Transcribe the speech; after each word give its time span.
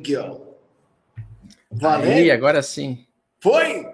Aqui, 0.00 0.16
ó. 0.16 0.40
Valeu. 1.70 2.10
Aí, 2.10 2.30
agora 2.30 2.62
sim. 2.62 3.06
Foi? 3.38 3.86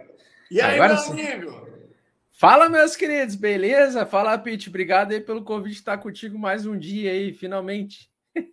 E 0.49 0.61
aí, 0.61 0.77
agora 0.77 0.95
meu 0.95 1.03
sim. 1.03 1.21
amigo? 1.21 1.67
Fala, 2.31 2.69
meus 2.69 2.95
queridos, 2.95 3.35
beleza? 3.35 4.07
Fala, 4.07 4.39
Pete. 4.39 4.69
Obrigado 4.69 5.11
aí 5.11 5.21
pelo 5.21 5.43
convite 5.43 5.73
de 5.73 5.79
estar 5.81 5.99
contigo 5.99 6.39
mais 6.39 6.65
um 6.65 6.79
dia 6.79 7.11
aí, 7.11 7.33
finalmente. 7.33 8.09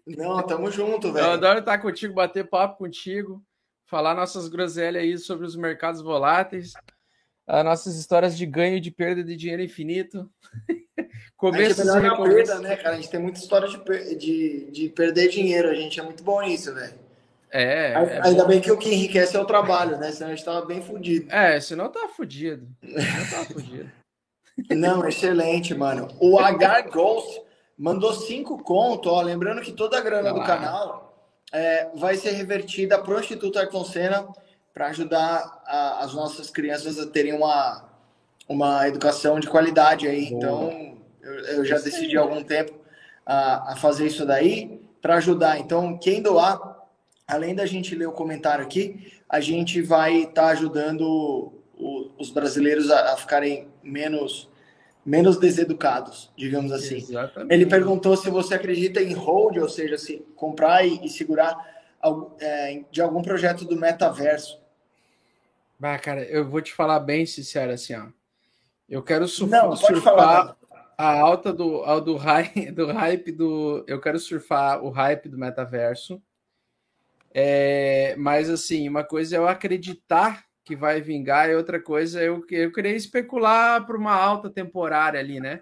Não, 0.07 0.41
tamo 0.41 0.71
junto, 0.71 1.13
velho. 1.13 1.27
Eu 1.27 1.31
adoro 1.33 1.59
estar 1.59 1.77
contigo, 1.77 2.15
bater 2.15 2.49
papo 2.49 2.79
contigo, 2.79 3.43
falar 3.85 4.15
nossas 4.15 4.47
groselhas 4.47 5.04
aí 5.04 5.17
sobre 5.20 5.45
os 5.45 5.55
mercados 5.55 6.01
voláteis, 6.01 6.73
as 7.45 7.63
nossas 7.63 7.97
histórias 7.97 8.35
de 8.35 8.47
ganho 8.47 8.77
e 8.77 8.81
de 8.81 8.89
perda 8.89 9.23
de 9.23 9.35
dinheiro 9.35 9.61
infinito. 9.61 10.27
Começo 11.38 11.81
a 11.88 12.01
gente 12.01 12.13
é 12.13 12.23
perda, 12.23 12.59
né, 12.61 12.75
cara? 12.77 12.95
A 12.95 12.99
gente 12.99 13.11
tem 13.11 13.20
muita 13.20 13.39
história 13.39 13.67
de, 13.67 14.15
de, 14.15 14.71
de 14.71 14.89
perder 14.89 15.27
dinheiro. 15.27 15.70
A 15.70 15.75
gente 15.75 15.99
é 15.99 16.04
muito 16.04 16.23
bom 16.23 16.41
nisso, 16.41 16.73
velho. 16.73 17.02
É, 17.54 17.91
é 17.91 18.21
Ainda 18.23 18.43
bom. 18.43 18.49
bem 18.49 18.59
que 18.59 18.71
o 18.71 18.77
que 18.77 18.91
enriquece 18.91 19.37
é 19.37 19.39
o 19.39 19.46
trabalho, 19.46 19.97
né? 20.00 20.11
Senão 20.11 20.32
a 20.32 20.36
gente 20.36 20.43
tava 20.43 20.65
bem 20.65 20.82
fudido. 20.82 21.32
É, 21.32 21.59
senão 21.59 21.87
tá 21.87 22.07
fudido. 22.07 22.68
Senão 22.82 23.29
tá 23.29 23.45
fudido. 23.54 23.91
Não, 24.71 25.07
excelente, 25.07 25.73
mano. 25.75 26.07
O 26.19 26.39
H 26.39 26.81
Ghost 26.81 27.42
mandou 27.78 28.11
cinco 28.14 28.61
conto, 28.64 29.09
ó. 29.09 29.21
Lembrando 29.21 29.61
que 29.61 29.71
toda 29.71 29.97
a 29.97 30.01
grana 30.01 30.33
do 30.33 30.43
canal 30.43 31.31
é, 31.51 31.89
vai 31.95 32.16
ser 32.16 32.31
revertida 32.31 32.97
para 32.97 33.14
o 33.16 33.19
Instituto 33.19 33.59
Ayrton 33.59 33.86
Senna 33.86 34.28
para 34.73 34.88
ajudar 34.88 35.61
a, 35.67 36.03
as 36.03 36.14
nossas 36.14 36.50
crianças 36.50 36.97
a 36.97 37.06
terem 37.06 37.33
uma, 37.33 37.88
uma 38.47 38.88
educação 38.88 39.39
de 39.39 39.47
qualidade 39.47 40.08
aí. 40.08 40.30
Boa. 40.30 40.38
Então, 40.38 40.97
eu, 41.22 41.33
eu 41.58 41.66
já 41.66 41.78
decidi 41.78 42.17
há 42.17 42.22
algum 42.22 42.44
tempo 42.44 42.73
a, 43.25 43.73
a 43.73 43.75
fazer 43.75 44.08
isso 44.08 44.25
daí 44.25 44.81
para 45.02 45.16
ajudar. 45.16 45.59
Então, 45.59 45.97
quem 45.97 46.22
doar, 46.22 46.83
além 47.27 47.55
da 47.55 47.66
gente 47.66 47.95
ler 47.95 48.08
o 48.08 48.11
comentário 48.11 48.63
aqui, 48.63 49.11
a 49.30 49.39
gente 49.39 49.81
vai 49.81 50.23
estar 50.23 50.44
tá 50.44 50.47
ajudando 50.50 51.53
o, 51.78 52.11
os 52.17 52.30
brasileiros 52.30 52.89
a, 52.92 53.14
a, 53.14 53.17
ficarem 53.17 53.67
menos 53.84 54.52
menos 55.06 55.38
deseducados, 55.38 56.31
digamos 56.38 56.72
assim. 56.72 56.95
Exatamente. 56.95 57.53
Ele 57.53 57.66
perguntou 57.66 58.16
se 58.16 58.30
você 58.30 58.56
acredita 58.56 59.02
em 59.02 59.11
hold, 59.11 59.58
ou 59.58 59.67
seja, 59.67 59.98
se 59.98 60.25
comprar 60.33 60.88
e, 60.88 61.06
e 61.06 61.09
segurar 61.09 61.58
é, 62.39 62.83
de 62.89 63.02
algum 63.02 63.22
projeto 63.22 63.66
do 63.66 63.76
metaverso. 63.76 64.61
Bah, 65.78 66.00
cara, 66.00 66.23
eu 66.23 66.50
vou 66.50 66.61
te 66.61 66.73
falar 66.73 67.02
bem 67.02 67.26
sincero 67.26 67.73
assim, 67.73 67.95
ó. 67.95 68.08
Eu 68.88 69.03
quero 69.03 69.28
surfar, 69.28 69.66
Não, 69.66 69.76
surfar 69.76 70.03
falar, 70.03 70.58
a 70.98 71.20
alta 71.20 71.52
do, 71.52 71.83
do, 72.00 72.16
do 72.76 72.88
hype 72.94 73.31
do. 73.31 73.83
Eu 73.88 74.00
quero 74.00 74.20
surfar 74.20 74.83
o 74.83 74.89
hype 74.89 75.28
do 75.28 75.38
metaverso. 75.38 76.22
É, 77.34 78.16
mas 78.17 78.50
assim, 78.50 78.88
uma 78.88 79.03
coisa 79.03 79.36
é 79.36 79.39
eu 79.39 79.48
acreditar 79.48 80.45
que 80.64 80.76
vai 80.76 81.02
vingar, 81.02 81.50
e 81.50 81.56
outra 81.56 81.81
coisa 81.81 82.22
é 82.22 82.28
eu, 82.28 82.45
eu 82.50 82.72
queria 82.72 82.95
especular 82.95 83.86
por 83.86 83.95
uma 83.98 84.14
alta 84.14 84.50
temporária 84.50 85.20
ali, 85.20 85.39
né? 85.39 85.61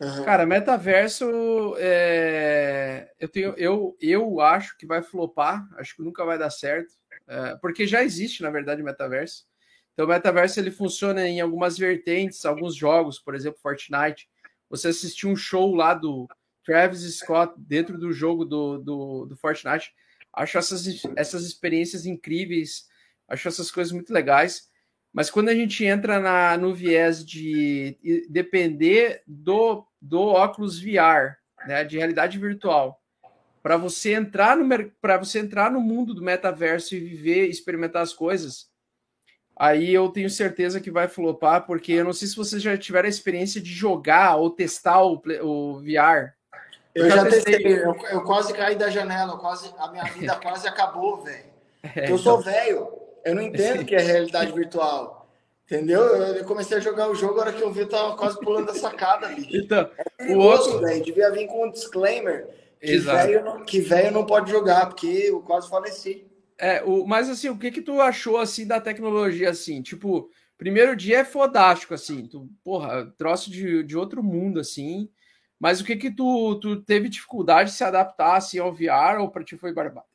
Uhum. 0.00 0.24
Cara, 0.24 0.46
metaverso, 0.46 1.76
é, 1.78 3.12
eu, 3.20 3.28
tenho, 3.28 3.54
eu, 3.56 3.96
eu 4.00 4.40
acho 4.40 4.76
que 4.76 4.86
vai 4.86 5.02
flopar, 5.02 5.68
acho 5.76 5.94
que 5.94 6.02
nunca 6.02 6.24
vai 6.24 6.38
dar 6.38 6.50
certo, 6.50 6.94
é, 7.28 7.56
porque 7.60 7.86
já 7.86 8.02
existe, 8.02 8.42
na 8.42 8.50
verdade, 8.50 8.82
metaverso. 8.82 9.44
Então, 9.92 10.06
o 10.06 10.08
metaverso 10.08 10.58
ele 10.58 10.70
funciona 10.70 11.28
em 11.28 11.40
algumas 11.40 11.76
vertentes, 11.76 12.44
alguns 12.44 12.74
jogos, 12.74 13.18
por 13.18 13.34
exemplo, 13.34 13.60
Fortnite. 13.60 14.28
Você 14.70 14.88
assistiu 14.88 15.28
um 15.28 15.36
show 15.36 15.74
lá 15.74 15.92
do 15.94 16.26
Travis 16.64 17.02
Scott 17.18 17.54
dentro 17.58 17.98
do 17.98 18.12
jogo 18.12 18.44
do, 18.44 18.78
do, 18.78 19.26
do 19.26 19.36
Fortnite. 19.36 19.92
Acho 20.34 20.58
essas, 20.58 21.02
essas 21.16 21.44
experiências 21.44 22.06
incríveis, 22.06 22.86
acho 23.28 23.48
essas 23.48 23.70
coisas 23.70 23.92
muito 23.92 24.12
legais. 24.12 24.70
Mas 25.12 25.30
quando 25.30 25.50
a 25.50 25.54
gente 25.54 25.84
entra 25.84 26.18
na, 26.18 26.56
no 26.56 26.74
viés 26.74 27.24
de 27.24 27.98
depender 28.30 29.22
do, 29.26 29.86
do 30.00 30.20
óculos 30.20 30.80
VR, 30.80 31.36
né, 31.66 31.84
de 31.84 31.98
realidade 31.98 32.38
virtual, 32.38 32.98
para 33.62 33.76
você 33.76 34.14
entrar 34.14 34.56
no 34.56 34.68
para 35.00 35.18
você 35.18 35.38
entrar 35.38 35.70
no 35.70 35.80
mundo 35.80 36.14
do 36.14 36.22
metaverso 36.22 36.96
e 36.96 37.00
viver, 37.00 37.46
experimentar 37.46 38.02
as 38.02 38.12
coisas, 38.12 38.70
aí 39.54 39.92
eu 39.92 40.08
tenho 40.08 40.30
certeza 40.30 40.80
que 40.80 40.90
vai 40.90 41.06
flopar, 41.06 41.66
porque 41.66 41.92
eu 41.92 42.04
não 42.04 42.12
sei 42.12 42.26
se 42.26 42.34
vocês 42.34 42.62
já 42.62 42.76
tiveram 42.76 43.06
a 43.06 43.10
experiência 43.10 43.60
de 43.60 43.70
jogar 43.70 44.36
ou 44.36 44.50
testar 44.50 45.04
o, 45.04 45.22
o 45.42 45.80
VR. 45.80 46.32
Eu, 46.94 47.04
eu 47.04 47.10
já, 47.10 47.16
já 47.16 47.24
testei, 47.24 47.54
testei. 47.54 47.84
Eu, 47.84 47.96
eu, 48.10 48.22
quase 48.22 48.52
caí 48.52 48.76
da 48.76 48.90
janela, 48.90 49.38
quase 49.38 49.72
a 49.78 49.90
minha 49.90 50.04
vida 50.12 50.34
quase 50.36 50.66
acabou, 50.68 51.22
velho. 51.22 51.52
É, 51.96 52.10
eu 52.10 52.18
sou 52.18 52.40
então... 52.40 52.52
velho, 52.52 52.88
eu 53.24 53.34
não 53.34 53.42
entendo 53.42 53.82
o 53.82 53.84
que 53.84 53.94
é 53.94 54.00
realidade 54.02 54.52
virtual. 54.52 55.22
Entendeu? 55.64 56.02
Eu 56.02 56.44
comecei 56.44 56.76
a 56.76 56.80
jogar 56.80 57.08
o 57.08 57.14
jogo, 57.14 57.38
a 57.38 57.42
hora 57.42 57.52
que 57.52 57.62
eu 57.62 57.72
vi, 57.72 57.80
eu 57.80 57.88
tava 57.88 58.14
quase 58.16 58.38
pulando 58.40 58.70
a 58.70 58.74
sacada, 58.74 59.28
bicho. 59.28 59.56
Então, 59.56 59.88
é 59.96 60.04
perigoso, 60.18 60.70
o 60.70 60.72
outro... 60.74 60.86
velho. 60.86 61.04
Devia 61.04 61.30
vir 61.30 61.46
com 61.46 61.66
um 61.66 61.70
disclaimer 61.70 62.46
que 62.82 62.98
velho 62.98 63.44
não, 63.44 63.64
que 63.64 64.10
não 64.10 64.26
pode 64.26 64.50
jogar, 64.50 64.86
porque 64.86 65.06
eu 65.06 65.40
quase 65.40 65.70
faleci. 65.70 66.26
É, 66.58 66.82
o, 66.82 67.06
mas 67.06 67.28
assim, 67.28 67.48
o 67.48 67.56
que 67.56 67.70
que 67.70 67.80
tu 67.80 68.00
achou 68.00 68.38
assim 68.38 68.66
da 68.66 68.80
tecnologia 68.80 69.50
assim? 69.50 69.80
Tipo, 69.80 70.28
primeiro 70.58 70.96
dia 70.96 71.18
é 71.18 71.24
fodástico 71.24 71.94
assim, 71.94 72.26
tu, 72.26 72.48
porra, 72.64 73.06
troço 73.16 73.50
de, 73.50 73.82
de 73.84 73.96
outro 73.96 74.22
mundo 74.22 74.58
assim. 74.58 75.08
Mas 75.62 75.80
o 75.80 75.84
que 75.84 75.94
que 75.94 76.10
tu, 76.10 76.56
tu 76.56 76.82
teve 76.82 77.08
dificuldade 77.08 77.70
de 77.70 77.76
se 77.76 77.84
adaptar 77.84 78.34
assim 78.34 78.58
ao 78.58 78.72
VR 78.72 79.20
ou 79.20 79.30
para 79.30 79.44
ti 79.44 79.56
foi 79.56 79.72
barbado? 79.72 80.08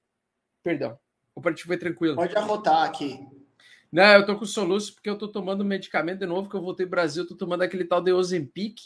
Perdão. 0.61 0.99
Ou 1.33 1.41
para 1.41 1.53
ti 1.53 1.63
foi 1.63 1.77
tranquilo? 1.77 2.17
Pode 2.17 2.35
arrotar 2.35 2.83
aqui. 2.83 3.25
Não, 3.89 4.03
eu 4.03 4.25
tô 4.25 4.35
com 4.35 4.43
soluço 4.43 4.93
porque 4.93 5.09
eu 5.09 5.17
tô 5.17 5.25
tomando 5.25 5.63
medicamento 5.63 6.19
de 6.19 6.25
novo 6.25 6.49
que 6.49 6.55
eu 6.57 6.61
voltei 6.61 6.85
ao 6.85 6.89
Brasil, 6.89 7.25
tô 7.25 7.33
tomando 7.33 7.61
aquele 7.61 7.85
tal 7.85 8.01
de 8.01 8.11
Ozempic. 8.11 8.77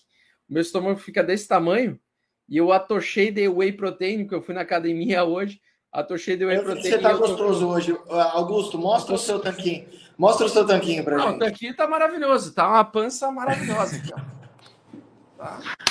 O 0.48 0.54
meu 0.54 0.62
estômago 0.62 1.00
fica 1.00 1.24
desse 1.24 1.48
tamanho 1.48 2.00
e 2.48 2.58
eu 2.58 2.72
atochei 2.72 3.32
de 3.32 3.48
whey 3.48 3.72
protein, 3.72 4.28
que 4.28 4.36
eu 4.36 4.44
fui 4.44 4.54
na 4.54 4.62
academia 4.62 5.24
hoje, 5.24 5.60
atochei 5.92 6.38
de 6.38 6.46
whey 6.46 6.62
protein. 6.62 6.92
Você 6.92 7.00
tá 7.00 7.14
gostoso 7.14 7.66
tô... 7.66 7.72
hoje. 7.72 7.98
Augusto, 8.08 8.78
mostra 8.78 9.16
o 9.16 9.18
seu 9.18 9.40
tanquinho. 9.40 9.88
Mostra 10.16 10.46
o 10.46 10.50
seu 10.50 10.68
tanquinho 10.68 11.04
pra 11.04 11.18
Não, 11.18 11.30
gente. 11.30 11.36
O 11.38 11.40
tanquinho 11.40 11.76
tá 11.76 11.88
maravilhoso, 11.88 12.54
tá 12.54 12.70
uma 12.70 12.86
pança 12.86 13.32
maravilhosa 13.32 13.96
aqui, 13.96 14.14
ó. 14.14 14.20
Tá. 15.44 15.60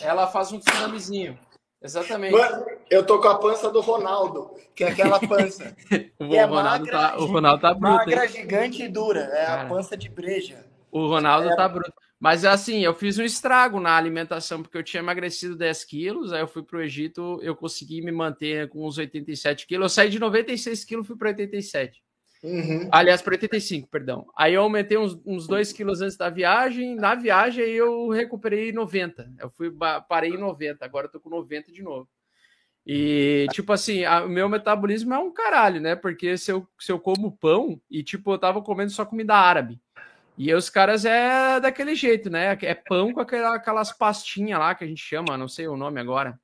Ela 0.00 0.26
faz 0.26 0.52
um 0.52 0.58
tsunamizinho. 0.58 1.38
Exatamente. 1.82 2.32
Mano, 2.32 2.64
eu 2.90 3.04
tô 3.04 3.20
com 3.20 3.28
a 3.28 3.38
pança 3.38 3.70
do 3.70 3.80
Ronaldo, 3.80 4.50
que 4.74 4.84
é 4.84 4.88
aquela 4.88 5.20
pança. 5.20 5.76
o, 6.18 6.34
é 6.34 6.44
Ronaldo 6.44 6.86
magra, 6.86 6.92
tá, 6.92 7.16
o 7.18 7.26
Ronaldo 7.26 7.60
tá 7.60 7.74
bruto. 7.74 7.96
Magra, 7.96 8.24
hein? 8.24 8.32
gigante 8.32 8.82
e 8.82 8.88
dura. 8.88 9.20
É 9.20 9.44
Cara, 9.44 9.62
a 9.62 9.66
pança 9.66 9.96
de 9.96 10.08
breja. 10.08 10.64
O 10.90 11.06
Ronaldo 11.06 11.50
é. 11.50 11.56
tá 11.56 11.68
bruto. 11.68 11.92
Mas 12.18 12.42
assim, 12.46 12.80
eu 12.80 12.94
fiz 12.94 13.18
um 13.18 13.22
estrago 13.22 13.78
na 13.78 13.94
alimentação, 13.94 14.62
porque 14.62 14.78
eu 14.78 14.82
tinha 14.82 15.02
emagrecido 15.02 15.54
10 15.56 15.84
quilos, 15.84 16.32
aí 16.32 16.40
eu 16.40 16.48
fui 16.48 16.62
para 16.62 16.78
o 16.78 16.80
Egito, 16.80 17.38
eu 17.42 17.54
consegui 17.54 18.00
me 18.00 18.10
manter 18.10 18.68
com 18.70 18.86
uns 18.86 18.96
87 18.96 19.66
quilos. 19.66 19.84
Eu 19.84 19.88
saí 19.90 20.08
de 20.08 20.18
96 20.18 20.84
quilos, 20.86 21.06
fui 21.06 21.16
para 21.16 21.28
87. 21.28 22.02
Uhum. 22.44 22.90
Aliás, 22.92 23.22
para 23.22 23.32
85, 23.32 23.88
perdão. 23.88 24.26
Aí 24.36 24.52
eu 24.52 24.62
aumentei 24.62 24.98
uns, 24.98 25.18
uns 25.24 25.46
2 25.46 25.72
quilos 25.72 26.02
antes 26.02 26.14
da 26.14 26.28
viagem. 26.28 26.94
Na 26.94 27.14
viagem 27.14 27.64
eu 27.64 28.10
recuperei 28.10 28.70
90. 28.70 29.32
Eu 29.38 29.48
fui 29.48 29.72
parei 30.06 30.32
em 30.32 30.38
90, 30.38 30.84
agora 30.84 31.06
eu 31.06 31.10
tô 31.10 31.18
com 31.18 31.30
90 31.30 31.72
de 31.72 31.82
novo. 31.82 32.06
E, 32.86 33.46
tipo 33.50 33.72
assim, 33.72 34.04
o 34.06 34.28
meu 34.28 34.46
metabolismo 34.46 35.14
é 35.14 35.18
um 35.18 35.32
caralho, 35.32 35.80
né? 35.80 35.96
Porque 35.96 36.36
se 36.36 36.52
eu, 36.52 36.68
se 36.78 36.92
eu 36.92 37.00
como 37.00 37.32
pão 37.32 37.80
e, 37.90 38.02
tipo, 38.02 38.30
eu 38.34 38.38
tava 38.38 38.60
comendo 38.60 38.90
só 38.90 39.06
comida 39.06 39.34
árabe. 39.34 39.80
E 40.36 40.52
os 40.52 40.68
caras 40.68 41.06
é 41.06 41.58
daquele 41.60 41.94
jeito, 41.94 42.28
né? 42.28 42.58
É 42.60 42.74
pão 42.74 43.10
com 43.10 43.20
aquela, 43.20 43.54
aquelas 43.54 43.90
pastinhas 43.90 44.58
lá 44.58 44.74
que 44.74 44.84
a 44.84 44.86
gente 44.86 45.00
chama, 45.00 45.38
não 45.38 45.48
sei 45.48 45.66
o 45.66 45.78
nome 45.78 45.98
agora. 45.98 46.38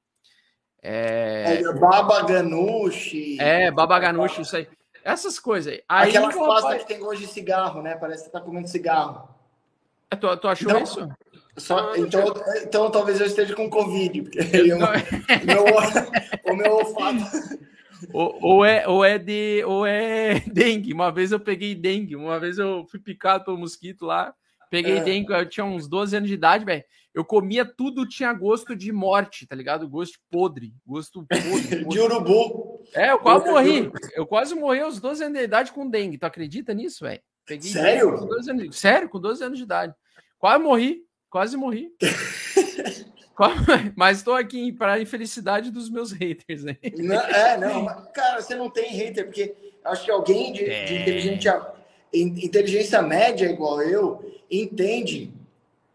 É, 0.83 1.61
é 1.61 1.73
baba 1.75 2.23
ganoush. 2.23 3.39
É, 3.39 3.71
baba 3.71 3.99
ganoush, 3.99 4.39
isso 4.39 4.57
aí. 4.57 4.67
Essas 5.05 5.39
coisas 5.39 5.73
aí. 5.73 5.83
aí 5.89 6.09
Aquelas 6.11 6.35
pastas 6.35 6.83
que 6.83 6.89
tem 6.89 6.99
gosto 7.01 7.21
de 7.21 7.27
cigarro, 7.27 7.83
né? 7.83 7.97
Parece 7.97 8.25
que 8.25 8.31
você 8.31 8.33
tá 8.33 8.41
comendo 8.41 8.69
cigarro. 8.69 9.29
É, 10.11 10.17
tu, 10.17 10.37
tu 10.37 10.49
achou 10.49 10.71
então, 10.71 10.83
isso? 10.83 11.09
Só, 11.57 11.95
então, 11.97 12.35
então 12.63 12.91
talvez 12.91 13.21
eu 13.21 13.27
esteja 13.27 13.55
com 13.55 13.71
Covid, 13.71 14.23
porque 14.23 14.39
eu, 14.57 14.79
meu, 14.79 15.65
o 16.45 16.57
meu 16.57 16.73
olfato. 16.73 17.59
Ou, 18.13 18.39
ou, 18.41 18.65
é, 18.65 18.89
ou, 18.89 19.05
é 19.05 19.19
de, 19.19 19.63
ou 19.65 19.87
é 19.87 20.41
dengue. 20.51 20.93
Uma 20.93 21.11
vez 21.11 21.33
eu 21.33 21.41
peguei 21.41 21.75
dengue, 21.75 22.17
uma 22.17 22.41
vez 22.41 22.59
eu 22.59 22.87
fui 22.91 22.99
picado 22.99 23.45
pelo 23.45 23.59
mosquito 23.59 24.07
lá, 24.07 24.35
peguei 24.71 24.99
é. 24.99 25.03
dengue, 25.03 25.33
eu 25.33 25.49
tinha 25.49 25.65
uns 25.65 25.89
12 25.89 26.17
anos 26.17 26.29
de 26.29 26.35
idade, 26.35 26.65
velho. 26.65 26.85
Eu 27.13 27.25
comia 27.25 27.65
tudo, 27.65 28.09
tinha 28.09 28.33
gosto 28.33 28.77
de 28.77 28.93
morte, 28.93 29.45
tá 29.47 29.57
ligado? 29.57 29.89
Gosto 29.89 30.19
podre, 30.31 30.73
gosto 30.87 31.27
podre. 31.27 31.85
de 31.89 32.01
urubu. 32.01 32.70
É, 32.95 33.13
eu 33.13 33.19
quase 33.19 33.47
morri. 33.47 33.93
Eu 34.15 34.27
quase 34.27 34.55
morri 34.55 34.81
aos 34.81 35.01
12 35.01 35.25
anos 35.25 35.39
de 35.39 35.45
idade 35.45 35.73
com 35.73 35.89
dengue. 35.89 36.19
Tu 36.19 36.25
acredita 36.25 36.75
nisso, 36.75 37.05
velho? 37.05 37.21
Sério? 37.61 38.19
Com 38.19 38.33
anos, 38.33 38.77
sério, 38.79 39.09
com 39.09 39.21
12 39.21 39.45
anos 39.45 39.59
de 39.59 39.65
idade. 39.65 39.95
Quase 40.39 40.63
morri, 40.63 41.03
quase 41.29 41.57
morri. 41.57 41.93
Mas 43.97 44.19
estou 44.19 44.35
aqui 44.35 44.73
para 44.73 44.95
a 44.95 45.01
infelicidade 45.01 45.71
dos 45.71 45.89
meus 45.89 46.13
haters. 46.13 46.63
Né? 46.63 46.77
Não, 46.97 47.21
é, 47.21 47.57
não, 47.57 47.87
cara, 48.13 48.41
você 48.41 48.55
não 48.55 48.69
tem 48.69 48.91
hater, 48.93 49.25
porque 49.25 49.55
acho 49.85 50.05
que 50.05 50.11
alguém 50.11 50.53
de, 50.53 50.65
é... 50.65 50.85
de 50.85 50.95
inteligência, 50.97 51.67
inteligência 52.13 53.03
média 53.03 53.47
igual 53.51 53.81
eu 53.81 54.43
entende 54.51 55.33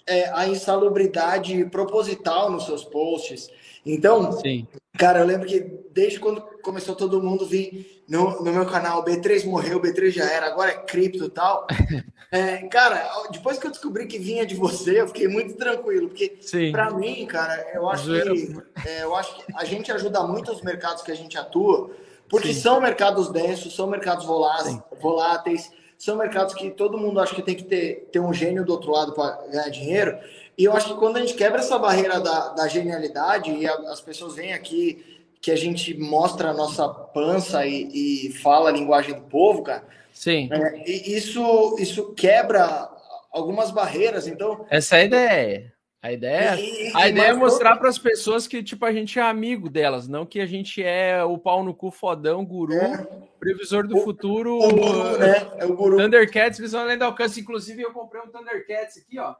é, 0.07 0.29
a 0.33 0.47
insalubridade 0.47 1.65
proposital 1.65 2.49
nos 2.49 2.65
seus 2.65 2.83
posts. 2.83 3.49
Então, 3.85 4.31
Sim. 4.33 4.67
Cara, 4.97 5.19
eu 5.19 5.25
lembro 5.25 5.47
que 5.47 5.59
desde 5.91 6.19
quando 6.19 6.41
começou 6.61 6.95
todo 6.95 7.21
mundo 7.21 7.45
vir 7.45 8.03
no, 8.07 8.43
no 8.43 8.51
meu 8.51 8.65
canal, 8.65 9.03
B3 9.03 9.45
morreu, 9.45 9.81
B3 9.81 10.11
já 10.11 10.25
era, 10.25 10.47
agora 10.47 10.71
é 10.71 10.77
cripto 10.77 11.25
e 11.25 11.29
tal. 11.29 11.67
É, 12.31 12.57
cara, 12.67 13.07
depois 13.31 13.57
que 13.57 13.65
eu 13.65 13.71
descobri 13.71 14.07
que 14.07 14.17
vinha 14.17 14.45
de 14.45 14.55
você, 14.55 14.99
eu 14.99 15.07
fiquei 15.07 15.27
muito 15.27 15.53
tranquilo, 15.53 16.09
porque 16.09 16.37
para 16.71 16.91
mim, 16.91 17.25
cara, 17.27 17.65
eu 17.73 17.87
acho 17.87 18.05
que 18.07 18.57
é, 18.85 19.03
eu 19.03 19.15
acho 19.15 19.37
que 19.37 19.43
a 19.55 19.63
gente 19.63 19.89
ajuda 19.91 20.21
muito 20.23 20.51
os 20.51 20.61
mercados 20.61 21.01
que 21.01 21.11
a 21.11 21.15
gente 21.15 21.37
atua, 21.37 21.91
porque 22.27 22.51
Sim. 22.53 22.59
são 22.59 22.81
mercados 22.81 23.31
densos, 23.31 23.73
são 23.73 23.87
mercados 23.87 24.25
voláteis, 24.25 24.77
voláteis, 24.99 25.71
são 25.97 26.17
mercados 26.17 26.53
que 26.53 26.71
todo 26.71 26.97
mundo 26.97 27.19
acha 27.19 27.33
que 27.33 27.41
tem 27.41 27.55
que 27.55 27.63
ter, 27.63 28.09
ter 28.11 28.19
um 28.19 28.33
gênio 28.33 28.65
do 28.65 28.73
outro 28.73 28.91
lado 28.91 29.13
para 29.13 29.39
ganhar 29.49 29.69
dinheiro. 29.69 30.17
E 30.57 30.63
eu 30.63 30.73
acho 30.73 30.93
que 30.93 30.99
quando 30.99 31.17
a 31.17 31.19
gente 31.19 31.33
quebra 31.33 31.59
essa 31.59 31.77
barreira 31.77 32.19
da, 32.19 32.49
da 32.49 32.67
genialidade 32.67 33.51
e 33.51 33.67
a, 33.67 33.73
as 33.91 34.01
pessoas 34.01 34.35
vêm 34.35 34.53
aqui 34.53 35.15
que 35.41 35.51
a 35.51 35.55
gente 35.55 35.93
mostra 35.99 36.49
a 36.49 36.53
nossa 36.53 36.87
pança 36.89 37.65
e, 37.65 38.27
e 38.27 38.33
fala 38.33 38.69
a 38.69 38.73
linguagem 38.73 39.13
do 39.13 39.21
povo, 39.21 39.61
cara. 39.63 39.83
Sim. 40.11 40.49
É, 40.51 40.89
isso, 40.89 41.75
isso 41.77 42.13
quebra 42.13 42.89
algumas 43.31 43.69
barreiras, 43.69 44.27
então. 44.27 44.65
Essa 44.69 44.97
é 44.97 45.01
a 45.01 45.05
ideia. 45.05 45.75
A 46.01 46.11
ideia, 46.11 46.55
e, 46.59 46.91
a 46.95 47.09
ideia 47.09 47.29
é 47.29 47.33
mostrar 47.33 47.77
para 47.77 47.89
as 47.89 47.97
pessoas 47.97 48.45
que 48.45 48.61
tipo 48.61 48.85
a 48.85 48.93
gente 48.93 49.17
é 49.17 49.23
amigo 49.23 49.67
delas, 49.67 50.07
não 50.07 50.23
que 50.23 50.39
a 50.39 50.45
gente 50.45 50.83
é 50.83 51.23
o 51.23 51.35
pau 51.35 51.63
no 51.63 51.73
cu 51.73 51.89
fodão, 51.89 52.45
guru, 52.45 52.73
é. 52.73 53.07
previsor 53.39 53.87
do 53.87 53.97
o, 53.97 54.01
futuro, 54.01 54.55
o 54.55 54.69
guru, 54.69 55.17
né? 55.17 55.51
É 55.57 55.65
o 55.65 55.75
guru. 55.75 55.97
Thundercats, 55.97 56.59
visão 56.59 56.81
além 56.81 56.95
do 56.95 57.05
alcance. 57.05 57.41
Inclusive 57.41 57.81
eu 57.81 57.91
comprei 57.91 58.21
um 58.21 58.27
Thundercats 58.27 58.97
aqui, 58.97 59.17
ó. 59.17 59.33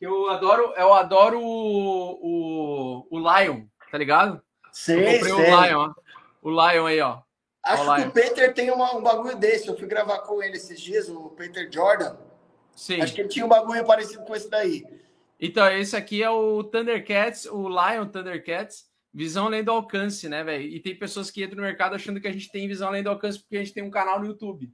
Eu 0.00 0.30
adoro, 0.30 0.72
eu 0.76 0.94
adoro 0.94 1.40
o, 1.40 2.18
o, 2.22 3.06
o 3.10 3.18
Lion, 3.18 3.66
tá 3.90 3.98
ligado? 3.98 4.42
Sei, 4.72 4.96
eu 4.96 5.12
comprei 5.12 5.32
sei. 5.32 5.32
o 5.32 5.62
Lion, 5.62 5.78
ó. 5.78 5.94
O 6.42 6.50
Lion 6.50 6.86
aí, 6.86 7.00
ó. 7.00 7.20
Acho 7.62 7.94
que 7.94 8.08
o 8.08 8.10
Peter 8.10 8.54
tem 8.54 8.70
uma, 8.70 8.96
um 8.96 9.02
bagulho 9.02 9.36
desse. 9.36 9.68
Eu 9.68 9.76
fui 9.76 9.86
gravar 9.86 10.20
com 10.20 10.42
ele 10.42 10.56
esses 10.56 10.80
dias, 10.80 11.08
o 11.08 11.28
Peter 11.30 11.68
Jordan. 11.70 12.16
Sim. 12.74 13.02
Acho 13.02 13.14
que 13.14 13.20
ele 13.20 13.28
tinha 13.28 13.44
um 13.44 13.48
bagulho 13.48 13.84
parecido 13.84 14.24
com 14.24 14.34
esse 14.34 14.48
daí. 14.48 14.82
Então, 15.38 15.70
esse 15.70 15.94
aqui 15.96 16.22
é 16.22 16.30
o 16.30 16.64
Thundercats, 16.64 17.46
o 17.46 17.68
Lion 17.68 18.06
Thundercats, 18.06 18.86
visão 19.12 19.46
além 19.46 19.62
do 19.62 19.70
alcance, 19.70 20.28
né, 20.28 20.42
velho? 20.42 20.64
E 20.64 20.80
tem 20.80 20.98
pessoas 20.98 21.30
que 21.30 21.42
entram 21.42 21.56
no 21.56 21.62
mercado 21.62 21.94
achando 21.94 22.20
que 22.20 22.28
a 22.28 22.32
gente 22.32 22.50
tem 22.50 22.68
visão 22.68 22.88
além 22.88 23.02
do 23.02 23.10
alcance 23.10 23.38
porque 23.38 23.56
a 23.56 23.60
gente 23.60 23.74
tem 23.74 23.82
um 23.82 23.90
canal 23.90 24.20
no 24.20 24.26
YouTube. 24.26 24.72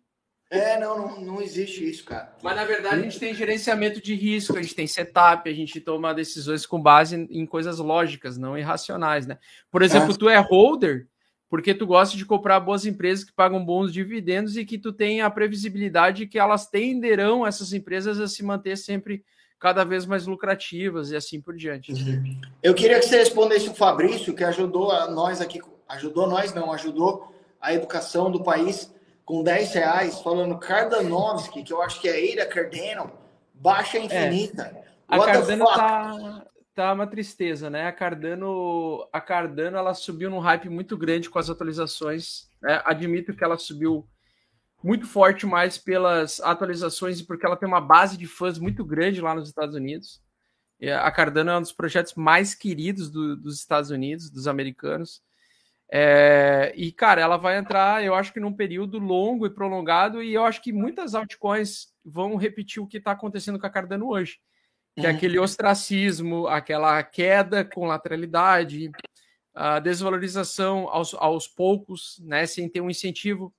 É, 0.48 0.78
não, 0.78 0.96
não, 0.96 1.20
não 1.20 1.42
existe 1.42 1.88
isso, 1.88 2.04
cara. 2.04 2.32
Mas 2.42 2.54
na 2.54 2.64
verdade 2.64 3.00
a 3.00 3.02
gente 3.02 3.18
tem 3.18 3.34
gerenciamento 3.34 4.00
de 4.00 4.14
risco, 4.14 4.56
a 4.56 4.62
gente 4.62 4.76
tem 4.76 4.86
setup, 4.86 5.48
a 5.48 5.52
gente 5.52 5.80
toma 5.80 6.14
decisões 6.14 6.64
com 6.64 6.80
base 6.80 7.16
em, 7.30 7.44
coisas 7.44 7.78
lógicas, 7.78 8.38
não 8.38 8.56
irracionais, 8.56 9.26
né? 9.26 9.38
Por 9.70 9.82
exemplo, 9.82 10.12
é. 10.12 10.16
tu 10.16 10.28
é 10.28 10.38
holder 10.38 11.08
porque 11.48 11.74
tu 11.74 11.86
gosta 11.86 12.16
de 12.16 12.24
comprar 12.24 12.60
boas 12.60 12.84
empresas 12.86 13.24
que 13.24 13.32
pagam 13.32 13.64
bons 13.64 13.92
dividendos 13.92 14.56
e 14.56 14.64
que 14.64 14.78
tu 14.78 14.92
tem 14.92 15.20
a 15.20 15.30
previsibilidade 15.30 16.26
que 16.26 16.38
elas 16.38 16.68
tenderão 16.68 17.46
essas 17.46 17.72
empresas 17.72 18.18
a 18.20 18.26
se 18.26 18.44
manter 18.44 18.76
sempre 18.76 19.24
cada 19.58 19.84
vez 19.84 20.04
mais 20.04 20.26
lucrativas 20.26 21.10
e 21.10 21.16
assim 21.16 21.40
por 21.40 21.56
diante. 21.56 21.92
Uhum. 21.92 22.40
Eu 22.62 22.74
queria 22.74 22.98
que 22.98 23.06
você 23.06 23.18
respondesse 23.18 23.68
o 23.68 23.74
Fabrício, 23.74 24.34
que 24.34 24.44
ajudou 24.44 24.90
a 24.90 25.08
nós 25.08 25.40
aqui, 25.40 25.60
ajudou 25.88 26.26
nós 26.28 26.52
não, 26.52 26.72
ajudou 26.72 27.32
a 27.60 27.72
educação 27.72 28.30
do 28.30 28.42
país 28.42 28.92
com 29.26 29.42
10 29.42 29.74
reais, 29.74 30.20
falando 30.20 30.56
Cardanovski, 30.56 31.64
que 31.64 31.72
eu 31.72 31.82
acho 31.82 32.00
que 32.00 32.08
é 32.08 32.18
Eira 32.18 32.46
Cardano, 32.46 33.12
baixa 33.52 33.98
infinita. 33.98 34.62
É. 34.62 34.84
A 35.08 35.18
Cardano 35.18 35.64
tá, 35.64 36.46
tá 36.72 36.92
uma 36.92 37.08
tristeza, 37.08 37.68
né? 37.68 37.88
A 37.88 37.92
Cardano, 37.92 39.06
a 39.12 39.20
Cardano 39.20 39.76
ela 39.76 39.94
subiu 39.94 40.30
num 40.30 40.38
hype 40.38 40.68
muito 40.68 40.96
grande 40.96 41.28
com 41.28 41.40
as 41.40 41.50
atualizações. 41.50 42.48
Né? 42.62 42.80
Admito 42.84 43.34
que 43.34 43.42
ela 43.42 43.58
subiu 43.58 44.08
muito 44.80 45.06
forte 45.06 45.44
mais 45.44 45.76
pelas 45.76 46.40
atualizações 46.40 47.18
e 47.18 47.24
porque 47.24 47.44
ela 47.44 47.56
tem 47.56 47.68
uma 47.68 47.80
base 47.80 48.16
de 48.16 48.28
fãs 48.28 48.60
muito 48.60 48.84
grande 48.84 49.20
lá 49.20 49.34
nos 49.34 49.48
Estados 49.48 49.74
Unidos. 49.74 50.22
A 51.02 51.10
Cardano 51.10 51.50
é 51.50 51.58
um 51.58 51.62
dos 51.62 51.72
projetos 51.72 52.14
mais 52.14 52.54
queridos 52.54 53.10
do, 53.10 53.36
dos 53.36 53.58
Estados 53.58 53.90
Unidos, 53.90 54.30
dos 54.30 54.46
americanos. 54.46 55.20
É, 55.88 56.72
e, 56.76 56.90
cara, 56.90 57.20
ela 57.20 57.36
vai 57.36 57.56
entrar, 57.56 58.04
eu 58.04 58.14
acho 58.14 58.32
que 58.32 58.40
num 58.40 58.52
período 58.52 58.98
longo 58.98 59.46
e 59.46 59.50
prolongado, 59.50 60.22
e 60.22 60.34
eu 60.34 60.44
acho 60.44 60.60
que 60.60 60.72
muitas 60.72 61.14
altcoins 61.14 61.88
vão 62.04 62.36
repetir 62.36 62.82
o 62.82 62.86
que 62.86 62.98
está 62.98 63.12
acontecendo 63.12 63.58
com 63.58 63.66
a 63.66 63.70
Cardano 63.70 64.08
hoje, 64.08 64.38
que 64.94 65.06
é 65.06 65.08
uhum. 65.08 65.14
é 65.14 65.16
aquele 65.16 65.38
ostracismo, 65.38 66.48
aquela 66.48 67.02
queda 67.02 67.64
com 67.64 67.86
lateralidade, 67.86 68.90
a 69.54 69.78
desvalorização 69.78 70.88
aos, 70.88 71.14
aos 71.14 71.46
poucos, 71.48 72.20
né, 72.24 72.46
sem 72.46 72.68
ter 72.68 72.80
um 72.80 72.90
incentivo. 72.90 73.54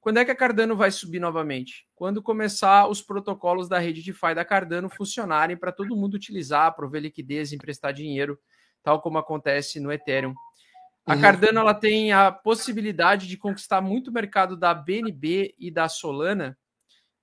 Quando 0.00 0.18
é 0.18 0.24
que 0.24 0.30
a 0.30 0.36
Cardano 0.36 0.76
vai 0.76 0.90
subir 0.90 1.18
novamente? 1.18 1.86
Quando 1.94 2.22
começar 2.22 2.86
os 2.88 3.02
protocolos 3.02 3.68
da 3.68 3.78
rede 3.78 4.02
DeFi 4.02 4.34
da 4.34 4.44
Cardano 4.44 4.88
funcionarem 4.88 5.56
para 5.56 5.72
todo 5.72 5.96
mundo 5.96 6.14
utilizar, 6.14 6.74
prover 6.74 7.02
liquidez, 7.02 7.52
emprestar 7.52 7.92
dinheiro, 7.92 8.38
tal 8.82 9.00
como 9.00 9.18
acontece 9.18 9.80
no 9.80 9.90
Ethereum. 9.90 10.34
A 11.06 11.14
uhum. 11.14 11.20
Cardano 11.20 11.60
ela 11.60 11.74
tem 11.74 12.12
a 12.12 12.32
possibilidade 12.32 13.26
de 13.26 13.36
conquistar 13.36 13.80
muito 13.80 14.12
mercado 14.12 14.56
da 14.56 14.72
BNB 14.72 15.54
e 15.58 15.70
da 15.70 15.88
Solana 15.88 16.56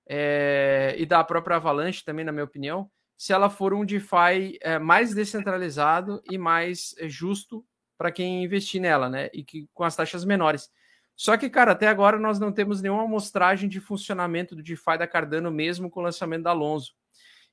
é, 0.06 0.94
e 0.98 1.04
da 1.04 1.22
própria 1.24 1.56
Avalanche 1.56 2.04
também, 2.04 2.24
na 2.24 2.32
minha 2.32 2.44
opinião, 2.44 2.90
se 3.16 3.32
ela 3.32 3.50
for 3.50 3.74
um 3.74 3.84
DeFi 3.84 4.58
é, 4.60 4.78
mais 4.78 5.14
descentralizado 5.14 6.22
e 6.30 6.38
mais 6.38 6.94
é, 6.98 7.08
justo 7.08 7.64
para 7.98 8.10
quem 8.10 8.44
investir 8.44 8.80
nela, 8.80 9.08
né? 9.08 9.30
E 9.32 9.44
que 9.44 9.68
com 9.72 9.84
as 9.84 9.94
taxas 9.94 10.24
menores. 10.24 10.68
Só 11.16 11.36
que, 11.36 11.48
cara, 11.48 11.72
até 11.72 11.86
agora 11.86 12.18
nós 12.18 12.40
não 12.40 12.50
temos 12.50 12.82
nenhuma 12.82 13.04
amostragem 13.04 13.68
de 13.68 13.80
funcionamento 13.80 14.56
do 14.56 14.62
DeFi 14.62 14.98
da 14.98 15.06
Cardano, 15.06 15.50
mesmo 15.50 15.88
com 15.90 16.00
o 16.00 16.02
lançamento 16.02 16.42
da 16.42 16.50
Alonso. 16.50 16.94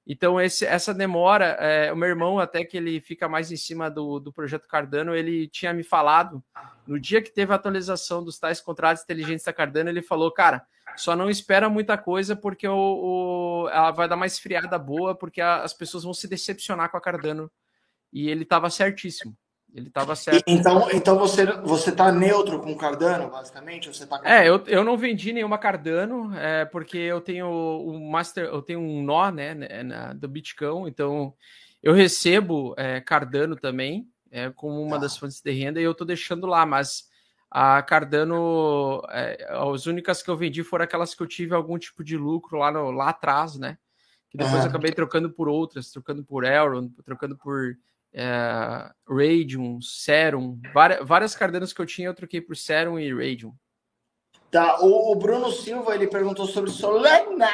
Então, 0.05 0.41
esse, 0.41 0.65
essa 0.65 0.93
demora, 0.93 1.45
é, 1.59 1.93
o 1.93 1.95
meu 1.95 2.09
irmão, 2.09 2.39
até 2.39 2.63
que 2.65 2.75
ele 2.75 2.99
fica 2.99 3.29
mais 3.29 3.51
em 3.51 3.57
cima 3.57 3.91
do, 3.91 4.19
do 4.19 4.33
projeto 4.33 4.67
Cardano, 4.67 5.13
ele 5.13 5.47
tinha 5.47 5.71
me 5.71 5.83
falado, 5.83 6.43
no 6.87 6.99
dia 6.99 7.21
que 7.21 7.29
teve 7.29 7.51
a 7.51 7.55
atualização 7.55 8.23
dos 8.23 8.39
tais 8.39 8.59
contratos 8.59 9.03
inteligentes 9.03 9.45
da 9.45 9.53
Cardano, 9.53 9.89
ele 9.89 10.01
falou, 10.01 10.31
cara, 10.31 10.65
só 10.95 11.15
não 11.15 11.29
espera 11.29 11.69
muita 11.69 11.97
coisa 11.97 12.35
porque 12.35 12.67
o, 12.67 12.75
o 13.65 13.69
ela 13.69 13.91
vai 13.91 14.07
dar 14.07 14.15
uma 14.15 14.25
esfriada 14.25 14.79
boa, 14.79 15.13
porque 15.13 15.41
a, 15.41 15.61
as 15.61 15.73
pessoas 15.73 16.03
vão 16.03 16.13
se 16.13 16.27
decepcionar 16.27 16.89
com 16.89 16.97
a 16.97 17.01
Cardano. 17.01 17.51
E 18.11 18.29
ele 18.29 18.43
estava 18.43 18.69
certíssimo. 18.69 19.37
Ele 19.73 19.87
estava 19.87 20.15
certo. 20.15 20.43
Então, 20.47 20.89
então 20.91 21.17
você 21.17 21.45
você 21.61 21.91
está 21.91 22.11
neutro 22.11 22.59
com 22.59 22.75
Cardano, 22.75 23.29
basicamente? 23.29 23.87
Você 23.87 24.05
tá 24.05 24.19
É, 24.23 24.47
eu, 24.47 24.63
eu 24.65 24.83
não 24.83 24.97
vendi 24.97 25.31
nenhuma 25.31 25.57
Cardano, 25.57 26.35
é, 26.35 26.65
porque 26.65 26.97
eu 26.97 27.21
tenho 27.21 27.47
o 27.47 28.09
master, 28.09 28.45
eu 28.45 28.61
tenho 28.61 28.79
um 28.79 29.03
nó, 29.03 29.29
né, 29.29 29.53
né 29.53 29.83
na, 29.83 30.13
do 30.13 30.27
Bitcoin, 30.27 30.89
então 30.89 31.33
eu 31.83 31.93
recebo 31.93 32.73
é, 32.77 32.99
Cardano 32.99 33.55
também, 33.55 34.07
é, 34.31 34.49
como 34.49 34.81
uma 34.81 34.95
ah. 34.95 34.99
das 34.99 35.15
fontes 35.15 35.39
de 35.41 35.51
renda, 35.51 35.79
e 35.79 35.83
eu 35.83 35.91
estou 35.91 36.05
deixando 36.05 36.47
lá, 36.47 36.65
mas 36.65 37.07
a 37.49 37.81
Cardano, 37.83 39.03
é, 39.09 39.47
as 39.51 39.85
únicas 39.85 40.21
que 40.21 40.29
eu 40.29 40.37
vendi 40.37 40.63
foram 40.63 40.83
aquelas 40.83 41.13
que 41.13 41.21
eu 41.21 41.27
tive 41.27 41.53
algum 41.53 41.77
tipo 41.77 42.03
de 42.03 42.17
lucro 42.17 42.57
lá, 42.57 42.71
no, 42.71 42.91
lá 42.91 43.09
atrás, 43.09 43.55
né? 43.57 43.77
Que 44.29 44.37
depois 44.37 44.63
eu 44.63 44.69
acabei 44.69 44.91
trocando 44.91 45.31
por 45.31 45.49
outras, 45.49 45.89
trocando 45.89 46.23
por 46.23 46.43
Elrond, 46.43 46.91
trocando 47.03 47.35
por 47.35 47.75
é, 48.13 48.89
Radium, 49.07 49.79
Serum, 49.81 50.59
várias, 50.73 51.07
várias 51.07 51.35
Cardanos 51.35 51.73
que 51.73 51.81
eu 51.81 51.85
tinha, 51.85 52.07
eu 52.07 52.13
troquei 52.13 52.41
por 52.41 52.55
Serum 52.55 52.99
e 52.99 53.13
Radium. 53.13 53.53
Tá, 54.51 54.79
o, 54.81 55.11
o 55.11 55.15
Bruno 55.15 55.51
Silva 55.51 55.93
ele 55.93 56.07
perguntou 56.07 56.47
sobre 56.47 56.71
Solana. 56.71 57.49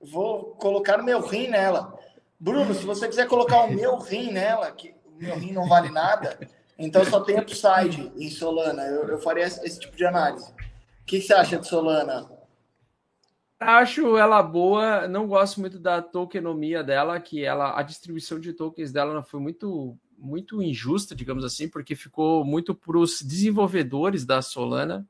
Vou 0.00 0.54
colocar 0.56 1.00
o 1.00 1.04
meu 1.04 1.20
rim 1.20 1.48
nela. 1.48 1.98
Bruno, 2.38 2.74
se 2.74 2.84
você 2.84 3.08
quiser 3.08 3.26
colocar 3.26 3.64
o 3.64 3.72
meu 3.72 3.96
rim 3.96 4.32
nela, 4.32 4.70
que 4.70 4.94
o 5.06 5.12
meu 5.16 5.34
rim 5.36 5.52
não 5.52 5.66
vale 5.66 5.88
nada, 5.90 6.38
então 6.78 7.04
só 7.06 7.20
tem 7.20 7.38
upside 7.38 8.12
em 8.16 8.30
Solana. 8.30 8.82
Eu, 8.84 9.08
eu 9.08 9.18
faria 9.18 9.44
esse, 9.44 9.64
esse 9.64 9.80
tipo 9.80 9.96
de 9.96 10.04
análise. 10.04 10.50
O 10.50 11.06
que, 11.06 11.20
que 11.20 11.26
você 11.26 11.34
acha 11.34 11.58
de 11.58 11.66
Solana? 11.66 12.30
Acho 13.58 14.18
ela 14.18 14.42
boa, 14.42 15.08
não 15.08 15.26
gosto 15.26 15.60
muito 15.60 15.78
da 15.78 16.02
tokenomia 16.02 16.84
dela, 16.84 17.18
que 17.18 17.42
ela 17.42 17.78
a 17.78 17.82
distribuição 17.82 18.38
de 18.38 18.52
tokens 18.52 18.92
dela 18.92 19.22
foi 19.22 19.40
muito 19.40 19.96
muito 20.18 20.62
injusta, 20.62 21.14
digamos 21.14 21.44
assim, 21.44 21.68
porque 21.68 21.94
ficou 21.94 22.44
muito 22.44 22.74
para 22.74 22.98
os 22.98 23.22
desenvolvedores 23.22 24.24
da 24.24 24.40
Solana 24.40 25.06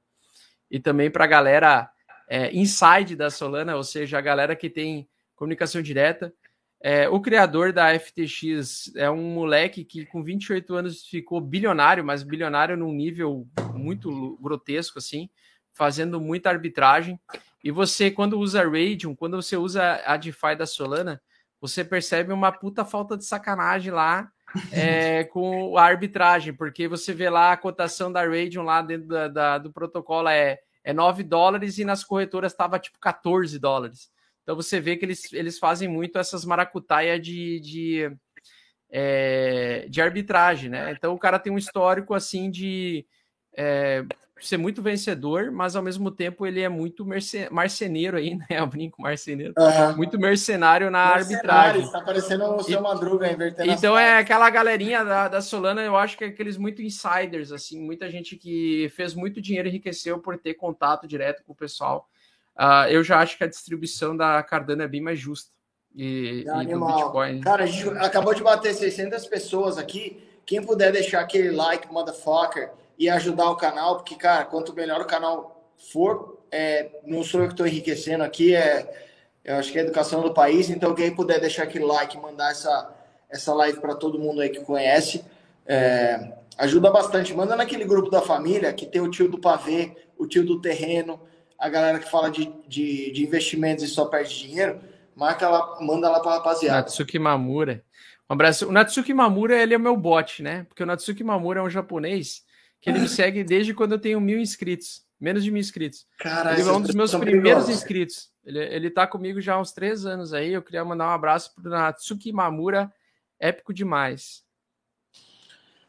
e 0.70 0.80
também 0.80 1.10
para 1.10 1.24
a 1.24 1.28
galera 1.28 1.90
é, 2.28 2.54
inside 2.54 3.14
da 3.14 3.30
Solana, 3.30 3.76
ou 3.76 3.84
seja, 3.84 4.18
a 4.18 4.20
galera 4.20 4.56
que 4.56 4.68
tem 4.68 5.08
comunicação 5.34 5.80
direta. 5.80 6.32
É, 6.80 7.08
o 7.08 7.20
criador 7.20 7.72
da 7.72 7.98
FTX 7.98 8.94
é 8.96 9.10
um 9.10 9.32
moleque 9.32 9.84
que 9.84 10.04
com 10.06 10.22
28 10.22 10.74
anos 10.74 11.06
ficou 11.06 11.40
bilionário, 11.40 12.04
mas 12.04 12.22
bilionário 12.22 12.76
num 12.76 12.92
nível 12.92 13.46
muito 13.74 14.36
grotesco, 14.40 14.98
assim, 14.98 15.30
fazendo 15.72 16.20
muita 16.20 16.50
arbitragem. 16.50 17.18
E 17.62 17.70
você, 17.70 18.10
quando 18.10 18.38
usa 18.38 18.62
Radium, 18.62 19.14
quando 19.14 19.40
você 19.40 19.56
usa 19.56 20.00
a 20.04 20.16
DeFi 20.16 20.54
da 20.56 20.66
Solana, 20.66 21.20
você 21.60 21.84
percebe 21.84 22.32
uma 22.32 22.52
puta 22.52 22.84
falta 22.84 23.16
de 23.16 23.24
sacanagem 23.24 23.90
lá 23.90 24.30
é, 24.70 25.24
com 25.32 25.76
a 25.76 25.84
arbitragem, 25.84 26.54
porque 26.54 26.86
você 26.86 27.12
vê 27.12 27.28
lá 27.28 27.52
a 27.52 27.56
cotação 27.56 28.12
da 28.12 28.24
Radium 28.24 28.62
lá 28.62 28.82
dentro 28.82 29.08
da, 29.08 29.28
da, 29.28 29.58
do 29.58 29.72
protocolo 29.72 30.28
é, 30.28 30.58
é 30.84 30.92
9 30.92 31.22
dólares 31.22 31.78
e 31.78 31.84
nas 31.84 32.04
corretoras 32.04 32.52
estava 32.52 32.78
tipo 32.78 32.98
14 33.00 33.58
dólares. 33.58 34.10
Então 34.42 34.54
você 34.54 34.80
vê 34.80 34.96
que 34.96 35.04
eles, 35.04 35.32
eles 35.32 35.58
fazem 35.58 35.88
muito 35.88 36.18
essas 36.18 36.44
maracutaia 36.44 37.18
de, 37.18 37.58
de, 37.58 38.16
é, 38.88 39.86
de 39.88 40.00
arbitragem, 40.00 40.70
né? 40.70 40.92
Então 40.92 41.12
o 41.12 41.18
cara 41.18 41.40
tem 41.40 41.52
um 41.52 41.58
histórico 41.58 42.14
assim 42.14 42.48
de 42.48 43.04
é, 43.56 44.04
ser 44.40 44.58
muito 44.58 44.82
vencedor, 44.82 45.50
mas 45.50 45.74
ao 45.74 45.82
mesmo 45.82 46.10
tempo 46.10 46.46
ele 46.46 46.60
é 46.60 46.68
muito 46.68 47.04
merce, 47.04 47.48
marceneiro 47.50 48.16
aí, 48.18 48.34
né? 48.36 48.46
Eu 48.50 48.66
brinco 48.66 49.00
marceneiro. 49.00 49.54
Uhum. 49.56 49.96
Muito 49.96 50.18
mercenário 50.18 50.90
na 50.90 51.16
mercenário, 51.16 51.36
arbitragem. 51.36 51.92
Tá 51.92 52.00
parecendo 52.02 52.44
o 52.44 52.62
seu 52.62 52.82
Madruga 52.82 53.30
invertendo. 53.30 53.70
Então 53.70 53.98
é 53.98 54.18
aquela 54.18 54.48
galerinha 54.50 55.04
da, 55.04 55.28
da 55.28 55.40
Solana, 55.40 55.82
eu 55.82 55.96
acho 55.96 56.18
que 56.18 56.24
é 56.24 56.28
aqueles 56.28 56.56
muito 56.56 56.82
insiders, 56.82 57.50
assim, 57.50 57.80
muita 57.80 58.10
gente 58.10 58.36
que 58.36 58.90
fez 58.94 59.14
muito 59.14 59.40
dinheiro 59.40 59.68
e 59.68 59.70
enriqueceu 59.70 60.18
por 60.18 60.36
ter 60.36 60.54
contato 60.54 61.06
direto 61.06 61.42
com 61.44 61.52
o 61.52 61.56
pessoal. 61.56 62.08
Uh, 62.58 62.88
eu 62.88 63.04
já 63.04 63.20
acho 63.20 63.36
que 63.36 63.44
a 63.44 63.48
distribuição 63.48 64.16
da 64.16 64.42
Cardano 64.42 64.82
é 64.82 64.88
bem 64.88 65.00
mais 65.00 65.18
justa. 65.18 65.50
E, 65.94 66.44
é 66.46 66.62
e 66.62 66.66
do 66.66 66.86
Bitcoin. 66.86 67.40
Cara, 67.40 67.64
a 67.64 67.66
gente 67.66 67.88
acabou 67.98 68.34
de 68.34 68.42
bater 68.42 68.74
600 68.74 69.26
pessoas 69.26 69.78
aqui. 69.78 70.22
Quem 70.44 70.62
puder 70.62 70.92
deixar 70.92 71.20
aquele 71.20 71.50
like, 71.50 71.90
motherfucker, 71.90 72.70
e 72.98 73.08
ajudar 73.08 73.50
o 73.50 73.56
canal, 73.56 73.96
porque, 73.96 74.14
cara, 74.14 74.44
quanto 74.44 74.74
melhor 74.74 75.00
o 75.00 75.06
canal 75.06 75.70
for, 75.92 76.42
é, 76.50 76.90
não 77.04 77.22
sou 77.22 77.40
eu 77.40 77.48
que 77.48 77.54
estou 77.54 77.66
enriquecendo 77.66 78.24
aqui, 78.24 78.54
é, 78.54 79.06
eu 79.44 79.56
acho 79.56 79.70
que 79.70 79.78
é 79.78 79.82
a 79.82 79.84
educação 79.84 80.22
do 80.22 80.32
país. 80.32 80.70
Então, 80.70 80.94
quem 80.94 81.14
puder 81.14 81.40
deixar 81.40 81.64
aquele 81.64 81.84
like, 81.84 82.16
mandar 82.18 82.50
essa, 82.50 82.94
essa 83.28 83.54
live 83.54 83.80
para 83.80 83.94
todo 83.94 84.18
mundo 84.18 84.40
aí 84.40 84.48
que 84.48 84.60
conhece, 84.60 85.24
é, 85.66 86.32
ajuda 86.58 86.90
bastante. 86.90 87.34
Manda 87.34 87.54
naquele 87.54 87.84
grupo 87.84 88.10
da 88.10 88.22
família 88.22 88.72
que 88.72 88.86
tem 88.86 89.00
o 89.00 89.10
tio 89.10 89.28
do 89.28 89.38
pavê, 89.38 89.96
o 90.18 90.26
tio 90.26 90.44
do 90.44 90.60
terreno 90.60 91.20
a 91.58 91.68
galera 91.68 91.98
que 91.98 92.10
fala 92.10 92.30
de, 92.30 92.52
de, 92.66 93.10
de 93.12 93.22
investimentos 93.22 93.84
e 93.84 93.88
só 93.88 94.04
perde 94.06 94.38
dinheiro, 94.38 94.80
marca 95.14 95.48
lá, 95.48 95.78
manda 95.80 96.10
lá 96.10 96.20
para 96.20 96.32
rapaziada. 96.32 96.78
Natsuki 96.78 97.18
Mamura. 97.18 97.82
Um 98.28 98.34
abraço. 98.34 98.68
O 98.68 98.72
Natsuki 98.72 99.14
Mamura, 99.14 99.56
ele 99.56 99.74
é 99.74 99.78
meu 99.78 99.96
bot, 99.96 100.42
né? 100.42 100.64
Porque 100.68 100.82
o 100.82 100.86
Natsuki 100.86 101.24
Mamura 101.24 101.60
é 101.60 101.62
um 101.62 101.70
japonês 101.70 102.44
que 102.86 102.90
ele 102.90 103.00
me 103.00 103.08
segue 103.08 103.42
desde 103.42 103.74
quando 103.74 103.92
eu 103.92 103.98
tenho 103.98 104.20
mil 104.20 104.38
inscritos. 104.38 105.04
Menos 105.18 105.42
de 105.42 105.50
mil 105.50 105.60
inscritos. 105.60 106.06
Cara, 106.20 106.52
ele 106.52 106.68
é 106.68 106.72
um 106.72 106.80
dos 106.80 106.94
meus 106.94 107.12
primeiros 107.12 107.68
inscritos. 107.68 108.30
Ele, 108.44 108.60
ele 108.60 108.90
tá 108.90 109.08
comigo 109.08 109.40
já 109.40 109.54
há 109.54 109.60
uns 109.60 109.72
três 109.72 110.06
anos 110.06 110.32
aí. 110.32 110.52
Eu 110.52 110.62
queria 110.62 110.84
mandar 110.84 111.08
um 111.08 111.10
abraço 111.10 111.52
pro 111.52 111.68
Natsuki 111.68 112.32
Mamura. 112.32 112.92
Épico 113.40 113.74
demais. 113.74 114.44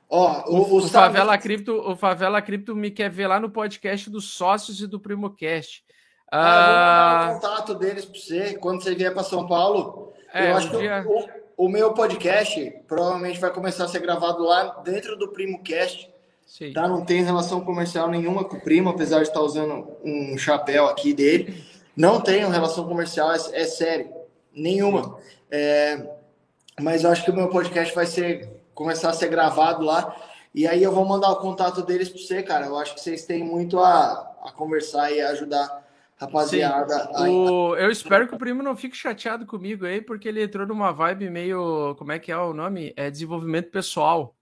Ó, 0.10 0.50
o, 0.50 0.58
o, 0.58 0.78
o 0.78 0.88
Favela 0.88 1.38
Cripto, 1.38 1.74
o 1.74 1.96
Favela 1.96 2.42
Cripto 2.42 2.76
me 2.76 2.90
quer 2.90 3.12
ver 3.12 3.28
lá 3.28 3.40
no 3.40 3.52
podcast 3.52 4.10
dos 4.10 4.32
sócios 4.32 4.82
e 4.82 4.88
do 4.88 5.00
PrimoCast. 5.00 5.84
Ah, 6.32 6.40
ah, 6.40 7.26
vou 7.26 7.36
mandar 7.36 7.38
o 7.38 7.42
contato 7.42 7.76
deles 7.76 8.06
para 8.06 8.20
você 8.20 8.54
quando 8.56 8.82
você 8.82 8.96
vier 8.96 9.14
para 9.14 9.24
São 9.24 9.46
Paulo. 9.46 10.14
É, 10.34 10.50
eu 10.50 10.58
acho 10.58 10.76
um 10.76 10.80
dia... 10.80 11.04
que 11.04 11.08
o, 11.08 11.66
o, 11.66 11.70
meu 11.70 11.94
podcast 11.94 12.84
provavelmente 12.88 13.40
vai 13.40 13.54
começar 13.54 13.84
a 13.84 13.88
ser 13.88 14.00
gravado 14.00 14.44
lá 14.44 14.82
dentro 14.84 15.16
do 15.16 15.30
PrimoCast. 15.30 16.17
Sim. 16.48 16.72
Tá? 16.72 16.88
Não 16.88 17.04
tem 17.04 17.22
relação 17.22 17.60
comercial 17.62 18.10
nenhuma 18.10 18.46
com 18.46 18.56
o 18.56 18.62
Primo, 18.62 18.90
apesar 18.90 19.18
de 19.18 19.28
estar 19.28 19.42
usando 19.42 19.86
um 20.04 20.38
chapéu 20.38 20.88
aqui 20.88 21.14
dele. 21.14 21.62
Não 21.96 22.22
tenho 22.22 22.50
relação 22.50 22.88
comercial, 22.88 23.32
é, 23.34 23.38
é 23.52 23.66
sério. 23.66 24.10
Nenhuma. 24.54 25.20
É, 25.52 26.08
mas 26.80 27.04
eu 27.04 27.12
acho 27.12 27.26
que 27.26 27.32
o 27.32 27.36
meu 27.36 27.50
podcast 27.50 27.94
vai 27.94 28.06
ser 28.06 28.50
começar 28.74 29.10
a 29.10 29.14
ser 29.14 29.28
gravado 29.28 29.84
lá. 29.84 30.16
E 30.56 30.66
aí 30.66 30.82
eu 30.82 30.92
vou 30.92 31.06
mandar 31.06 31.32
o 31.32 31.42
contato 31.42 31.82
deles 31.84 32.08
para 32.08 32.22
você, 32.22 32.42
cara. 32.42 32.66
Eu 32.66 32.78
acho 32.78 32.96
que 32.96 33.02
vocês 33.02 33.26
têm 33.26 33.44
muito 33.44 33.80
a, 33.80 34.36
a 34.44 34.52
conversar 34.52 35.12
e 35.12 35.20
ajudar 35.20 35.86
rapaziada. 36.16 37.12
O... 37.30 37.76
Eu 37.76 37.92
espero 37.92 38.28
que 38.28 38.36
o 38.36 38.40
primo 38.40 38.64
não 38.64 38.76
fique 38.76 38.96
chateado 38.96 39.46
comigo 39.46 39.86
aí, 39.86 40.02
porque 40.02 40.28
ele 40.30 40.42
entrou 40.42 40.66
numa 40.66 40.92
vibe 40.94 41.30
meio. 41.30 41.94
Como 41.96 42.12
é 42.12 42.20
que 42.20 42.32
é 42.32 42.38
o 42.38 42.54
nome? 42.54 42.94
É 42.96 43.12
desenvolvimento 43.12 43.70
pessoal. 43.70 44.37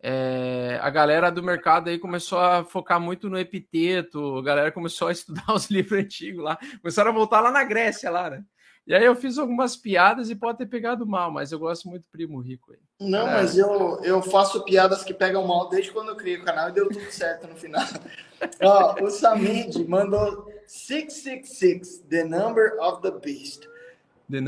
É... 0.00 0.78
a 0.80 0.90
galera 0.90 1.30
do 1.30 1.42
mercado 1.42 1.88
aí 1.88 1.98
começou 1.98 2.38
a 2.38 2.64
focar 2.64 3.00
muito 3.00 3.28
no 3.28 3.38
epiteto, 3.38 4.38
a 4.38 4.42
galera 4.42 4.72
começou 4.72 5.08
a 5.08 5.12
estudar 5.12 5.52
os 5.52 5.70
livros 5.70 6.00
antigos 6.00 6.44
lá, 6.44 6.58
começaram 6.80 7.10
a 7.10 7.14
voltar 7.14 7.40
lá 7.40 7.50
na 7.50 7.64
Grécia, 7.64 8.10
lá, 8.10 8.30
né? 8.30 8.44
E 8.88 8.94
aí 8.94 9.04
eu 9.04 9.14
fiz 9.14 9.36
algumas 9.36 9.76
piadas 9.76 10.30
e 10.30 10.34
pode 10.34 10.56
ter 10.56 10.66
pegado 10.66 11.06
mal, 11.06 11.30
mas 11.30 11.52
eu 11.52 11.58
gosto 11.58 11.86
muito 11.90 12.04
do 12.04 12.10
Primo 12.10 12.40
Rico 12.40 12.72
aí. 12.72 12.78
Não, 12.98 13.26
mas 13.26 13.58
eu, 13.58 14.00
eu 14.02 14.22
faço 14.22 14.64
piadas 14.64 15.04
que 15.04 15.12
pegam 15.12 15.46
mal 15.46 15.68
desde 15.68 15.92
quando 15.92 16.08
eu 16.08 16.16
criei 16.16 16.38
o 16.38 16.44
canal 16.44 16.70
e 16.70 16.72
deu 16.72 16.88
tudo 16.88 17.12
certo 17.12 17.46
no 17.46 17.54
final. 17.54 17.84
Ó, 18.62 19.04
o 19.04 19.10
Samid 19.10 19.86
mandou 19.86 20.50
666, 20.66 21.98
The 22.08 22.24
Number 22.24 22.78
of 22.80 23.02
the 23.02 23.10
Beast. 23.10 23.68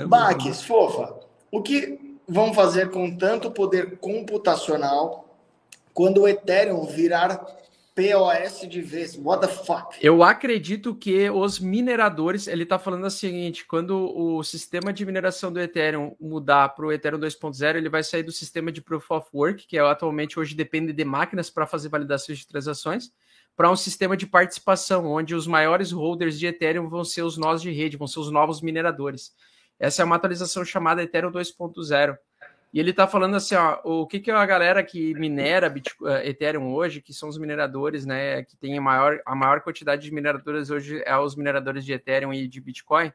Baques, 0.09 0.63
fofa, 0.63 1.21
o 1.51 1.61
que 1.61 2.19
vão 2.27 2.55
fazer 2.55 2.91
com 2.91 3.15
tanto 3.15 3.51
poder 3.51 3.99
computacional 3.99 5.30
quando 5.93 6.23
o 6.23 6.29
Ethereum 6.29 6.85
virar 6.85 7.45
POS 7.95 8.69
de 8.69 8.81
vez. 8.81 9.17
What 9.17 9.47
the 9.47 9.53
fuck? 9.53 9.99
Eu 10.01 10.23
acredito 10.23 10.95
que 10.95 11.29
os 11.29 11.59
mineradores, 11.59 12.47
ele 12.47 12.63
está 12.63 12.79
falando 12.79 13.05
o 13.05 13.11
seguinte: 13.11 13.67
quando 13.67 14.17
o 14.17 14.43
sistema 14.43 14.93
de 14.93 15.05
mineração 15.05 15.53
do 15.53 15.61
Ethereum 15.61 16.17
mudar 16.21 16.71
para 16.71 16.87
o 16.87 16.93
Ethereum 16.93 17.19
2.0, 17.19 17.77
ele 17.77 17.89
vai 17.89 18.03
sair 18.03 18.23
do 18.23 18.33
sistema 18.33 18.73
de 18.73 18.81
Proof 18.81 19.11
of 19.11 19.29
Work, 19.35 19.67
que 19.67 19.77
é, 19.77 19.81
atualmente 19.81 20.39
hoje 20.39 20.55
depende 20.55 20.93
de 20.93 21.05
máquinas 21.05 21.51
para 21.51 21.67
fazer 21.67 21.89
validações 21.89 22.39
de 22.39 22.47
transações, 22.47 23.13
para 23.57 23.71
um 23.71 23.77
sistema 23.77 24.17
de 24.17 24.27
participação, 24.27 25.07
onde 25.07 25.35
os 25.35 25.47
maiores 25.47 25.91
holders 25.91 26.39
de 26.39 26.47
Ethereum 26.47 26.89
vão 26.89 27.05
ser 27.05 27.23
os 27.23 27.37
nós 27.37 27.61
de 27.61 27.71
rede, 27.71 27.97
vão 27.97 28.07
ser 28.07 28.21
os 28.21 28.31
novos 28.31 28.63
mineradores. 28.63 29.33
Essa 29.79 30.03
é 30.03 30.05
uma 30.05 30.17
atualização 30.17 30.65
chamada 30.65 31.03
Ethereum 31.03 31.33
2.0. 31.33 32.17
E 32.73 32.79
ele 32.79 32.91
está 32.91 33.07
falando 33.07 33.35
assim, 33.35 33.57
ó, 33.57 33.81
o 33.83 34.07
que, 34.07 34.21
que 34.21 34.31
a 34.31 34.47
galera 34.47 34.83
que 34.85 35.13
minera 35.15 35.69
Bitcoin, 35.69 36.09
eh, 36.09 36.29
Ethereum 36.29 36.73
hoje, 36.73 37.03
que 37.03 37.13
são 37.13 37.29
os 37.29 37.37
mineradores, 37.37 38.07
né, 38.07 38.45
que 38.45 38.57
tem 38.57 38.79
a 38.79 38.81
maior, 38.81 39.21
a 39.27 39.35
maior 39.35 39.61
quantidade 39.61 40.03
de 40.03 40.15
mineradores 40.15 40.71
hoje 40.71 41.03
é 41.05 41.17
os 41.19 41.35
mineradores 41.35 41.85
de 41.85 41.93
Ethereum 41.93 42.33
e 42.33 42.47
de 42.47 42.61
Bitcoin. 42.61 43.09
O 43.09 43.13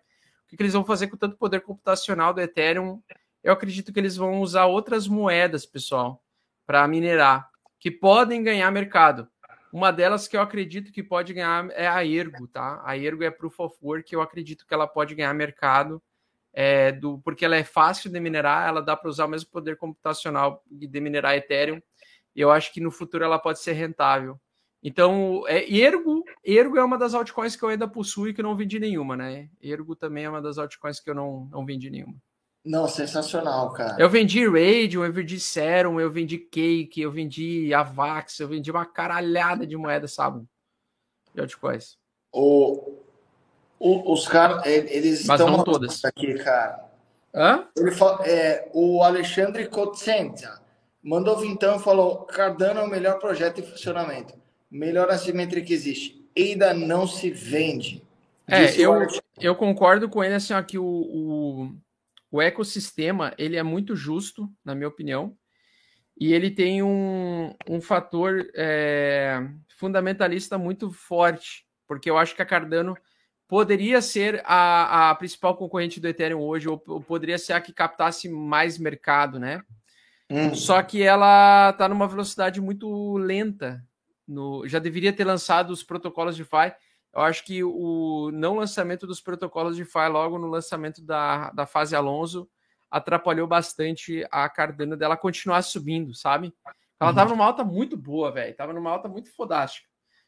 que, 0.47 0.57
que 0.57 0.61
eles 0.61 0.73
vão 0.73 0.83
fazer 0.83 1.07
com 1.07 1.15
tanto 1.15 1.37
poder 1.37 1.61
computacional 1.61 2.33
do 2.33 2.41
Ethereum? 2.41 3.01
Eu 3.41 3.53
acredito 3.53 3.93
que 3.93 3.99
eles 3.99 4.17
vão 4.17 4.41
usar 4.41 4.65
outras 4.65 5.07
moedas, 5.07 5.65
pessoal, 5.65 6.21
para 6.67 6.85
minerar, 6.85 7.49
que 7.79 7.89
podem 7.89 8.43
ganhar 8.43 8.69
mercado. 8.71 9.25
Uma 9.71 9.91
delas 9.91 10.27
que 10.27 10.35
eu 10.35 10.41
acredito 10.41 10.91
que 10.91 11.01
pode 11.01 11.33
ganhar 11.33 11.69
é 11.71 11.87
a 11.87 12.05
Ergo, 12.05 12.45
tá? 12.47 12.81
A 12.83 12.97
Ergo 12.97 13.23
é 13.23 13.31
Proof 13.31 13.59
of 13.61 13.75
Work, 13.81 14.13
eu 14.13 14.21
acredito 14.21 14.65
que 14.67 14.73
ela 14.73 14.87
pode 14.87 15.15
ganhar 15.15 15.33
mercado 15.33 16.01
é, 16.55 16.93
do, 16.93 17.19
porque 17.19 17.43
ela 17.43 17.57
é 17.57 17.65
fácil 17.65 18.09
de 18.09 18.17
minerar, 18.17 18.69
ela 18.69 18.81
dá 18.81 18.95
para 18.95 19.09
usar 19.09 19.25
o 19.25 19.27
mesmo 19.27 19.49
poder 19.51 19.75
computacional 19.75 20.63
de 20.71 21.01
minerar 21.01 21.35
Ethereum, 21.35 21.81
e 22.33 22.39
eu 22.39 22.49
acho 22.49 22.71
que 22.71 22.79
no 22.79 22.89
futuro 22.89 23.25
ela 23.25 23.37
pode 23.37 23.59
ser 23.59 23.73
rentável. 23.73 24.39
Então, 24.81 25.43
é, 25.47 25.69
Ergo, 25.69 26.23
Ergo 26.43 26.77
é 26.77 26.83
uma 26.83 26.97
das 26.97 27.13
altcoins 27.13 27.55
que 27.55 27.63
eu 27.63 27.69
ainda 27.69 27.87
possuo 27.87 28.29
e 28.29 28.33
que 28.33 28.41
não 28.41 28.55
vendi 28.55 28.79
nenhuma, 28.79 29.17
né? 29.17 29.49
Ergo 29.61 29.95
também 29.95 30.23
é 30.23 30.29
uma 30.29 30.41
das 30.41 30.57
altcoins 30.57 30.99
que 30.99 31.09
eu 31.09 31.15
não, 31.15 31.49
não 31.51 31.65
vendi 31.65 31.89
nenhuma. 31.89 32.15
Não, 32.63 32.87
sensacional, 32.87 33.73
cara. 33.73 33.95
Eu 33.99 34.09
vendi 34.09 34.45
Radium, 34.47 35.03
eu 35.03 35.11
vendi 35.11 35.39
Serum, 35.39 35.99
eu 35.99 36.09
vendi 36.09 36.37
Cake, 36.37 37.01
eu 37.01 37.11
vendi 37.11 37.73
Avax, 37.73 38.39
eu 38.39 38.47
vendi 38.47 38.71
uma 38.71 38.85
caralhada 38.85 39.67
de 39.67 39.75
moeda, 39.75 40.07
sabe? 40.07 40.45
De 41.33 41.41
altcoins. 41.41 41.97
O, 42.31 43.04
o, 43.79 44.13
os 44.13 44.27
caras, 44.27 44.65
eles 44.65 45.25
Mas 45.25 45.39
estão 45.39 45.63
todas. 45.63 46.03
aqui, 46.03 46.33
cara. 46.35 46.85
Hã? 47.33 47.67
Ele 47.75 47.91
fala, 47.91 48.25
é, 48.25 48.69
o 48.73 49.03
Alexandre 49.03 49.67
Cotzenta 49.67 50.61
mandou 51.03 51.37
vintão 51.37 51.77
e 51.77 51.83
falou: 51.83 52.23
Cardano 52.23 52.79
é 52.79 52.83
o 52.83 52.89
melhor 52.89 53.19
projeto 53.19 53.59
em 53.59 53.63
funcionamento. 53.63 54.33
Melhor 54.71 55.09
assimetria 55.09 55.63
que 55.63 55.73
existe. 55.73 56.25
Ainda 56.37 56.73
não 56.73 57.07
se 57.07 57.29
vende. 57.29 58.03
É, 58.47 58.79
eu, 58.79 59.07
eu 59.39 59.55
concordo 59.55 60.09
com 60.09 60.23
ele 60.23 60.35
assim, 60.35 60.53
ó, 60.53 60.61
que 60.61 60.77
o, 60.77 60.85
o, 60.85 61.75
o 62.31 62.41
ecossistema 62.41 63.33
ele 63.37 63.57
é 63.57 63.63
muito 63.63 63.95
justo, 63.95 64.49
na 64.63 64.75
minha 64.75 64.87
opinião, 64.87 65.35
e 66.19 66.33
ele 66.33 66.51
tem 66.51 66.83
um, 66.83 67.55
um 67.67 67.81
fator 67.81 68.47
é, 68.55 69.41
fundamentalista 69.77 70.57
muito 70.57 70.91
forte, 70.91 71.65
porque 71.87 72.09
eu 72.09 72.17
acho 72.17 72.35
que 72.35 72.41
a 72.41 72.45
Cardano 72.45 72.95
poderia 73.47 74.01
ser 74.01 74.41
a, 74.45 75.09
a 75.11 75.15
principal 75.15 75.55
concorrente 75.55 75.99
do 75.99 76.07
Ethereum 76.07 76.41
hoje, 76.41 76.67
ou, 76.67 76.81
ou 76.87 77.01
poderia 77.01 77.37
ser 77.37 77.53
a 77.53 77.61
que 77.61 77.73
captasse 77.73 78.27
mais 78.29 78.77
mercado, 78.77 79.39
né? 79.39 79.61
Hum. 80.29 80.55
Só 80.55 80.81
que 80.81 81.03
ela 81.03 81.69
está 81.69 81.87
numa 81.87 82.07
velocidade 82.07 82.59
muito 82.59 83.17
lenta. 83.17 83.83
No, 84.27 84.67
já 84.67 84.79
deveria 84.79 85.13
ter 85.13 85.23
lançado 85.23 85.69
os 85.69 85.83
protocolos 85.83 86.35
de 86.35 86.43
FI. 86.43 86.73
Eu 87.13 87.21
acho 87.21 87.45
que 87.45 87.63
o 87.63 88.31
não 88.33 88.57
lançamento 88.57 89.05
dos 89.05 89.21
protocolos 89.21 89.75
de 89.75 89.85
FI 89.85 90.09
logo 90.09 90.39
no 90.39 90.47
lançamento 90.47 91.01
da, 91.03 91.51
da 91.51 91.65
fase 91.65 91.95
Alonso 91.95 92.49
atrapalhou 92.89 93.47
bastante 93.47 94.25
a 94.31 94.49
Cardano 94.49 94.97
dela 94.97 95.15
continuar 95.15 95.61
subindo, 95.61 96.13
sabe? 96.13 96.53
Ela 96.99 97.11
estava 97.11 97.29
uhum. 97.29 97.35
numa 97.35 97.45
alta 97.45 97.63
muito 97.63 97.95
boa, 97.95 98.31
velho. 98.31 98.55
Tava 98.55 98.73
numa 98.73 98.89
alta 98.89 99.07
muito 99.07 99.33
fodástica. 99.33 99.87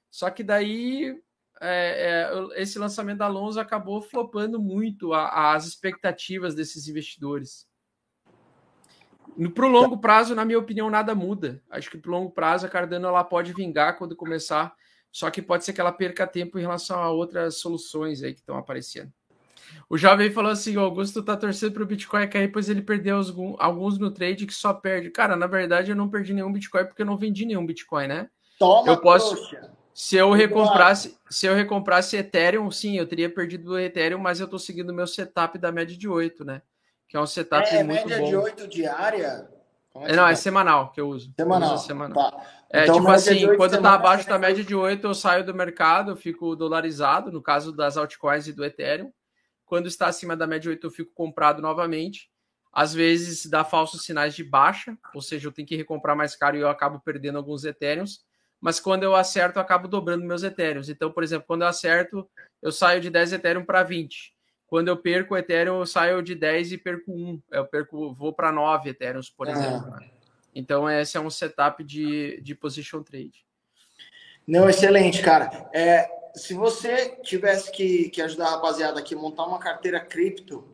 Só 0.09 0.29
que 0.29 0.43
daí 0.43 1.17
é, 1.61 2.29
é, 2.55 2.61
esse 2.61 2.77
lançamento 2.77 3.19
da 3.19 3.25
Alonso 3.25 3.59
acabou 3.59 4.01
flopando 4.01 4.59
muito 4.59 5.13
a, 5.13 5.53
as 5.53 5.65
expectativas 5.65 6.55
desses 6.55 6.87
investidores. 6.87 7.67
Para 9.53 9.65
o 9.65 9.69
longo 9.69 9.99
prazo, 9.99 10.33
na 10.33 10.43
minha 10.43 10.57
opinião, 10.57 10.89
nada 10.89 11.13
muda. 11.13 11.61
Acho 11.69 11.91
que 11.91 11.97
para 11.97 12.09
o 12.09 12.13
longo 12.13 12.31
prazo 12.31 12.65
a 12.65 12.69
Cardano 12.69 13.07
ela 13.07 13.23
pode 13.23 13.53
vingar 13.53 13.97
quando 13.97 14.15
começar, 14.15 14.73
só 15.11 15.29
que 15.29 15.41
pode 15.41 15.63
ser 15.63 15.73
que 15.73 15.81
ela 15.81 15.91
perca 15.91 16.25
tempo 16.25 16.57
em 16.57 16.61
relação 16.61 16.99
a 16.99 17.11
outras 17.11 17.59
soluções 17.59 18.23
aí 18.23 18.33
que 18.33 18.39
estão 18.39 18.57
aparecendo. 18.57 19.11
O 19.89 19.97
jovem 19.97 20.31
falou 20.31 20.51
assim: 20.51 20.75
o 20.77 20.79
Augusto 20.79 21.21
tá 21.21 21.35
torcendo 21.35 21.73
para 21.73 21.83
o 21.83 21.85
Bitcoin 21.85 22.27
cair, 22.27 22.51
pois 22.51 22.69
ele 22.69 22.81
perdeu 22.81 23.19
alguns 23.59 23.97
no 23.97 24.11
trade 24.11 24.45
que 24.45 24.53
só 24.53 24.73
perde. 24.73 25.11
Cara, 25.11 25.35
na 25.35 25.47
verdade, 25.47 25.91
eu 25.91 25.95
não 25.95 26.09
perdi 26.09 26.33
nenhum 26.33 26.51
Bitcoin 26.51 26.85
porque 26.85 27.01
eu 27.01 27.05
não 27.05 27.17
vendi 27.17 27.45
nenhum 27.45 27.65
Bitcoin, 27.65 28.07
né? 28.07 28.29
Toma, 28.57 28.87
eu 28.87 28.97
posso. 28.97 29.35
Se 29.97 30.15
eu 30.15 30.31
recomprasse, 30.31 31.17
se 31.27 31.47
eu 31.47 31.55
recomprasse 31.55 32.15
Ethereum, 32.15 32.69
sim, 32.69 32.99
eu 32.99 33.07
teria 33.07 33.33
perdido 33.33 33.71
o 33.71 33.79
Ethereum, 33.79 34.19
mas 34.19 34.39
eu 34.39 34.43
estou 34.43 34.59
seguindo 34.59 34.91
o 34.91 34.93
meu 34.93 35.07
setup 35.07 35.57
da 35.57 35.71
média 35.71 35.97
de 35.97 36.07
8, 36.07 36.45
né? 36.45 36.61
Que 37.07 37.17
é 37.17 37.19
um 37.19 37.25
setup 37.25 37.67
é, 37.67 37.83
muito 37.83 38.07
média 38.07 38.19
bom. 38.19 38.29
de 38.29 38.35
8 38.35 38.67
diária? 38.67 39.49
É, 39.95 40.15
não, 40.15 40.27
é 40.27 40.35
semanal 40.35 40.91
que 40.91 41.01
eu 41.01 41.09
uso. 41.09 41.33
Semanal. 41.35 41.69
Eu 41.69 41.75
uso 41.75 41.87
semanal. 41.87 42.31
Tá. 42.31 42.45
É 42.71 42.83
então, 42.83 42.97
tipo 42.97 43.09
assim, 43.09 43.57
quando 43.57 43.73
está 43.73 43.95
abaixo 43.95 44.29
da 44.29 44.37
média 44.37 44.63
de 44.63 44.75
8, 44.75 45.07
eu 45.07 45.15
saio 45.15 45.43
do 45.43 45.51
mercado, 45.51 46.11
eu 46.11 46.15
fico 46.15 46.55
dolarizado, 46.55 47.31
no 47.31 47.41
caso 47.41 47.71
das 47.71 47.97
altcoins 47.97 48.45
e 48.45 48.53
do 48.53 48.63
Ethereum. 48.63 49.11
Quando 49.65 49.87
está 49.87 50.05
acima 50.05 50.37
da 50.37 50.45
média 50.45 50.61
de 50.61 50.69
8, 50.69 50.85
eu 50.85 50.91
fico 50.91 51.11
comprado 51.15 51.59
novamente. 51.59 52.29
Às 52.71 52.93
vezes 52.93 53.47
dá 53.47 53.63
falsos 53.63 54.03
sinais 54.03 54.35
de 54.35 54.43
baixa, 54.43 54.95
ou 55.15 55.23
seja, 55.23 55.47
eu 55.47 55.51
tenho 55.51 55.67
que 55.67 55.75
recomprar 55.75 56.15
mais 56.15 56.35
caro 56.35 56.55
e 56.55 56.59
eu 56.59 56.69
acabo 56.69 56.99
perdendo 56.99 57.39
alguns 57.39 57.65
Ethereums 57.65 58.26
mas 58.59 58.79
quando 58.79 59.03
eu 59.03 59.15
acerto, 59.15 59.59
eu 59.59 59.61
acabo 59.61 59.87
dobrando 59.87 60.25
meus 60.25 60.43
Ethereums. 60.43 60.89
Então, 60.89 61.11
por 61.11 61.23
exemplo, 61.23 61.45
quando 61.47 61.61
eu 61.61 61.67
acerto, 61.67 62.27
eu 62.61 62.71
saio 62.71 62.99
de 62.99 63.09
10 63.09 63.33
Ethereum 63.33 63.63
para 63.63 63.83
20. 63.83 64.33
Quando 64.65 64.89
eu 64.89 64.97
perco 64.97 65.33
o 65.33 65.37
Ethereum, 65.37 65.79
eu 65.79 65.85
saio 65.85 66.21
de 66.21 66.35
10 66.35 66.73
e 66.73 66.77
perco 66.77 67.11
1. 67.11 67.41
Eu 67.51 67.65
perco, 67.65 68.13
vou 68.13 68.33
para 68.33 68.51
9 68.51 68.89
Ethereums, 68.89 69.29
por 69.29 69.47
exemplo. 69.47 69.93
Ah. 69.93 70.03
Então, 70.53 70.89
esse 70.89 71.15
é 71.15 71.19
um 71.19 71.29
setup 71.29 71.83
de, 71.83 72.41
de 72.41 72.55
position 72.55 73.03
trade. 73.03 73.45
Não, 74.45 74.67
excelente, 74.67 75.21
cara. 75.21 75.69
É, 75.71 76.09
se 76.33 76.53
você 76.53 77.17
tivesse 77.21 77.71
que, 77.71 78.09
que 78.09 78.21
ajudar 78.21 78.47
a 78.47 78.51
rapaziada 78.51 78.99
aqui 78.99 79.13
a 79.13 79.17
montar 79.17 79.45
uma 79.45 79.59
carteira 79.59 79.99
cripto, 79.99 80.67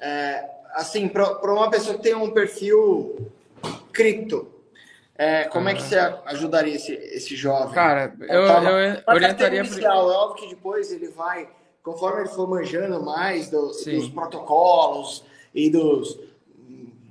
é, 0.00 0.48
assim, 0.74 1.08
para 1.08 1.52
uma 1.52 1.70
pessoa 1.70 1.96
que 1.96 2.02
tem 2.02 2.14
um 2.14 2.30
perfil 2.32 3.30
cripto, 3.92 4.57
é, 5.18 5.44
como 5.48 5.68
é 5.68 5.74
que 5.74 5.82
você 5.82 5.98
ajudaria 6.26 6.76
esse, 6.76 6.92
esse 6.92 7.34
jovem? 7.34 7.74
Cara, 7.74 8.14
eu, 8.20 8.42
eu 8.42 9.02
orientaria... 9.08 9.58
Inicial, 9.58 10.12
é 10.12 10.14
óbvio 10.14 10.44
que 10.44 10.54
depois 10.54 10.92
ele 10.92 11.08
vai, 11.08 11.48
conforme 11.82 12.20
ele 12.20 12.28
for 12.28 12.48
manjando 12.48 13.02
mais 13.04 13.50
do, 13.50 13.66
dos 13.66 14.08
protocolos 14.10 15.24
e 15.52 15.68
dos 15.68 16.20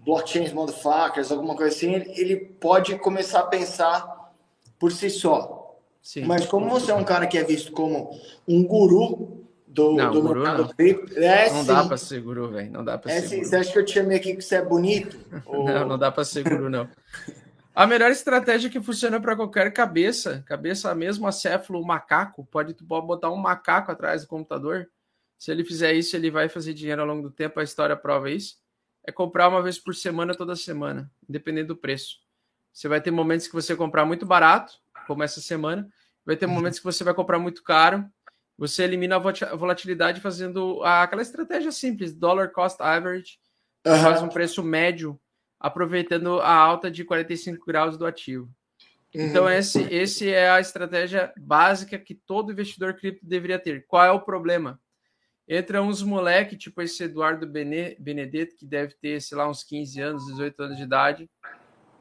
blockchains 0.06 0.54
motherfuckers, 0.54 1.34
alguma 1.34 1.54
coisa 1.54 1.76
assim, 1.76 1.94
ele 2.16 2.38
pode 2.38 2.98
começar 2.98 3.42
a 3.42 3.48
pensar 3.48 4.32
por 4.80 4.90
si 4.94 5.10
só. 5.10 5.78
Sim. 6.02 6.24
Mas 6.24 6.46
como 6.46 6.70
você 6.70 6.92
é 6.92 6.96
um 6.96 7.04
cara 7.04 7.28
que 7.28 7.38
é 7.38 7.44
visto 7.44 7.74
como 7.74 8.18
um 8.48 8.64
guru 8.64 9.46
do, 9.68 9.92
não, 9.92 10.12
do 10.12 10.22
guru 10.22 10.40
mercado 10.40 10.74
cripto, 10.74 11.20
é, 11.20 11.52
não 11.52 11.66
dá 11.66 11.84
para 11.84 11.98
ser 11.98 12.22
guru, 12.22 12.48
velho. 12.48 12.72
Não 12.72 12.86
dá 12.86 12.98
para 12.98 13.12
é, 13.12 13.20
ser. 13.20 13.28
Sim. 13.28 13.44
Você 13.44 13.56
acha 13.58 13.74
que 13.74 13.80
eu 13.80 13.84
te 13.84 13.96
chamei 13.96 14.16
aqui 14.16 14.34
que 14.34 14.42
você 14.42 14.56
é 14.56 14.62
bonito? 14.62 15.20
Ou... 15.46 15.66
não, 15.66 15.86
não 15.86 15.98
dá 15.98 16.10
para 16.10 16.24
ser 16.24 16.44
guru, 16.44 16.70
não. 16.70 16.88
A 17.78 17.86
melhor 17.86 18.10
estratégia 18.10 18.72
que 18.72 18.82
funciona 18.82 19.22
para 19.22 19.36
qualquer 19.36 19.72
cabeça, 19.72 20.44
cabeça 20.48 20.96
mesmo 20.96 21.28
acéfalo, 21.28 21.86
macaco, 21.86 22.44
pode 22.44 22.74
tu 22.74 22.84
pode 22.84 23.06
botar 23.06 23.30
um 23.30 23.36
macaco 23.36 23.92
atrás 23.92 24.24
do 24.24 24.28
computador. 24.28 24.90
Se 25.38 25.52
ele 25.52 25.64
fizer 25.64 25.94
isso, 25.94 26.16
ele 26.16 26.32
vai 26.32 26.50
fazer 26.50 26.74
dinheiro 26.74 27.04
ao 27.04 27.08
longo 27.08 27.22
do 27.22 27.30
tempo, 27.30 27.60
a 27.60 27.64
história 27.64 27.96
prova 27.96 28.32
isso. 28.32 28.58
É 29.04 29.12
comprar 29.12 29.48
uma 29.48 29.62
vez 29.62 29.78
por 29.78 29.94
semana, 29.94 30.34
toda 30.34 30.56
semana, 30.56 31.12
independente 31.30 31.68
do 31.68 31.78
preço. 31.78 32.18
Você 32.74 32.88
vai 32.88 33.00
ter 33.00 33.12
momentos 33.12 33.46
que 33.46 33.54
você 33.54 33.76
comprar 33.76 34.06
muito 34.06 34.26
barato, 34.26 34.74
como 35.06 35.22
essa 35.22 35.40
semana, 35.40 35.88
vai 36.26 36.36
ter 36.36 36.48
momentos 36.48 36.80
que 36.80 36.86
você 36.86 37.04
vai 37.04 37.14
comprar 37.14 37.38
muito 37.38 37.62
caro. 37.62 38.04
Você 38.58 38.82
elimina 38.82 39.18
a 39.18 39.56
volatilidade 39.56 40.20
fazendo 40.20 40.84
aquela 40.84 41.22
estratégia 41.22 41.72
simples, 41.72 42.12
dollar 42.16 42.50
cost 42.50 42.82
average, 42.82 43.38
uhum. 43.86 44.02
faz 44.02 44.24
um 44.24 44.30
preço 44.30 44.64
médio 44.64 45.20
aproveitando 45.60 46.40
a 46.40 46.54
alta 46.54 46.90
de 46.90 47.04
45 47.04 47.66
graus 47.66 47.98
do 47.98 48.06
ativo. 48.06 48.50
Então, 49.14 49.46
uhum. 49.46 49.50
esse, 49.50 49.82
esse 49.94 50.32
é 50.32 50.50
a 50.50 50.60
estratégia 50.60 51.34
básica 51.38 51.98
que 51.98 52.14
todo 52.14 52.52
investidor 52.52 52.94
cripto 52.94 53.26
deveria 53.26 53.58
ter. 53.58 53.86
Qual 53.88 54.04
é 54.04 54.12
o 54.12 54.22
problema? 54.22 54.80
Entra 55.48 55.82
uns 55.82 56.04
moleque, 56.04 56.58
tipo 56.58 56.82
esse 56.82 57.04
Eduardo 57.04 57.48
Benedetto, 57.48 58.56
que 58.56 58.66
deve 58.66 58.94
ter, 58.96 59.22
sei 59.22 59.38
lá, 59.38 59.50
uns 59.50 59.64
15 59.64 60.02
anos, 60.02 60.26
18 60.28 60.64
anos 60.64 60.78
de 60.78 60.84
idade, 60.84 61.30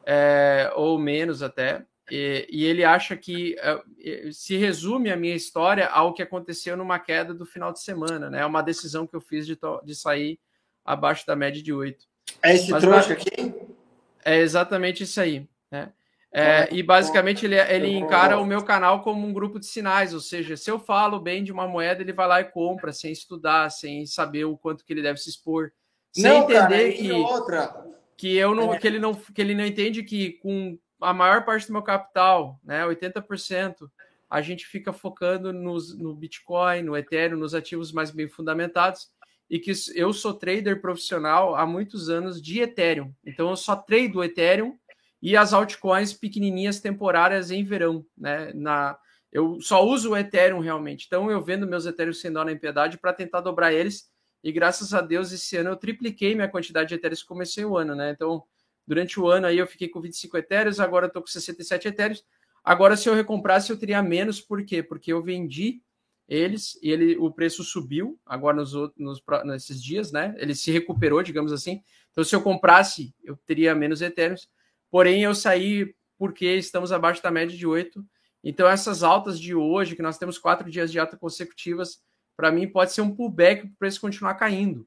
é, 0.04 0.70
ou 0.74 0.98
menos 0.98 1.42
até, 1.42 1.86
e, 2.10 2.46
e 2.50 2.64
ele 2.64 2.84
acha 2.84 3.16
que 3.16 3.56
é, 3.58 4.30
se 4.32 4.56
resume 4.56 5.10
a 5.10 5.16
minha 5.16 5.34
história 5.34 5.86
ao 5.88 6.12
que 6.12 6.22
aconteceu 6.22 6.76
numa 6.76 6.98
queda 6.98 7.34
do 7.34 7.44
final 7.44 7.72
de 7.72 7.80
semana, 7.80 8.30
né? 8.30 8.40
É 8.40 8.46
uma 8.46 8.62
decisão 8.62 9.06
que 9.06 9.16
eu 9.16 9.20
fiz 9.20 9.46
de, 9.46 9.58
de 9.84 9.94
sair 9.94 10.38
abaixo 10.84 11.26
da 11.26 11.34
média 11.34 11.62
de 11.62 11.72
8. 11.72 12.04
É 12.42 12.54
esse 12.54 12.70
Mas, 12.70 12.82
trouxa 12.82 13.12
aqui? 13.12 13.30
É 14.26 14.38
exatamente 14.38 15.04
isso 15.04 15.20
aí. 15.20 15.48
Né? 15.70 15.92
É, 16.32 16.68
e 16.74 16.82
basicamente 16.82 17.46
ele, 17.46 17.54
ele 17.54 17.92
encara 17.92 18.38
o 18.38 18.44
meu 18.44 18.62
canal 18.62 19.02
como 19.02 19.24
um 19.24 19.32
grupo 19.32 19.60
de 19.60 19.66
sinais, 19.66 20.12
ou 20.12 20.18
seja, 20.20 20.56
se 20.56 20.68
eu 20.68 20.80
falo 20.80 21.20
bem 21.20 21.44
de 21.44 21.52
uma 21.52 21.68
moeda, 21.68 22.02
ele 22.02 22.12
vai 22.12 22.26
lá 22.26 22.40
e 22.40 22.44
compra, 22.44 22.92
sem 22.92 23.12
estudar, 23.12 23.70
sem 23.70 24.04
saber 24.04 24.44
o 24.44 24.58
quanto 24.58 24.84
que 24.84 24.92
ele 24.92 25.00
deve 25.00 25.18
se 25.18 25.30
expor, 25.30 25.70
sem 26.12 26.24
não, 26.24 26.38
entender 26.42 26.58
cara, 26.58 26.92
que, 26.92 27.12
outra. 27.12 27.86
que 28.16 28.36
eu 28.36 28.52
não, 28.52 28.74
é. 28.74 28.78
que 28.78 28.86
ele 28.86 28.98
não 28.98 29.14
que 29.14 29.40
ele 29.40 29.54
não 29.54 29.64
entende 29.64 30.02
que 30.02 30.32
com 30.42 30.76
a 31.00 31.14
maior 31.14 31.44
parte 31.44 31.68
do 31.68 31.72
meu 31.72 31.82
capital, 31.82 32.58
né, 32.64 32.84
80%, 32.84 33.88
a 34.28 34.42
gente 34.42 34.66
fica 34.66 34.92
focando 34.92 35.52
nos, 35.52 35.96
no 35.96 36.12
Bitcoin, 36.12 36.82
no 36.82 36.96
Ethereum, 36.96 37.38
nos 37.38 37.54
ativos 37.54 37.92
mais 37.92 38.10
bem 38.10 38.28
fundamentados 38.28 39.08
e 39.48 39.58
que 39.58 39.72
eu 39.94 40.12
sou 40.12 40.34
trader 40.34 40.80
profissional 40.80 41.54
há 41.54 41.64
muitos 41.64 42.10
anos 42.10 42.42
de 42.42 42.60
Ethereum. 42.60 43.12
Então 43.24 43.50
eu 43.50 43.56
só 43.56 43.76
trado 43.76 44.22
Ethereum 44.22 44.76
e 45.22 45.36
as 45.36 45.52
altcoins 45.52 46.12
pequenininhas 46.12 46.80
temporárias 46.80 47.50
em 47.50 47.64
verão, 47.64 48.04
né? 48.16 48.52
Na 48.54 48.98
eu 49.32 49.60
só 49.60 49.84
uso 49.84 50.12
o 50.12 50.16
Ethereum 50.16 50.60
realmente. 50.60 51.04
Então 51.06 51.30
eu 51.30 51.42
vendo 51.42 51.66
meus 51.66 51.84
Ethereum 51.84 52.12
sem 52.12 52.32
dó 52.32 52.44
na 52.44 52.52
impiedade 52.52 52.96
para 52.96 53.12
tentar 53.12 53.40
dobrar 53.40 53.72
eles. 53.72 54.08
E 54.42 54.50
graças 54.50 54.94
a 54.94 55.00
Deus 55.00 55.32
esse 55.32 55.56
ano 55.56 55.70
eu 55.70 55.76
tripliquei 55.76 56.34
minha 56.34 56.48
quantidade 56.48 56.88
de 56.88 56.94
Ethereum 56.94 57.16
que 57.16 57.26
comecei 57.26 57.64
o 57.64 57.76
ano, 57.76 57.94
né? 57.94 58.10
Então 58.10 58.42
durante 58.86 59.18
o 59.20 59.28
ano 59.28 59.46
aí 59.46 59.58
eu 59.58 59.66
fiquei 59.66 59.88
com 59.88 60.00
25 60.00 60.38
Ethereum, 60.38 60.72
agora 60.78 61.06
eu 61.06 61.12
tô 61.12 61.20
com 61.20 61.26
67 61.26 61.88
Ethereum. 61.88 62.16
Agora 62.64 62.96
se 62.96 63.08
eu 63.08 63.14
recomprasse 63.14 63.70
eu 63.70 63.78
teria 63.78 64.02
menos, 64.02 64.40
por 64.40 64.64
quê? 64.64 64.82
Porque 64.82 65.12
eu 65.12 65.22
vendi 65.22 65.82
eles 66.28 66.78
e 66.82 66.90
ele, 66.90 67.16
o 67.16 67.30
preço 67.30 67.62
subiu 67.62 68.18
agora 68.26 68.56
nos, 68.56 68.72
nos 68.96 69.22
nesses 69.44 69.82
dias, 69.82 70.10
né? 70.10 70.34
Ele 70.38 70.54
se 70.54 70.70
recuperou, 70.70 71.22
digamos 71.22 71.52
assim. 71.52 71.82
Então, 72.10 72.24
se 72.24 72.34
eu 72.34 72.42
comprasse, 72.42 73.14
eu 73.22 73.36
teria 73.36 73.74
menos 73.74 74.02
Ethereums. 74.02 74.48
Porém, 74.90 75.22
eu 75.22 75.34
saí 75.34 75.94
porque 76.18 76.46
estamos 76.56 76.90
abaixo 76.92 77.22
da 77.22 77.30
média 77.30 77.56
de 77.56 77.66
8. 77.66 78.04
Então, 78.42 78.68
essas 78.68 79.02
altas 79.02 79.38
de 79.38 79.54
hoje, 79.54 79.94
que 79.94 80.02
nós 80.02 80.18
temos 80.18 80.38
quatro 80.38 80.70
dias 80.70 80.90
de 80.90 80.98
alta 80.98 81.16
consecutivas, 81.16 82.02
para 82.36 82.50
mim 82.50 82.68
pode 82.68 82.92
ser 82.92 83.02
um 83.02 83.14
pullback 83.14 83.62
para 83.62 83.70
o 83.70 83.76
preço 83.76 84.00
continuar 84.00 84.34
caindo. 84.34 84.86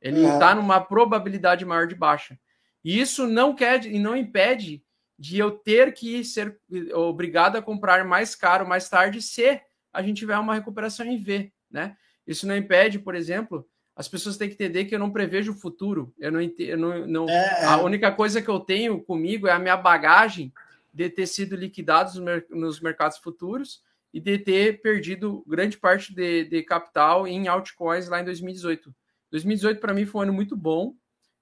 Ele 0.00 0.24
está 0.24 0.50
é. 0.50 0.54
numa 0.54 0.80
probabilidade 0.80 1.64
maior 1.64 1.86
de 1.86 1.94
baixa. 1.94 2.38
E 2.84 3.00
isso 3.00 3.26
não 3.26 3.54
quer 3.54 3.86
e 3.86 3.98
não 3.98 4.14
impede 4.16 4.82
de 5.18 5.38
eu 5.38 5.52
ter 5.52 5.94
que 5.94 6.22
ser 6.24 6.58
obrigado 6.92 7.56
a 7.56 7.62
comprar 7.62 8.04
mais 8.04 8.34
caro 8.34 8.68
mais 8.68 8.88
tarde 8.88 9.22
se 9.22 9.60
a 9.94 10.02
gente 10.02 10.18
tiver 10.18 10.36
uma 10.36 10.54
recuperação 10.54 11.06
em 11.06 11.16
V, 11.16 11.52
né? 11.70 11.96
Isso 12.26 12.46
não 12.46 12.56
impede, 12.56 12.98
por 12.98 13.14
exemplo, 13.14 13.66
as 13.96 14.08
pessoas 14.08 14.36
têm 14.36 14.48
que 14.48 14.54
entender 14.54 14.86
que 14.86 14.94
eu 14.94 14.98
não 14.98 15.10
prevejo 15.10 15.52
o 15.52 15.56
futuro. 15.56 16.12
Eu 16.18 16.32
não, 16.32 16.40
eu 16.40 16.76
não, 16.76 17.06
não 17.06 17.28
é, 17.28 17.62
é. 17.62 17.64
a 17.64 17.76
única 17.78 18.10
coisa 18.10 18.42
que 18.42 18.48
eu 18.48 18.58
tenho 18.58 19.00
comigo 19.02 19.46
é 19.46 19.52
a 19.52 19.58
minha 19.58 19.76
bagagem 19.76 20.52
de 20.92 21.08
ter 21.08 21.26
sido 21.26 21.54
liquidados 21.54 22.14
nos 22.50 22.80
mercados 22.80 23.18
futuros 23.18 23.82
e 24.12 24.20
de 24.20 24.38
ter 24.38 24.80
perdido 24.80 25.44
grande 25.46 25.76
parte 25.76 26.14
de, 26.14 26.44
de 26.44 26.62
capital 26.62 27.26
em 27.26 27.48
altcoins 27.48 28.08
lá 28.08 28.20
em 28.20 28.24
2018. 28.24 28.94
2018 29.30 29.80
para 29.80 29.92
mim 29.92 30.06
foi 30.06 30.20
um 30.20 30.22
ano 30.22 30.32
muito 30.32 30.56
bom, 30.56 30.94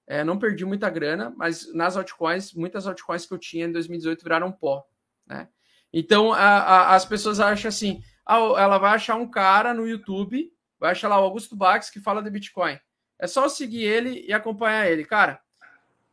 é, 0.07 0.23
não 0.23 0.39
perdi 0.39 0.65
muita 0.65 0.89
grana, 0.89 1.33
mas 1.37 1.71
nas 1.73 1.95
altcoins, 1.95 2.53
muitas 2.53 2.87
altcoins 2.87 3.25
que 3.25 3.33
eu 3.33 3.37
tinha 3.37 3.65
em 3.65 3.71
2018 3.71 4.23
viraram 4.23 4.51
pó. 4.51 4.85
Né? 5.25 5.47
Então 5.93 6.33
a, 6.33 6.39
a, 6.39 6.95
as 6.95 7.05
pessoas 7.05 7.39
acham 7.39 7.69
assim: 7.69 8.01
ela 8.27 8.77
vai 8.77 8.93
achar 8.95 9.15
um 9.15 9.29
cara 9.29 9.73
no 9.73 9.87
YouTube, 9.87 10.51
vai 10.79 10.91
achar 10.91 11.07
lá 11.07 11.19
o 11.19 11.23
Augusto 11.23 11.55
Bax 11.55 11.89
que 11.89 11.99
fala 11.99 12.21
de 12.21 12.29
Bitcoin. 12.29 12.79
É 13.19 13.27
só 13.27 13.47
seguir 13.47 13.83
ele 13.83 14.25
e 14.27 14.33
acompanhar 14.33 14.89
ele. 14.89 15.05
Cara, 15.05 15.41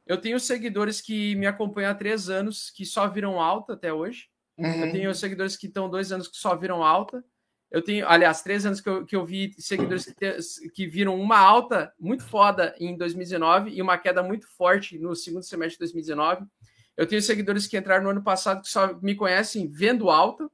eu 0.07 0.16
tenho 0.20 0.40
seguidores 0.40 1.01
que 1.01 1.35
me 1.37 1.46
acompanham 1.46 1.90
há 1.90 1.94
três 1.94 2.29
anos, 2.29 2.70
que 2.70 2.85
só 2.85 3.09
viram 3.09 3.40
alta 3.40 3.75
até 3.75 3.92
hoje. 3.92 4.29
Uhum. 4.59 4.87
Eu 4.87 4.92
tenho 4.92 5.14
seguidores 5.14 5.57
que 5.57 5.66
estão 5.66 5.88
dois 5.88 6.12
anos 6.12 6.29
que 6.29 6.37
só 6.37 6.55
viram 6.55 6.83
alta. 6.83 7.25
Eu 7.70 7.83
tenho, 7.83 8.07
aliás, 8.09 8.42
três 8.42 8.66
anos 8.66 8.81
que 8.81 8.88
eu, 8.88 9.07
que 9.07 9.14
eu 9.14 9.25
vi 9.25 9.55
seguidores 9.57 10.05
que, 10.05 10.14
te, 10.14 10.68
que 10.70 10.87
viram 10.87 11.18
uma 11.20 11.38
alta 11.38 11.92
muito 11.99 12.25
foda 12.25 12.75
em 12.81 12.96
2019 12.96 13.70
e 13.70 13.81
uma 13.81 13.96
queda 13.96 14.23
muito 14.23 14.49
forte 14.49 14.99
no 14.99 15.14
segundo 15.14 15.44
semestre 15.44 15.75
de 15.75 15.92
2019. 15.92 16.44
Eu 16.96 17.07
tenho 17.07 17.23
seguidores 17.23 17.68
que 17.68 17.79
entraram 17.79 18.05
no 18.05 18.11
ano 18.11 18.23
passado 18.23 18.62
que 18.62 18.68
só 18.68 18.99
me 19.01 19.14
conhecem 19.14 19.70
vendo 19.70 20.11
alta. 20.11 20.51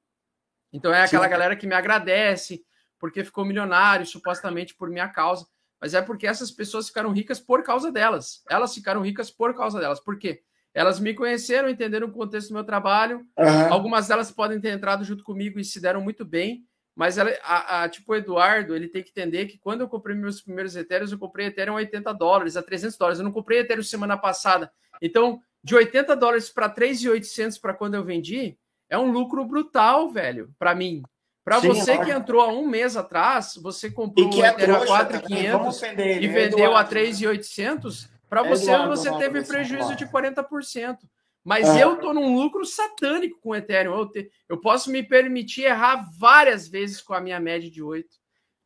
Então 0.73 0.93
é 0.93 1.03
aquela 1.03 1.25
Sim. 1.25 1.31
galera 1.31 1.57
que 1.57 1.67
me 1.67 1.75
agradece 1.75 2.65
porque 2.99 3.25
ficou 3.25 3.45
milionário, 3.45 4.07
supostamente 4.07 4.75
por 4.75 4.89
minha 4.89 5.09
causa. 5.09 5.47
Mas 5.81 5.95
é 5.95 6.01
porque 6.01 6.27
essas 6.27 6.51
pessoas 6.51 6.89
ficaram 6.89 7.13
ricas 7.13 7.39
por 7.39 7.63
causa 7.63 7.93
delas. 7.93 8.43
Elas 8.49 8.75
ficaram 8.75 9.03
ricas 9.03 9.31
por 9.31 9.55
causa 9.55 9.79
delas. 9.79 10.01
Por 10.01 10.19
quê? 10.19 10.43
Elas 10.73 10.99
me 11.01 11.15
conheceram, 11.15 11.69
entenderam 11.69 12.09
o 12.09 12.13
contexto 12.13 12.49
do 12.49 12.55
meu 12.55 12.65
trabalho. 12.65 13.27
Uhum. 13.39 13.73
Algumas 13.73 14.09
delas 14.09 14.31
podem 14.31 14.61
ter 14.61 14.71
entrado 14.71 15.05
junto 15.05 15.25
comigo 15.25 15.59
e 15.59 15.65
se 15.65 15.81
deram 15.81 16.01
muito 16.01 16.25
bem. 16.25 16.65
Mas 16.95 17.19
ela, 17.19 17.31
a, 17.43 17.83
a, 17.83 17.89
tipo 17.89 18.13
o 18.13 18.17
Eduardo, 18.17 18.75
ele 18.75 18.89
tem 18.89 19.03
que 19.03 19.11
entender 19.11 19.47
que 19.47 19.59
quando 19.59 19.83
eu 19.83 19.89
comprei 19.89 20.17
meus 20.17 20.41
primeiros 20.41 20.75
Ethereum, 20.75 21.09
eu 21.11 21.19
comprei 21.19 21.47
Ethereum 21.47 21.75
a 21.75 21.77
80 21.77 22.13
dólares, 22.15 22.57
a 22.57 22.63
300 22.63 22.97
dólares. 22.97 23.19
Eu 23.19 23.25
não 23.25 23.33
comprei 23.33 23.59
Ethereum 23.61 23.83
semana 23.83 24.17
passada. 24.17 24.73
Então, 25.01 25.41
de 25.63 25.75
80 25.75 26.17
dólares 26.17 26.49
para 26.49 26.71
3,800 26.71 27.59
para 27.59 27.75
quando 27.75 27.95
eu 27.95 28.05
vendi, 28.05 28.59
é 28.89 28.99
um 28.99 29.11
lucro 29.11 29.45
brutal, 29.45 30.09
velho, 30.11 30.51
para 30.59 30.75
mim. 30.75 31.03
Para 31.45 31.61
você 31.61 31.97
que 31.99 32.11
entrou 32.11 32.41
há 32.41 32.49
um 32.49 32.67
mês 32.67 32.97
atrás, 32.97 33.55
você 33.63 33.89
comprou 33.89 34.29
o 34.29 34.45
Ethereum 34.45 34.83
a 34.83 34.87
4,500 34.87 35.83
e 35.83 35.87
né? 35.87 36.19
vendeu 36.19 36.59
Eduardo. 36.59 36.77
a 36.77 36.85
3,800, 36.85 38.09
para 38.29 38.43
você 38.43 38.73
Eduardo, 38.73 38.97
você 38.97 39.17
teve 39.17 39.45
prejuízo 39.45 39.95
de 39.95 40.07
40%. 40.07 40.99
Mas 41.45 41.69
é. 41.69 41.85
eu 41.85 41.97
tô 41.99 42.13
num 42.13 42.35
lucro 42.35 42.65
satânico 42.65 43.39
com 43.41 43.51
o 43.51 43.55
Ethereum. 43.55 43.97
Eu, 43.97 44.07
te, 44.11 44.29
eu 44.49 44.61
posso 44.61 44.91
me 44.91 45.05
permitir 45.05 45.63
errar 45.63 46.11
várias 46.19 46.67
vezes 46.67 47.01
com 47.01 47.15
a 47.15 47.21
minha 47.21 47.39
média 47.39 47.71
de 47.71 47.81
8, 47.81 48.09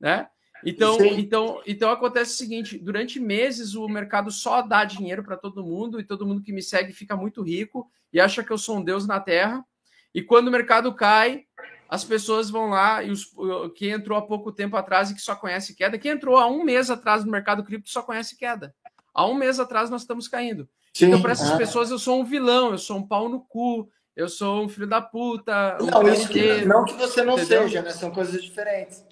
né? 0.00 0.26
Então, 0.64 0.98
então, 1.04 1.62
então 1.66 1.90
acontece 1.90 2.32
o 2.32 2.36
seguinte: 2.36 2.78
durante 2.78 3.20
meses 3.20 3.74
o 3.74 3.86
mercado 3.86 4.30
só 4.30 4.62
dá 4.62 4.84
dinheiro 4.84 5.22
para 5.22 5.36
todo 5.36 5.64
mundo 5.64 6.00
e 6.00 6.04
todo 6.04 6.26
mundo 6.26 6.42
que 6.42 6.52
me 6.52 6.62
segue 6.62 6.92
fica 6.92 7.14
muito 7.14 7.42
rico 7.42 7.90
e 8.10 8.18
acha 8.18 8.42
que 8.42 8.50
eu 8.50 8.58
sou 8.58 8.78
um 8.78 8.84
deus 8.84 9.06
na 9.06 9.20
terra. 9.20 9.62
E 10.14 10.22
quando 10.22 10.48
o 10.48 10.50
mercado 10.50 10.94
cai, 10.94 11.44
as 11.88 12.04
pessoas 12.04 12.50
vão 12.50 12.70
lá 12.70 13.02
e 13.02 13.10
os 13.10 13.26
quem 13.74 13.90
entrou 13.90 14.16
há 14.16 14.22
pouco 14.22 14.52
tempo 14.52 14.76
atrás 14.76 15.10
e 15.10 15.14
que 15.14 15.20
só 15.20 15.34
conhece 15.34 15.74
queda, 15.74 15.98
quem 15.98 16.12
entrou 16.12 16.36
há 16.36 16.46
um 16.46 16.62
mês 16.62 16.90
atrás 16.90 17.24
no 17.24 17.30
mercado 17.30 17.64
cripto 17.64 17.90
só 17.90 18.02
conhece 18.02 18.36
queda. 18.36 18.74
Há 19.12 19.26
um 19.26 19.34
mês 19.34 19.58
atrás 19.58 19.90
nós 19.90 20.02
estamos 20.02 20.28
caindo. 20.28 20.68
Sim, 20.94 21.06
então, 21.06 21.20
para 21.20 21.32
essas 21.32 21.50
é. 21.50 21.56
pessoas, 21.56 21.90
eu 21.90 21.98
sou 21.98 22.20
um 22.20 22.24
vilão, 22.24 22.70
eu 22.70 22.78
sou 22.78 22.96
um 22.96 23.06
pau 23.06 23.28
no 23.28 23.40
cu, 23.40 23.88
eu 24.16 24.28
sou 24.28 24.64
um 24.64 24.68
filho 24.68 24.86
da 24.86 25.00
puta. 25.00 25.78
Um 25.80 25.86
não, 25.86 26.12
isso 26.12 26.28
que, 26.28 26.64
não 26.64 26.84
que 26.84 26.92
você 26.94 27.22
não 27.22 27.34
entendeu? 27.34 27.62
seja, 27.62 27.82
né? 27.82 27.90
São 27.90 28.10
coisas 28.10 28.42
diferentes. 28.42 29.04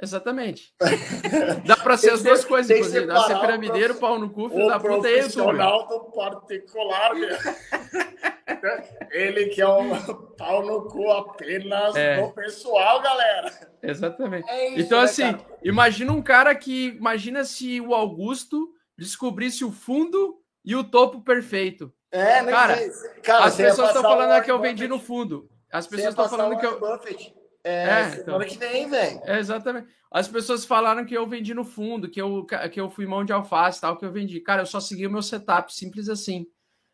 Exatamente. 0.00 0.74
Dá 1.64 1.76
para 1.76 1.96
ser 1.96 2.10
as 2.10 2.22
duas 2.22 2.44
coisas, 2.44 2.70
inclusive. 2.70 3.06
Dá 3.06 3.20
ser 3.24 3.38
piramideiro, 3.38 3.94
pau 3.94 4.18
no 4.18 4.30
cu, 4.30 4.48
filho 4.50 4.68
da 4.68 4.78
puta 4.78 5.08
e 5.08 5.18
profissional 5.18 5.88
do 5.88 6.00
particular, 6.12 7.14
meu. 7.14 7.36
Ele 9.10 9.46
que 9.46 9.60
é 9.60 9.68
um 9.68 9.90
pau 10.36 10.64
no 10.64 10.82
cu 10.88 11.10
apenas 11.10 11.94
é. 11.96 12.20
no 12.20 12.32
pessoal, 12.32 13.00
galera. 13.00 13.52
Exatamente. 13.82 14.48
É 14.48 14.70
isso, 14.70 14.80
então, 14.80 14.98
né, 14.98 15.04
assim, 15.04 15.32
cara? 15.32 15.58
imagina 15.62 16.12
um 16.12 16.22
cara 16.22 16.54
que. 16.54 16.88
Imagina 16.88 17.44
se 17.44 17.80
o 17.80 17.94
Augusto 17.94 18.68
descobrisse 18.96 19.64
o 19.64 19.72
fundo 19.72 20.36
e 20.64 20.74
o 20.76 20.84
topo 20.84 21.20
perfeito. 21.22 21.92
É, 22.10 22.42
cara, 22.44 22.76
cara 23.22 23.44
as 23.44 23.56
pessoas 23.56 23.88
estão 23.88 24.02
falando 24.02 24.42
que 24.42 24.50
eu 24.50 24.60
vendi 24.60 24.86
no 24.86 24.98
fundo. 24.98 25.48
As 25.70 25.86
pessoas 25.86 26.10
estão 26.10 26.28
falando 26.28 26.58
que 26.58 26.66
eu. 26.66 26.78
Buffett. 26.78 27.34
É, 27.66 27.82
é 27.82 28.10
semana 28.10 28.20
então, 28.20 28.40
que 28.40 28.58
vem, 28.58 28.88
velho. 28.88 29.20
É, 29.24 29.40
exatamente. 29.40 29.88
As 30.08 30.28
pessoas 30.28 30.64
falaram 30.64 31.04
que 31.04 31.16
eu 31.16 31.26
vendi 31.26 31.52
no 31.52 31.64
fundo, 31.64 32.08
que 32.08 32.22
eu, 32.22 32.46
que 32.70 32.80
eu 32.80 32.88
fui 32.88 33.06
mão 33.06 33.24
de 33.24 33.32
alface 33.32 33.80
tal, 33.80 33.96
que 33.96 34.04
eu 34.04 34.12
vendi. 34.12 34.40
Cara, 34.40 34.62
eu 34.62 34.66
só 34.66 34.78
segui 34.78 35.04
o 35.04 35.10
meu 35.10 35.20
setup, 35.20 35.74
simples 35.74 36.08
assim. 36.08 36.46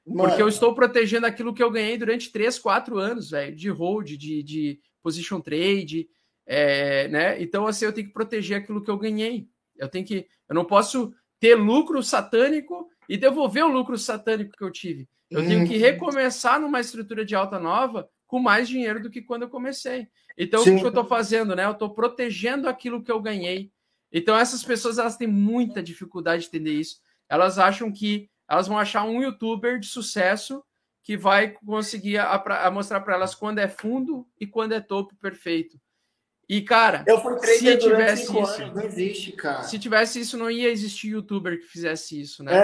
Mano. 0.07 0.31
Porque 0.31 0.43
eu 0.43 0.49
estou 0.49 0.75
protegendo 0.75 1.27
aquilo 1.27 1.53
que 1.53 1.63
eu 1.63 1.71
ganhei 1.71 1.99
durante 1.99 2.33
3, 2.33 2.59
4 2.59 2.99
anos, 2.99 3.31
velho, 3.31 3.55
de 3.55 3.69
hold, 3.69 4.17
de, 4.17 4.43
de 4.43 4.81
position 5.03 5.41
trade, 5.41 6.09
é, 6.47 7.07
né? 7.09 7.41
Então, 7.43 7.67
assim, 7.67 7.85
eu 7.85 7.93
tenho 7.93 8.07
que 8.07 8.13
proteger 8.15 8.57
aquilo 8.57 8.83
que 8.83 8.91
eu 8.91 8.99
ganhei. 8.99 9.47
Eu 9.77 9.89
tenho 9.89 10.07
que. 10.07 10.27
Eu 10.49 10.55
não 10.55 10.65
posso 10.65 11.13
ter 11.39 11.55
lucro 11.55 12.03
satânico 12.03 12.89
e 13.07 13.19
devolver 13.19 13.63
o 13.63 13.69
lucro 13.69 13.99
satânico 13.99 14.57
que 14.57 14.65
eu 14.65 14.71
tive. 14.71 15.07
Eu 15.31 15.47
tenho 15.47 15.67
que 15.67 15.75
uhum. 15.75 15.81
recomeçar 15.81 16.61
numa 16.61 16.81
estrutura 16.81 17.25
de 17.25 17.35
alta 17.35 17.59
nova 17.59 18.09
com 18.33 18.39
mais 18.39 18.67
dinheiro 18.67 18.99
do 18.99 19.11
que 19.11 19.21
quando 19.21 19.43
eu 19.43 19.51
comecei. 19.51 20.09
Então, 20.39 20.65
Sim. 20.65 20.77
o 20.77 20.79
que 20.79 20.85
eu 20.87 20.89
estou 20.89 21.05
fazendo, 21.05 21.55
né? 21.55 21.67
Eu 21.67 21.73
estou 21.73 21.91
protegendo 21.91 22.67
aquilo 22.67 23.03
que 23.03 23.13
eu 23.13 23.21
ganhei. 23.21 23.71
Então, 24.11 24.35
essas 24.35 24.65
pessoas 24.65 24.97
elas 24.97 25.19
têm 25.19 25.29
muita 25.29 25.83
dificuldade 25.83 26.45
de 26.45 26.49
entender 26.49 26.73
isso. 26.73 26.99
Elas 27.29 27.59
acham 27.59 27.93
que 27.93 28.31
elas 28.49 28.67
vão 28.67 28.79
achar 28.79 29.05
um 29.05 29.23
youtuber 29.23 29.79
de 29.79 29.87
sucesso 29.87 30.65
que 31.03 31.15
vai 31.15 31.49
conseguir 31.67 32.17
a, 32.17 32.37
a 32.37 32.71
mostrar 32.71 33.03
para 33.03 33.17
elas 33.17 33.35
quando 33.35 33.59
é 33.59 33.69
fundo 33.69 34.27
e 34.41 34.47
quando 34.47 34.73
é 34.73 34.81
topo 34.81 35.15
perfeito. 35.17 35.79
E, 36.49 36.63
cara, 36.63 37.05
eu 37.07 37.21
fui 37.21 37.39
se 37.39 37.77
tivesse 37.77 38.23
isso, 38.25 38.63
anos, 38.63 38.75
não 38.75 38.83
existe, 38.83 39.33
cara. 39.33 39.63
Se 39.65 39.79
tivesse 39.79 40.21
isso, 40.21 40.39
não 40.39 40.51
ia 40.51 40.71
existir 40.71 41.09
youtuber 41.09 41.59
que 41.61 41.67
fizesse 41.67 42.19
isso, 42.19 42.43
né? 42.43 42.55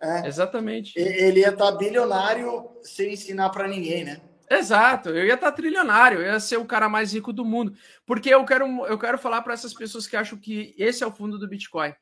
É, 0.00 0.22
é. 0.22 0.26
Exatamente. 0.26 0.98
Ele 0.98 1.40
ia 1.40 1.50
estar 1.50 1.72
tá 1.72 1.76
bilionário 1.76 2.70
sem 2.82 3.12
ensinar 3.12 3.50
para 3.50 3.68
ninguém, 3.68 4.04
né? 4.04 4.22
Exato, 4.50 5.10
eu 5.10 5.24
ia 5.24 5.34
estar 5.34 5.52
tá 5.52 5.56
trilionário, 5.56 6.18
eu 6.18 6.24
ia 6.24 6.40
ser 6.40 6.56
o 6.56 6.64
cara 6.64 6.88
mais 6.88 7.12
rico 7.14 7.32
do 7.32 7.44
mundo. 7.44 7.72
Porque 8.04 8.28
eu 8.28 8.44
quero, 8.44 8.66
eu 8.86 8.98
quero 8.98 9.16
falar 9.16 9.42
para 9.42 9.54
essas 9.54 9.72
pessoas 9.72 10.08
que 10.08 10.16
acham 10.16 10.36
que 10.36 10.74
esse 10.76 11.04
é 11.04 11.06
o 11.06 11.12
fundo 11.12 11.38
do 11.38 11.46
Bitcoin. 11.46 11.94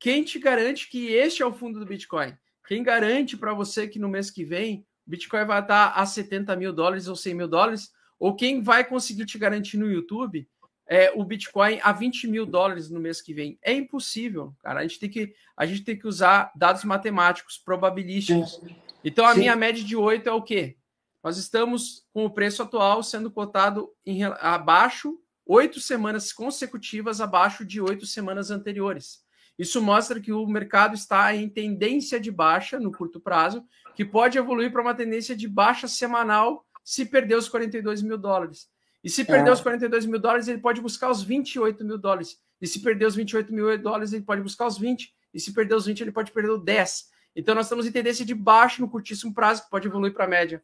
Quem 0.00 0.24
te 0.24 0.40
garante 0.40 0.90
que 0.90 1.12
este 1.12 1.44
é 1.44 1.46
o 1.46 1.52
fundo 1.52 1.78
do 1.78 1.86
Bitcoin? 1.86 2.36
Quem 2.66 2.82
garante 2.82 3.36
para 3.36 3.54
você 3.54 3.86
que 3.86 4.00
no 4.00 4.08
mês 4.08 4.32
que 4.32 4.44
vem 4.44 4.84
o 5.06 5.10
Bitcoin 5.10 5.44
vai 5.44 5.60
estar 5.60 5.90
a 5.90 6.04
70 6.04 6.56
mil 6.56 6.72
dólares 6.72 7.06
ou 7.06 7.14
100 7.14 7.34
mil 7.34 7.46
dólares? 7.46 7.92
Ou 8.18 8.34
quem 8.34 8.62
vai 8.62 8.84
conseguir 8.84 9.24
te 9.24 9.38
garantir 9.38 9.76
no 9.76 9.88
YouTube 9.88 10.48
é, 10.88 11.12
o 11.14 11.24
Bitcoin 11.24 11.78
a 11.82 11.92
20 11.92 12.26
mil 12.26 12.44
dólares 12.44 12.90
no 12.90 12.98
mês 12.98 13.22
que 13.22 13.32
vem? 13.32 13.56
É 13.62 13.72
impossível, 13.72 14.52
cara. 14.60 14.80
A 14.80 14.82
gente 14.82 14.98
tem 14.98 15.08
que, 15.08 15.34
a 15.56 15.64
gente 15.66 15.84
tem 15.84 15.96
que 15.96 16.08
usar 16.08 16.50
dados 16.56 16.82
matemáticos, 16.82 17.58
probabilísticos. 17.58 18.60
Então 19.04 19.24
a 19.24 19.34
Sim. 19.34 19.40
minha 19.40 19.54
média 19.54 19.84
de 19.84 19.94
8 19.94 20.28
é 20.28 20.32
o 20.32 20.42
quê? 20.42 20.76
Nós 21.22 21.36
estamos 21.36 22.04
com 22.12 22.24
o 22.24 22.30
preço 22.30 22.62
atual 22.62 23.02
sendo 23.02 23.30
cotado 23.30 23.90
em, 24.04 24.24
abaixo, 24.24 25.18
oito 25.46 25.80
semanas 25.80 26.32
consecutivas 26.32 27.20
abaixo 27.20 27.64
de 27.64 27.80
oito 27.80 28.06
semanas 28.06 28.50
anteriores. 28.50 29.22
Isso 29.58 29.80
mostra 29.80 30.20
que 30.20 30.32
o 30.32 30.46
mercado 30.46 30.94
está 30.94 31.34
em 31.34 31.48
tendência 31.48 32.18
de 32.18 32.30
baixa 32.30 32.80
no 32.80 32.90
curto 32.90 33.20
prazo, 33.20 33.64
que 33.94 34.04
pode 34.04 34.38
evoluir 34.38 34.72
para 34.72 34.82
uma 34.82 34.94
tendência 34.94 35.36
de 35.36 35.46
baixa 35.46 35.86
semanal 35.86 36.66
se 36.82 37.04
perder 37.04 37.36
os 37.36 37.48
42 37.48 38.02
mil 38.02 38.18
dólares. 38.18 38.68
E 39.04 39.10
se 39.10 39.24
perder 39.24 39.50
é. 39.50 39.52
os 39.52 39.60
42 39.60 40.06
mil 40.06 40.18
dólares, 40.18 40.48
ele 40.48 40.58
pode 40.58 40.80
buscar 40.80 41.10
os 41.10 41.22
28 41.22 41.84
mil 41.84 41.98
dólares. 41.98 42.38
E 42.60 42.66
se 42.66 42.80
perder 42.80 43.06
os 43.06 43.14
28 43.14 43.52
mil 43.52 43.76
dólares, 43.78 44.12
ele 44.12 44.24
pode 44.24 44.42
buscar 44.42 44.66
os 44.66 44.78
20. 44.78 45.12
E 45.34 45.40
se 45.40 45.52
perder 45.52 45.74
os 45.74 45.86
20, 45.86 46.00
ele 46.00 46.12
pode 46.12 46.30
perder 46.32 46.50
os 46.50 46.64
10. 46.64 47.10
Então, 47.34 47.54
nós 47.54 47.66
estamos 47.66 47.86
em 47.86 47.92
tendência 47.92 48.24
de 48.24 48.34
baixo 48.34 48.80
no 48.80 48.88
curtíssimo 48.88 49.34
prazo, 49.34 49.64
que 49.64 49.70
pode 49.70 49.88
evoluir 49.88 50.12
para 50.12 50.24
a 50.24 50.28
média. 50.28 50.62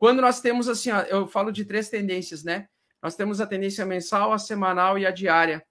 Quando 0.00 0.22
nós 0.22 0.40
temos, 0.40 0.66
assim, 0.66 0.90
ó, 0.90 1.02
eu 1.02 1.26
falo 1.26 1.52
de 1.52 1.62
três 1.62 1.90
tendências, 1.90 2.42
né? 2.42 2.66
Nós 3.02 3.14
temos 3.14 3.38
a 3.38 3.46
tendência 3.46 3.84
mensal, 3.84 4.32
a 4.32 4.38
semanal 4.38 4.98
e 4.98 5.04
a 5.04 5.10
diária. 5.10 5.62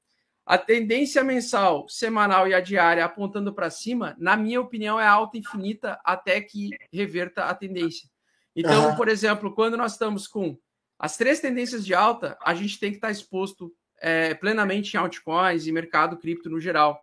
A 0.46 0.56
tendência 0.56 1.24
mensal, 1.24 1.90
semanal 1.90 2.48
e 2.48 2.54
a 2.54 2.62
diária 2.62 3.04
apontando 3.04 3.52
para 3.52 3.72
cima, 3.72 4.16
na 4.20 4.38
minha 4.38 4.62
opinião, 4.62 5.00
é 5.00 5.08
alta 5.08 5.36
infinita 5.36 6.00
até 6.04 6.40
que 6.42 6.70
reverta 6.94 7.46
a 7.46 7.56
tendência. 7.56 8.08
Então, 8.56 8.90
uhum. 8.90 8.96
por 8.96 9.08
exemplo, 9.08 9.52
quando 9.52 9.76
nós 9.76 9.94
estamos 9.94 10.28
com 10.28 10.56
as 11.00 11.18
três 11.18 11.40
tendências 11.40 11.84
de 11.84 11.96
alta, 11.96 12.38
a 12.44 12.54
gente 12.54 12.80
tem 12.80 12.92
que 12.92 12.98
estar 12.98 13.10
exposto 13.10 13.74
é, 14.00 14.36
plenamente 14.36 14.94
em 14.94 15.00
altcoins 15.00 15.66
e 15.66 15.72
mercado 15.72 16.18
cripto 16.18 16.52
no 16.52 16.60
geral. 16.60 17.00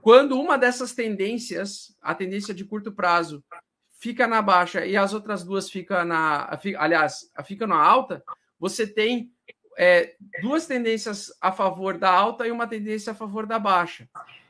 Quando 0.00 0.40
uma 0.40 0.56
dessas 0.56 0.92
tendências, 0.92 1.92
a 2.00 2.14
tendência 2.14 2.54
de 2.54 2.64
curto 2.64 2.92
prazo, 2.92 3.42
fica 3.98 4.26
na 4.26 4.40
baixa 4.40 4.86
e 4.86 4.96
as 4.96 5.12
outras 5.12 5.44
duas 5.44 5.68
ficam 5.70 6.04
na. 6.04 6.48
Aliás, 6.78 7.30
fica 7.44 7.66
na 7.66 7.76
alta, 7.76 8.22
você 8.58 8.86
tem 8.86 9.30
é, 9.76 10.14
duas 10.40 10.66
tendências 10.66 11.32
a 11.40 11.52
favor 11.52 11.98
da 11.98 12.10
alta 12.10 12.46
e 12.46 12.50
uma 12.50 12.66
tendência 12.66 13.12
a 13.12 13.16
favor 13.16 13.46
da 13.46 13.58
baixa. 13.58 14.08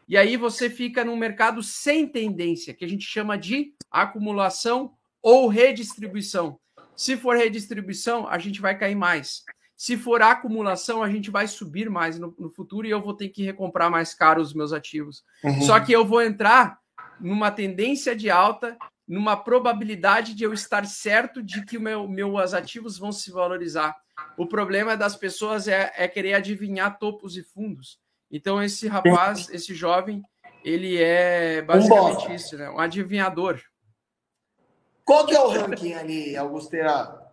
E 0.09 0.17
aí 0.17 0.37
você 0.37 0.71
fica 0.71 1.05
num 1.05 1.17
mercado 1.17 1.63
sem 1.63 2.07
tendência, 2.07 2.73
que 2.73 2.85
a 2.85 2.89
gente 2.89 3.05
chama 3.05 3.37
de 3.37 3.75
acumulação 3.91 4.95
ou 5.23 5.49
redistribuição. 5.49 6.59
Se 6.97 7.17
for 7.17 7.37
redistribuição, 7.37 8.27
a 8.27 8.39
gente 8.39 8.61
vai 8.61 8.77
cair 8.77 8.95
mais. 8.95 9.45
Se 9.77 9.97
for 9.97 10.23
acumulação, 10.23 11.03
a 11.03 11.11
gente 11.11 11.31
vai 11.31 11.47
subir 11.47 11.89
mais 11.91 12.19
no, 12.19 12.35
no 12.39 12.51
futuro 12.51 12.87
e 12.87 12.91
eu 12.91 13.01
vou 13.01 13.15
ter 13.15 13.29
que 13.29 13.45
recomprar 13.45 13.91
mais 13.91 14.15
caro 14.15 14.41
os 14.41 14.55
meus 14.55 14.73
ativos. 14.73 15.23
Uhum. 15.45 15.63
Só 15.63 15.79
que 15.79 15.93
eu 15.93 16.05
vou 16.05 16.23
entrar 16.23 16.79
numa 17.21 17.51
tendência 17.51 18.17
de 18.17 18.31
alta, 18.31 18.77
numa 19.09 19.37
probabilidade 19.37 20.35
de 20.35 20.45
eu 20.45 20.53
estar 20.53 20.87
certo 20.87 21.43
de 21.43 21.65
que 21.65 21.79
o 21.79 21.81
meu, 21.81 22.07
meus 22.07 22.53
ativos 22.53 22.99
vão 22.99 23.11
se 23.11 23.31
valorizar. 23.31 23.97
O 24.37 24.47
problema 24.47 24.97
das 24.97 25.17
pessoas 25.17 25.67
é, 25.67 25.93
é 25.97 26.07
querer 26.07 26.35
adivinhar 26.35 26.99
topos 26.99 27.37
e 27.37 27.43
fundos. 27.43 27.99
Então, 28.31 28.63
esse 28.63 28.87
rapaz, 28.87 29.49
esse 29.49 29.75
jovem, 29.75 30.23
ele 30.63 31.01
é 31.03 31.63
basicamente 31.63 32.29
um 32.29 32.35
isso, 32.35 32.59
né? 32.59 32.69
Um 32.69 32.79
adivinhador. 32.79 33.61
Qual 35.05 35.25
que 35.25 35.35
é 35.35 35.41
o 35.41 35.49
ranking 35.49 35.95
ali, 35.95 36.37
Augusteira? 36.37 37.27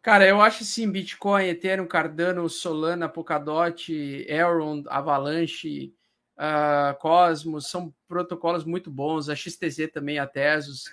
Cara, 0.00 0.26
eu 0.26 0.40
acho 0.40 0.62
assim, 0.62 0.90
Bitcoin, 0.90 1.44
Ethereum, 1.44 1.86
Cardano, 1.86 2.48
Solana, 2.48 3.06
Polkadot, 3.06 3.92
Elrond, 4.26 4.86
Avalanche, 4.88 5.92
uh, 6.40 6.98
Cosmos, 6.98 7.68
são 7.68 7.92
protocolos 8.08 8.64
muito 8.64 8.90
bons. 8.90 9.28
A 9.28 9.36
XTZ 9.36 9.90
também, 9.92 10.18
a 10.18 10.26
Tesos. 10.26 10.90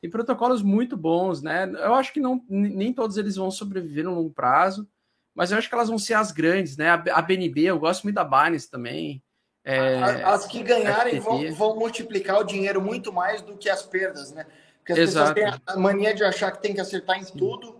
Tem 0.00 0.10
protocolos 0.10 0.62
muito 0.62 0.96
bons, 0.96 1.42
né? 1.42 1.70
Eu 1.72 1.94
acho 1.94 2.12
que 2.12 2.20
não, 2.20 2.42
nem 2.48 2.92
todos 2.92 3.16
eles 3.16 3.36
vão 3.36 3.50
sobreviver 3.50 4.04
no 4.04 4.14
longo 4.14 4.30
prazo, 4.30 4.88
mas 5.34 5.50
eu 5.50 5.58
acho 5.58 5.68
que 5.68 5.74
elas 5.74 5.88
vão 5.88 5.98
ser 5.98 6.14
as 6.14 6.32
grandes, 6.32 6.76
né? 6.76 6.90
A 6.90 7.22
BNB, 7.22 7.64
eu 7.64 7.78
gosto 7.78 8.04
muito 8.04 8.16
da 8.16 8.24
Binance 8.24 8.70
também. 8.70 9.22
É, 9.62 10.22
as 10.24 10.46
que 10.46 10.62
ganharem 10.62 11.20
vão, 11.20 11.52
vão, 11.52 11.76
multiplicar 11.76 12.38
o 12.38 12.44
dinheiro 12.44 12.80
muito 12.80 13.12
mais 13.12 13.42
do 13.42 13.58
que 13.58 13.68
as 13.68 13.82
perdas, 13.82 14.32
né? 14.32 14.46
Porque 14.78 14.92
as 14.92 14.98
Exato. 14.98 15.34
pessoas 15.34 15.54
têm 15.54 15.62
a 15.66 15.78
mania 15.78 16.14
de 16.14 16.24
achar 16.24 16.50
que 16.50 16.62
tem 16.62 16.72
que 16.72 16.80
acertar 16.80 17.18
em 17.18 17.24
Sim. 17.24 17.36
tudo 17.36 17.79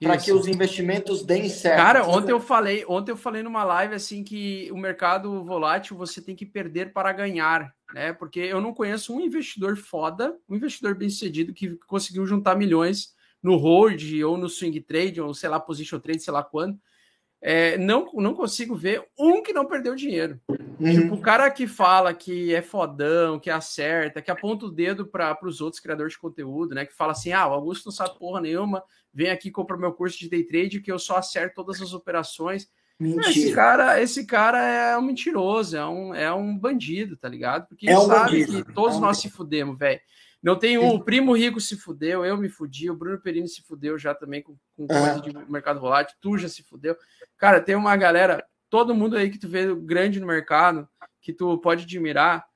para 0.00 0.16
que 0.16 0.32
os 0.32 0.46
investimentos 0.46 1.22
deem 1.22 1.48
certo. 1.48 1.76
Cara, 1.76 2.08
ontem 2.08 2.32
eu 2.32 2.40
falei, 2.40 2.84
ontem 2.88 3.12
eu 3.12 3.16
falei 3.16 3.42
numa 3.42 3.62
live 3.64 3.94
assim 3.94 4.24
que 4.24 4.70
o 4.72 4.76
mercado 4.76 5.44
volátil 5.44 5.96
você 5.96 6.22
tem 6.22 6.34
que 6.34 6.46
perder 6.46 6.92
para 6.92 7.12
ganhar, 7.12 7.74
né? 7.92 8.12
Porque 8.12 8.40
eu 8.40 8.60
não 8.60 8.72
conheço 8.72 9.14
um 9.14 9.20
investidor 9.20 9.76
foda, 9.76 10.34
um 10.48 10.56
investidor 10.56 10.94
bem-sucedido 10.94 11.52
que 11.52 11.76
conseguiu 11.86 12.26
juntar 12.26 12.56
milhões 12.56 13.14
no 13.42 13.56
hold 13.56 14.02
ou 14.22 14.38
no 14.38 14.48
swing 14.48 14.80
trade 14.80 15.20
ou 15.20 15.34
sei 15.34 15.50
lá 15.50 15.60
position 15.60 15.98
trade, 15.98 16.22
sei 16.22 16.32
lá 16.32 16.42
quando. 16.42 16.78
É, 17.42 17.78
não, 17.78 18.06
não 18.14 18.34
consigo 18.34 18.76
ver 18.76 19.02
um 19.18 19.42
que 19.42 19.52
não 19.52 19.64
perdeu 19.64 19.94
dinheiro. 19.94 20.38
Uhum. 20.48 20.92
Tipo, 20.92 21.14
o 21.14 21.20
cara 21.20 21.50
que 21.50 21.66
fala 21.66 22.12
que 22.12 22.54
é 22.54 22.60
fodão, 22.60 23.38
que 23.40 23.48
acerta, 23.48 24.20
que 24.20 24.30
aponta 24.30 24.66
o 24.66 24.70
dedo 24.70 25.06
para 25.06 25.38
os 25.42 25.60
outros 25.60 25.80
criadores 25.80 26.12
de 26.12 26.18
conteúdo, 26.18 26.74
né? 26.74 26.84
Que 26.84 26.94
fala 26.94 27.12
assim: 27.12 27.32
ah, 27.32 27.48
o 27.48 27.52
Augusto 27.52 27.86
não 27.86 27.92
sabe 27.92 28.18
porra 28.18 28.42
nenhuma, 28.42 28.82
vem 29.12 29.30
aqui 29.30 29.50
comprar 29.50 29.78
meu 29.78 29.92
curso 29.92 30.18
de 30.18 30.28
day 30.28 30.44
trade 30.44 30.80
que 30.80 30.92
eu 30.92 30.98
só 30.98 31.16
acerto 31.16 31.54
todas 31.54 31.80
as 31.80 31.94
operações. 31.94 32.68
Mentira. 32.98 33.30
Esse 33.30 33.52
cara, 33.54 34.02
esse 34.02 34.26
cara 34.26 34.62
é 34.62 34.98
um 34.98 35.02
mentiroso, 35.02 35.74
é 35.74 35.86
um, 35.86 36.14
é 36.14 36.30
um 36.34 36.56
bandido, 36.58 37.16
tá 37.16 37.30
ligado? 37.30 37.66
Porque 37.66 37.88
é 37.88 37.98
um 37.98 38.02
sabe 38.02 38.40
bandido. 38.40 38.64
que 38.66 38.74
todos 38.74 38.96
é 38.96 38.98
um... 38.98 39.00
nós 39.00 39.16
se 39.18 39.30
fudemos, 39.30 39.78
velho. 39.78 40.00
Não 40.42 40.56
tem 40.56 40.78
um, 40.78 40.94
o 40.94 41.04
Primo 41.04 41.36
Rico 41.36 41.60
se 41.60 41.76
fudeu, 41.76 42.24
eu 42.24 42.36
me 42.36 42.48
fudi, 42.48 42.90
o 42.90 42.96
Bruno 42.96 43.18
Perini 43.18 43.46
se 43.46 43.62
fudeu 43.62 43.98
já 43.98 44.14
também 44.14 44.42
com, 44.42 44.56
com 44.76 44.86
coisa 44.86 45.20
de 45.20 45.32
mercado 45.50 45.80
volátil, 45.80 46.16
tu 46.20 46.38
já 46.38 46.48
se 46.48 46.62
fudeu. 46.62 46.96
Cara, 47.36 47.60
tem 47.60 47.74
uma 47.74 47.94
galera, 47.96 48.42
todo 48.70 48.94
mundo 48.94 49.16
aí 49.16 49.30
que 49.30 49.38
tu 49.38 49.48
vê 49.48 49.74
grande 49.74 50.18
no 50.18 50.26
mercado, 50.26 50.88
que 51.20 51.32
tu 51.32 51.58
pode 51.58 51.84
admirar, 51.84 52.46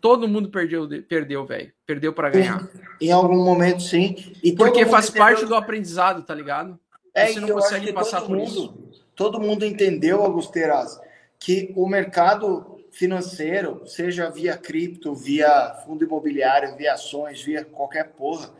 todo 0.00 0.28
mundo 0.28 0.50
perdeu, 0.50 0.86
perdeu, 1.08 1.46
velho. 1.46 1.72
Perdeu 1.86 2.12
para 2.12 2.28
ganhar. 2.30 2.68
Em, 3.00 3.10
algum 3.10 3.42
momento, 3.42 3.82
sim. 3.82 4.14
E 4.42 4.52
Porque 4.52 4.84
faz 4.84 5.06
entendeu... 5.08 5.26
parte 5.26 5.46
do 5.46 5.54
aprendizado, 5.54 6.22
tá 6.22 6.34
ligado? 6.34 6.78
É, 7.14 7.28
Você 7.28 7.40
não 7.40 7.48
consegue 7.48 7.92
passar 7.92 8.20
por 8.20 8.36
mundo, 8.36 8.44
isso. 8.44 8.78
Todo 9.16 9.40
mundo 9.40 9.64
entendeu, 9.64 10.22
Augusteras, 10.22 11.00
que 11.38 11.72
o 11.74 11.88
mercado 11.88 12.73
financeiro, 12.94 13.86
seja 13.86 14.30
via 14.30 14.56
cripto, 14.56 15.14
via 15.14 15.74
fundo 15.84 16.04
imobiliário, 16.04 16.76
via 16.76 16.94
ações, 16.94 17.42
via 17.42 17.64
qualquer 17.64 18.12
porra, 18.12 18.50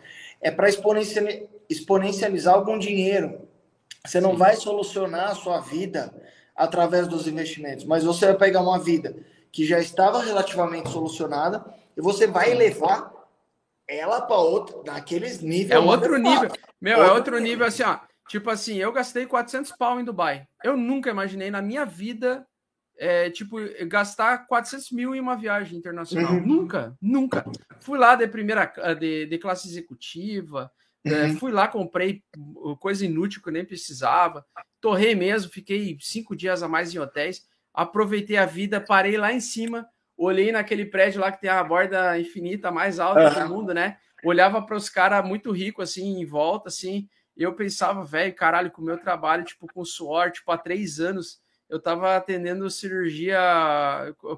é 0.41 0.51
para 0.51 0.69
exponencializar 1.69 2.55
algum 2.55 2.79
dinheiro. 2.79 3.49
Você 4.05 4.21
não 4.21 4.33
Sim. 4.33 4.37
vai 4.37 4.57
solucionar 4.57 5.31
a 5.31 5.35
sua 5.35 5.61
vida 5.61 6.13
através 6.55 7.07
dos 7.09 7.27
investimentos, 7.27 7.85
mas 7.85 8.05
você 8.05 8.27
vai 8.27 8.37
pegar 8.37 8.61
uma 8.61 8.79
vida 8.79 9.17
que 9.51 9.65
já 9.65 9.79
estava 9.79 10.21
relativamente 10.23 10.91
solucionada 10.91 11.65
e 11.97 12.01
você 12.01 12.27
vai 12.27 12.53
levar 12.55 13.13
ela 13.87 14.21
para 14.21 14.37
outro, 14.37 14.83
daqueles 14.83 15.41
níveis. 15.41 15.71
É 15.71 15.79
outro 15.79 16.17
nível. 16.17 16.51
Meu, 16.81 16.99
outro 16.99 17.11
é 17.11 17.15
outro 17.15 17.35
nível. 17.39 17.51
nível 17.51 17.67
assim, 17.67 17.83
ó. 17.83 17.99
Tipo 18.29 18.51
assim, 18.51 18.77
eu 18.79 18.91
gastei 18.91 19.27
400 19.27 19.73
pau 19.73 20.01
em 20.01 20.05
Dubai. 20.05 20.47
Eu 20.63 20.77
nunca 20.77 21.11
imaginei 21.11 21.51
na 21.51 21.63
minha 21.63 21.85
vida 21.85 22.45
é, 22.97 23.31
tipo, 23.31 23.57
gastar 23.87 24.47
400 24.47 24.91
mil 24.91 25.15
em 25.15 25.21
uma 25.21 25.37
viagem 25.37 25.79
internacional. 25.79 26.35
Uhum. 26.35 26.47
Nunca, 26.47 26.97
nunca. 27.01 27.45
Fui 27.81 27.99
lá 27.99 28.15
de 28.15 28.27
primeira, 28.29 28.73
de, 28.99 29.27
de 29.27 29.39
classe 29.39 29.69
executiva, 29.69 30.71
é, 31.05 31.11
uhum. 31.11 31.17
é, 31.17 31.35
fui 31.35 31.53
lá, 31.53 31.69
comprei 31.69 32.23
coisa 32.81 33.05
inútil 33.05 33.43
que 33.43 33.49
eu 33.49 33.53
nem 33.53 33.65
precisava, 33.65 34.45
torrei 34.81 35.15
mesmo, 35.15 35.51
fiquei 35.51 35.97
cinco 36.01 36.35
dias 36.35 36.63
a 36.63 36.69
mais 36.69 36.95
em 36.95 36.99
hotéis, 36.99 37.47
aproveitei 37.73 38.37
a 38.37 38.47
vida, 38.47 38.81
parei 38.81 39.17
lá 39.17 39.33
em 39.33 39.41
cima, 39.41 39.87
olhei 40.17 40.53
naquele 40.53 40.87
prédio 40.87 41.21
lá 41.21 41.31
que 41.31 41.41
tem 41.41 41.51
a 41.51 41.63
borda 41.63 42.19
infinita 42.19 42.71
mais 42.71 42.99
alta 42.99 43.41
uhum. 43.41 43.49
do 43.49 43.55
mundo, 43.55 43.75
né? 43.75 43.99
Olhava 44.25 44.63
para 44.63 44.77
os 44.77 44.89
caras 44.89 45.27
muito 45.27 45.53
ricos, 45.53 45.91
assim, 45.91 46.21
em 46.21 46.25
volta, 46.25 46.69
assim, 46.69 47.09
eu 47.37 47.55
pensava, 47.55 48.05
velho, 48.05 48.35
caralho, 48.35 48.71
com 48.71 48.81
o 48.81 48.85
meu 48.85 48.97
trabalho, 48.97 49.45
tipo, 49.45 49.67
com 49.73 49.85
suor, 49.85 50.31
tipo, 50.31 50.51
há 50.51 50.57
três 50.57 51.01
anos 51.01 51.44
eu 51.75 51.81
tava 51.81 52.15
atendendo 52.15 52.71
cirurgia 52.71 53.37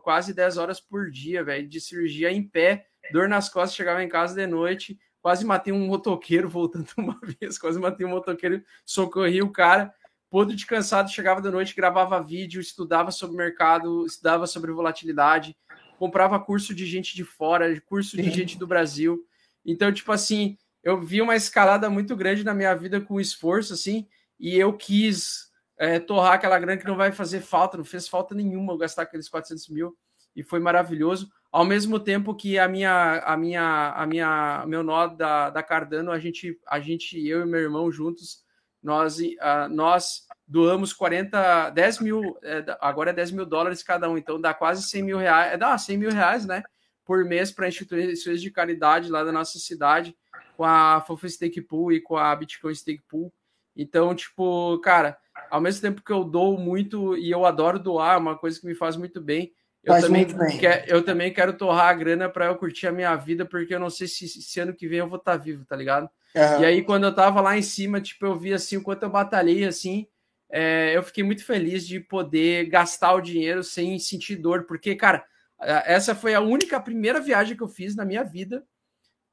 quase 0.03 0.33
10 0.33 0.57
horas 0.57 0.81
por 0.81 1.11
dia, 1.11 1.45
velho, 1.45 1.69
de 1.69 1.79
cirurgia 1.83 2.33
em 2.33 2.43
pé, 2.43 2.87
dor 3.13 3.29
nas 3.29 3.51
costas, 3.51 3.77
chegava 3.77 4.03
em 4.03 4.09
casa 4.09 4.35
de 4.35 4.47
noite, 4.47 4.99
quase 5.21 5.45
matei 5.45 5.71
um 5.71 5.87
motoqueiro 5.87 6.49
voltando 6.49 6.89
uma 6.97 7.21
vez, 7.23 7.59
quase 7.59 7.79
matei 7.79 8.07
um 8.07 8.09
motoqueiro, 8.09 8.65
socorri 8.87 9.43
o 9.43 9.53
cara, 9.53 9.93
podre 10.31 10.57
de 10.57 10.65
cansado, 10.65 11.11
chegava 11.11 11.43
da 11.43 11.51
noite, 11.51 11.77
gravava 11.77 12.23
vídeo, 12.23 12.59
estudava 12.59 13.11
sobre 13.11 13.37
mercado, 13.37 14.07
estudava 14.07 14.47
sobre 14.47 14.73
volatilidade, 14.73 15.55
comprava 15.99 16.41
curso 16.41 16.75
de 16.75 16.87
gente 16.87 17.15
de 17.15 17.23
fora, 17.23 17.79
curso 17.83 18.17
de 18.17 18.31
gente 18.31 18.57
do 18.59 18.67
Brasil. 18.67 19.23
Então, 19.63 19.93
tipo 19.93 20.11
assim, 20.11 20.57
eu 20.83 21.03
vi 21.03 21.21
uma 21.21 21.37
escalada 21.37 21.91
muito 21.91 22.17
grande 22.17 22.43
na 22.43 22.55
minha 22.55 22.75
vida 22.75 22.99
com 22.99 23.21
esforço, 23.21 23.75
assim, 23.75 24.09
e 24.41 24.57
eu 24.57 24.73
quis 24.73 25.46
é, 25.79 25.99
torrar 25.99 26.35
aquela 26.35 26.59
grana 26.59 26.79
que 26.79 26.87
não 26.87 26.97
vai 26.97 27.13
fazer 27.13 27.41
falta, 27.41 27.77
não 27.77 27.85
fez 27.85 28.09
falta 28.09 28.35
nenhuma 28.35 28.79
gastar 28.79 29.03
aqueles 29.03 29.29
400 29.29 29.69
mil 29.69 29.97
e 30.35 30.43
foi 30.43 30.61
maravilhoso. 30.61 31.31
Ao 31.51 31.65
mesmo 31.65 31.99
tempo 31.99 32.35
que 32.35 32.59
a 32.59 32.69
minha, 32.69 33.21
a 33.21 33.37
minha, 33.37 33.93
a 33.93 34.07
minha, 34.07 34.65
meu 34.67 34.83
nó 34.83 35.07
da, 35.07 35.51
da 35.51 35.63
Cardano, 35.63 36.13
a 36.13 36.19
gente, 36.19 36.59
a 36.67 36.79
gente, 36.79 37.19
eu 37.27 37.43
e 37.43 37.47
meu 37.47 37.61
irmão 37.61 37.91
juntos, 37.91 38.45
nós, 38.83 39.19
uh, 39.19 39.69
nós 39.71 40.27
doamos 40.47 40.93
40, 40.93 41.71
10 41.71 42.01
mil, 42.01 42.39
é, 42.43 42.65
agora 42.81 43.11
é 43.11 43.15
10 43.15 43.33
mil 43.33 43.47
dólares 43.47 43.83
cada 43.83 44.09
um, 44.09 44.17
então 44.17 44.41
dá 44.41 44.55
quase 44.55 44.83
100 44.83 45.03
mil 45.03 45.19
reais, 45.19 45.55
é, 45.55 45.57
dá 45.57 45.77
100 45.77 45.97
mil 45.99 46.11
reais, 46.11 46.47
né, 46.47 46.63
por 47.05 47.25
mês 47.25 47.51
para 47.51 47.69
instituições 47.69 48.41
de 48.41 48.51
caridade 48.51 49.11
lá 49.11 49.25
da 49.25 49.33
nossa 49.33 49.59
cidade, 49.59 50.17
com 50.57 50.65
a 50.65 51.01
Fofa 51.01 51.29
Stake 51.29 51.61
Pool 51.61 51.93
e 51.93 52.01
com 52.01 52.17
a 52.17 52.35
Bitcoin 52.37 52.75
Stake 52.75 53.03
Pool. 53.09 53.33
Então, 53.75 54.15
tipo, 54.15 54.79
cara, 54.79 55.19
ao 55.51 55.61
mesmo 55.61 55.83
tempo 55.83 56.03
que 56.03 56.13
eu 56.13 56.25
dou 56.25 56.59
muito 56.59 57.17
e 57.17 57.31
eu 57.31 57.45
adoro 57.45 57.79
doar, 57.79 58.15
é 58.15 58.19
uma 58.19 58.37
coisa 58.37 58.61
que 58.61 58.67
me 58.67 58.75
faz 58.75 58.97
muito 58.97 59.21
bem. 59.21 59.53
Eu 59.83 59.93
faz 59.93 60.05
também, 60.05 60.27
bem. 60.27 60.59
Quer, 60.59 60.85
eu 60.89 61.03
também 61.03 61.33
quero 61.33 61.53
torrar 61.53 61.89
a 61.89 61.95
grana 61.95 62.29
para 62.29 62.47
eu 62.47 62.57
curtir 62.57 62.87
a 62.87 62.93
minha 62.93 63.15
vida, 63.15 63.45
porque 63.45 63.75
eu 63.75 63.81
não 63.81 63.91
sei 63.91 64.09
se, 64.09 64.27
se 64.29 64.61
ano 64.61 64.75
que 64.75 64.89
vem 64.89 64.99
eu 64.99 65.07
vou 65.07 65.19
estar 65.19 65.33
tá 65.33 65.37
vivo, 65.39 65.65
tá 65.65 65.77
ligado? 65.77 66.09
Uhum. 66.35 66.61
E 66.61 66.65
aí, 66.65 66.83
quando 66.83 67.05
eu 67.05 67.15
tava 67.15 67.41
lá 67.41 67.57
em 67.57 67.63
cima, 67.63 68.01
tipo, 68.01 68.27
eu 68.27 68.37
vi 68.37 68.53
assim 68.53 68.77
o 68.77 68.83
quanto 68.83 69.05
eu 69.05 69.11
batalhei, 69.11 69.65
assim, 69.65 70.07
é, 70.51 70.97
eu 70.97 71.03
fiquei 71.03 71.23
muito 71.25 71.45
feliz 71.45 71.87
de 71.87 72.01
poder 72.01 72.67
gastar 72.67 73.15
o 73.15 73.21
dinheiro 73.21 73.63
sem 73.63 73.99
sentir 73.99 74.37
dor, 74.37 74.65
porque, 74.65 74.95
cara, 74.95 75.25
essa 75.59 76.15
foi 76.15 76.35
a 76.35 76.41
única 76.41 76.81
primeira 76.81 77.21
viagem 77.21 77.57
que 77.57 77.63
eu 77.63 77.69
fiz 77.69 77.97
na 77.97 78.05
minha 78.05 78.23
vida 78.23 78.65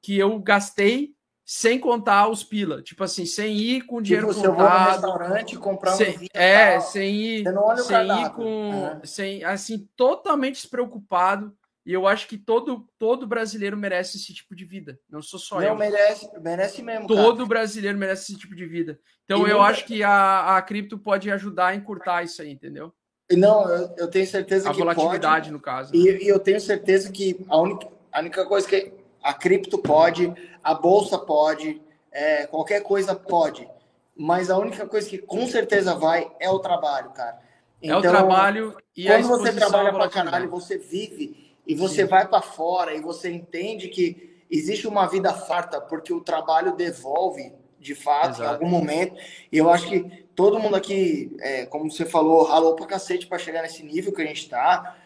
que 0.00 0.18
eu 0.18 0.38
gastei 0.38 1.14
sem 1.44 1.78
contar 1.78 2.28
os 2.28 2.42
pila, 2.42 2.80
tipo 2.80 3.04
assim, 3.04 3.26
sem 3.26 3.54
ir 3.56 3.82
com 3.82 4.00
dinheiro 4.00 4.28
tipo, 4.28 4.40
contado. 4.40 4.56
Vai 4.56 4.84
no 4.84 4.92
restaurante 4.92 5.58
comprar 5.58 5.92
um 5.92 5.96
sem, 5.96 6.28
É, 6.32 6.80
sem 6.80 7.14
ir, 7.14 7.44
sem 7.84 8.22
ir 8.22 8.30
com, 8.30 9.00
é. 9.02 9.06
sem 9.06 9.44
assim 9.44 9.86
totalmente 9.94 10.54
despreocupado 10.54 11.54
E 11.84 11.92
eu 11.92 12.06
acho 12.06 12.26
que 12.26 12.38
todo, 12.38 12.88
todo 12.98 13.26
brasileiro 13.26 13.76
merece 13.76 14.16
esse 14.16 14.32
tipo 14.32 14.56
de 14.56 14.64
vida. 14.64 14.98
Não 15.08 15.20
sou 15.20 15.38
só 15.38 15.60
não, 15.60 15.68
eu. 15.68 15.76
merece, 15.76 16.30
merece 16.40 16.82
mesmo. 16.82 17.06
Todo 17.06 17.36
cara. 17.36 17.48
brasileiro 17.48 17.98
merece 17.98 18.32
esse 18.32 18.40
tipo 18.40 18.56
de 18.56 18.64
vida. 18.64 18.98
Então 19.24 19.46
e 19.46 19.50
eu 19.50 19.60
acho 19.60 19.84
que 19.84 20.02
a, 20.02 20.56
a 20.56 20.62
cripto 20.62 20.98
pode 20.98 21.30
ajudar 21.30 21.68
a 21.68 21.74
encurtar 21.74 22.22
isso 22.22 22.40
aí, 22.40 22.52
entendeu? 22.52 22.90
Não, 23.32 23.68
eu, 23.68 23.94
eu 23.98 24.08
tenho 24.08 24.26
certeza 24.26 24.70
a 24.70 24.72
que. 24.72 24.80
A 24.80 24.84
volatilidade, 24.84 25.44
pode, 25.44 25.52
no 25.52 25.60
caso. 25.60 25.94
E, 25.94 26.24
e, 26.24 26.28
eu 26.28 26.38
tenho 26.38 26.60
certeza 26.60 27.12
que 27.12 27.44
a 27.48 27.58
única, 27.58 27.88
a 28.10 28.20
única 28.20 28.46
coisa 28.46 28.66
que 28.66 28.92
a 29.24 29.32
cripto 29.32 29.78
pode, 29.78 30.30
a 30.62 30.74
bolsa 30.74 31.18
pode, 31.18 31.80
é, 32.12 32.46
qualquer 32.46 32.82
coisa 32.82 33.14
pode. 33.14 33.66
Mas 34.14 34.50
a 34.50 34.58
única 34.58 34.86
coisa 34.86 35.08
que 35.08 35.16
com 35.16 35.46
certeza 35.46 35.94
vai 35.94 36.30
é 36.38 36.50
o 36.50 36.58
trabalho, 36.58 37.10
cara. 37.10 37.40
Então, 37.80 37.96
é 37.96 37.96
o 37.96 38.00
então, 38.00 38.12
trabalho 38.12 38.76
e 38.94 39.06
quando 39.06 39.28
você 39.28 39.52
trabalha 39.52 39.92
pra 39.92 40.10
caralho, 40.10 40.50
você 40.50 40.76
vive 40.76 41.56
e 41.66 41.74
você 41.74 42.02
Sim. 42.02 42.08
vai 42.08 42.28
para 42.28 42.42
fora 42.42 42.94
e 42.94 43.00
você 43.00 43.30
entende 43.30 43.88
que 43.88 44.44
existe 44.50 44.86
uma 44.86 45.06
vida 45.06 45.32
farta 45.32 45.80
porque 45.80 46.12
o 46.12 46.20
trabalho 46.20 46.76
devolve 46.76 47.52
de 47.80 47.94
fato 47.94 48.36
Exato. 48.36 48.42
em 48.42 48.46
algum 48.46 48.68
momento. 48.68 49.16
E 49.50 49.56
eu 49.56 49.70
acho 49.70 49.88
que 49.88 50.02
todo 50.36 50.60
mundo 50.60 50.76
aqui, 50.76 51.34
é, 51.40 51.64
como 51.66 51.90
você 51.90 52.04
falou, 52.04 52.44
ralou 52.44 52.76
pra 52.76 52.86
cacete 52.86 53.26
para 53.26 53.38
chegar 53.38 53.62
nesse 53.62 53.82
nível 53.82 54.12
que 54.12 54.20
a 54.20 54.26
gente 54.26 54.48
tá. 54.48 54.96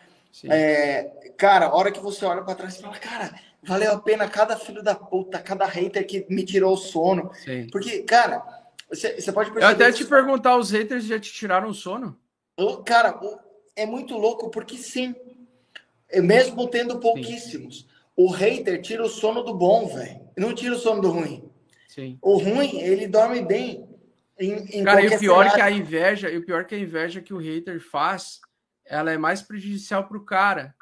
É, 0.44 1.30
cara, 1.36 1.66
a 1.66 1.74
hora 1.74 1.90
que 1.90 2.00
você 2.00 2.24
olha 2.24 2.42
para 2.42 2.54
trás 2.54 2.76
e 2.76 2.82
fala, 2.82 2.96
cara, 2.98 3.47
valeu 3.62 3.92
a 3.92 4.00
pena 4.00 4.28
cada 4.28 4.56
filho 4.56 4.82
da 4.82 4.94
puta, 4.94 5.38
cada 5.38 5.66
hater 5.66 6.06
que 6.06 6.26
me 6.28 6.44
tirou 6.44 6.74
o 6.74 6.76
sono. 6.76 7.30
Sim. 7.34 7.68
Porque, 7.70 8.02
cara, 8.02 8.42
você, 8.88 9.20
você 9.20 9.32
pode 9.32 9.50
perceber. 9.50 9.64
Eu 9.64 9.86
até 9.86 9.92
te 9.92 10.04
perguntar, 10.04 10.56
os 10.56 10.70
haters 10.70 11.04
já 11.04 11.18
te 11.18 11.32
tiraram 11.32 11.68
o 11.68 11.74
sono? 11.74 12.18
Cara, 12.84 13.18
é 13.76 13.86
muito 13.86 14.16
louco 14.16 14.50
porque 14.50 14.76
sim. 14.76 15.14
Mesmo 16.14 16.68
tendo 16.68 16.98
pouquíssimos. 16.98 17.80
Sim. 17.80 17.86
O 18.16 18.30
hater 18.30 18.80
tira 18.80 19.04
o 19.04 19.08
sono 19.08 19.42
do 19.42 19.54
bom, 19.54 19.86
velho. 19.86 20.20
Não 20.36 20.54
tira 20.54 20.74
o 20.74 20.78
sono 20.78 21.00
do 21.00 21.10
ruim. 21.10 21.48
Sim. 21.86 22.18
O 22.20 22.38
ruim, 22.38 22.80
ele 22.80 23.06
dorme 23.06 23.42
bem. 23.42 23.86
Em, 24.38 24.80
em 24.80 24.84
Cara, 24.84 25.02
e 25.02 25.08
o 25.08 25.18
pior 25.18 25.50
cenário. 25.50 25.54
que 25.54 25.60
a 25.60 25.70
inveja, 25.70 26.30
e 26.30 26.38
o 26.38 26.44
pior 26.44 26.64
que 26.64 26.74
a 26.74 26.78
inveja 26.78 27.20
que 27.20 27.34
o 27.34 27.38
hater 27.38 27.80
faz, 27.80 28.40
ela 28.84 29.12
é 29.12 29.18
mais 29.18 29.42
prejudicial 29.42 30.06
pro 30.08 30.24
cara. 30.24 30.74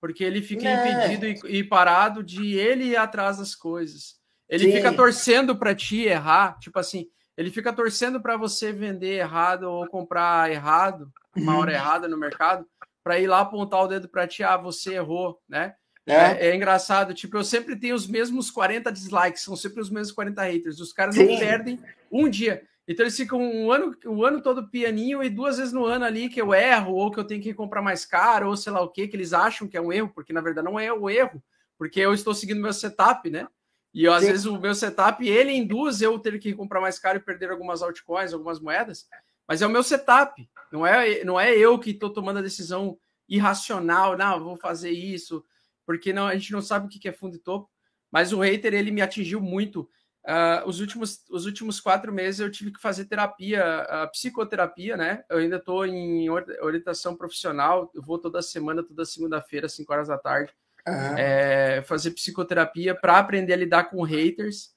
Porque 0.00 0.24
ele 0.24 0.40
fica 0.40 0.68
é. 0.68 0.74
impedido 0.74 1.26
e, 1.26 1.58
e, 1.58 1.64
parado 1.64 2.22
de 2.22 2.56
ele 2.56 2.84
ir 2.84 2.96
atrás 2.96 3.38
das 3.38 3.54
coisas. 3.54 4.18
Ele 4.48 4.64
Sim. 4.64 4.72
fica 4.72 4.92
torcendo 4.92 5.56
para 5.56 5.74
ti 5.74 6.04
errar. 6.04 6.58
Tipo 6.58 6.78
assim, 6.78 7.06
ele 7.36 7.50
fica 7.50 7.72
torcendo 7.72 8.20
para 8.20 8.36
você 8.36 8.72
vender 8.72 9.18
errado 9.18 9.64
ou 9.64 9.86
comprar 9.86 10.50
errado, 10.50 11.12
uma 11.36 11.56
hora 11.58 11.70
uhum. 11.70 11.76
errada 11.76 12.08
no 12.08 12.18
mercado, 12.18 12.66
para 13.02 13.18
ir 13.18 13.26
lá 13.26 13.40
apontar 13.40 13.82
o 13.82 13.88
dedo 13.88 14.08
para 14.08 14.26
ti, 14.26 14.42
ah, 14.42 14.56
você 14.56 14.94
errou, 14.94 15.40
né? 15.48 15.74
É. 16.06 16.14
É, 16.14 16.48
é. 16.48 16.56
engraçado, 16.56 17.14
tipo, 17.14 17.36
eu 17.36 17.44
sempre 17.44 17.76
tenho 17.76 17.94
os 17.94 18.06
mesmos 18.06 18.50
40 18.50 18.90
dislikes, 18.90 19.42
são 19.42 19.54
sempre 19.54 19.80
os 19.80 19.90
mesmos 19.90 20.12
40 20.12 20.42
haters. 20.42 20.80
Os 20.80 20.92
caras 20.92 21.16
não 21.16 21.26
perdem 21.38 21.78
um 22.10 22.28
dia. 22.28 22.62
Então 22.90 23.04
eles 23.04 23.16
ficam 23.16 23.40
um 23.40 23.70
ano, 23.70 23.96
um 24.04 24.24
ano 24.24 24.42
todo 24.42 24.66
pianinho 24.66 25.22
e 25.22 25.30
duas 25.30 25.58
vezes 25.58 25.72
no 25.72 25.84
ano 25.84 26.04
ali 26.04 26.28
que 26.28 26.42
eu 26.42 26.52
erro, 26.52 26.92
ou 26.92 27.08
que 27.08 27.20
eu 27.20 27.24
tenho 27.24 27.40
que 27.40 27.54
comprar 27.54 27.80
mais 27.80 28.04
caro, 28.04 28.48
ou 28.48 28.56
sei 28.56 28.72
lá 28.72 28.80
o 28.80 28.88
que, 28.88 29.06
que 29.06 29.14
eles 29.14 29.32
acham 29.32 29.68
que 29.68 29.76
é 29.76 29.80
um 29.80 29.92
erro, 29.92 30.10
porque 30.12 30.32
na 30.32 30.40
verdade 30.40 30.64
não 30.64 30.76
é 30.76 30.92
o 30.92 31.08
erro, 31.08 31.40
porque 31.78 32.00
eu 32.00 32.12
estou 32.12 32.34
seguindo 32.34 32.60
meu 32.60 32.72
setup, 32.72 33.30
né? 33.30 33.46
E 33.94 34.08
às 34.08 34.24
vezes 34.24 34.44
o 34.44 34.58
meu 34.58 34.74
setup, 34.74 35.24
ele 35.24 35.52
induz 35.52 36.02
eu 36.02 36.18
ter 36.18 36.36
que 36.40 36.52
comprar 36.52 36.80
mais 36.80 36.98
caro 36.98 37.18
e 37.18 37.22
perder 37.22 37.52
algumas 37.52 37.80
altcoins, 37.80 38.32
algumas 38.32 38.58
moedas, 38.58 39.06
mas 39.46 39.62
é 39.62 39.66
o 39.68 39.70
meu 39.70 39.84
setup, 39.84 40.50
não 40.72 40.84
é, 40.84 41.22
não 41.22 41.38
é 41.38 41.56
eu 41.56 41.78
que 41.78 41.90
estou 41.90 42.10
tomando 42.10 42.40
a 42.40 42.42
decisão 42.42 42.98
irracional, 43.28 44.18
não, 44.18 44.42
vou 44.42 44.56
fazer 44.56 44.90
isso, 44.90 45.44
porque 45.86 46.12
não, 46.12 46.26
a 46.26 46.34
gente 46.34 46.50
não 46.50 46.60
sabe 46.60 46.86
o 46.86 46.88
que 46.88 47.08
é 47.08 47.12
fundo 47.12 47.36
e 47.36 47.38
topo, 47.38 47.70
mas 48.10 48.32
o 48.32 48.40
hater, 48.40 48.74
ele 48.74 48.90
me 48.90 49.00
atingiu 49.00 49.40
muito. 49.40 49.88
Uh, 50.24 50.68
os, 50.68 50.80
últimos, 50.80 51.24
os 51.30 51.46
últimos 51.46 51.80
quatro 51.80 52.12
meses 52.12 52.40
eu 52.40 52.50
tive 52.50 52.72
que 52.72 52.80
fazer 52.80 53.06
terapia, 53.06 53.86
uh, 53.88 54.10
psicoterapia, 54.12 54.96
né? 54.96 55.24
Eu 55.30 55.38
ainda 55.38 55.56
estou 55.56 55.86
em 55.86 56.28
orientação 56.28 57.16
profissional, 57.16 57.90
eu 57.94 58.02
vou 58.02 58.18
toda 58.18 58.42
semana, 58.42 58.82
toda 58.82 59.04
segunda-feira, 59.04 59.68
5 59.68 59.92
horas 59.92 60.08
da 60.08 60.18
tarde, 60.18 60.52
Uhum. 60.86 61.18
É, 61.18 61.82
fazer 61.82 62.12
psicoterapia 62.12 62.94
para 62.94 63.18
aprender 63.18 63.52
a 63.52 63.56
lidar 63.56 63.84
com 63.84 64.02
haters, 64.02 64.72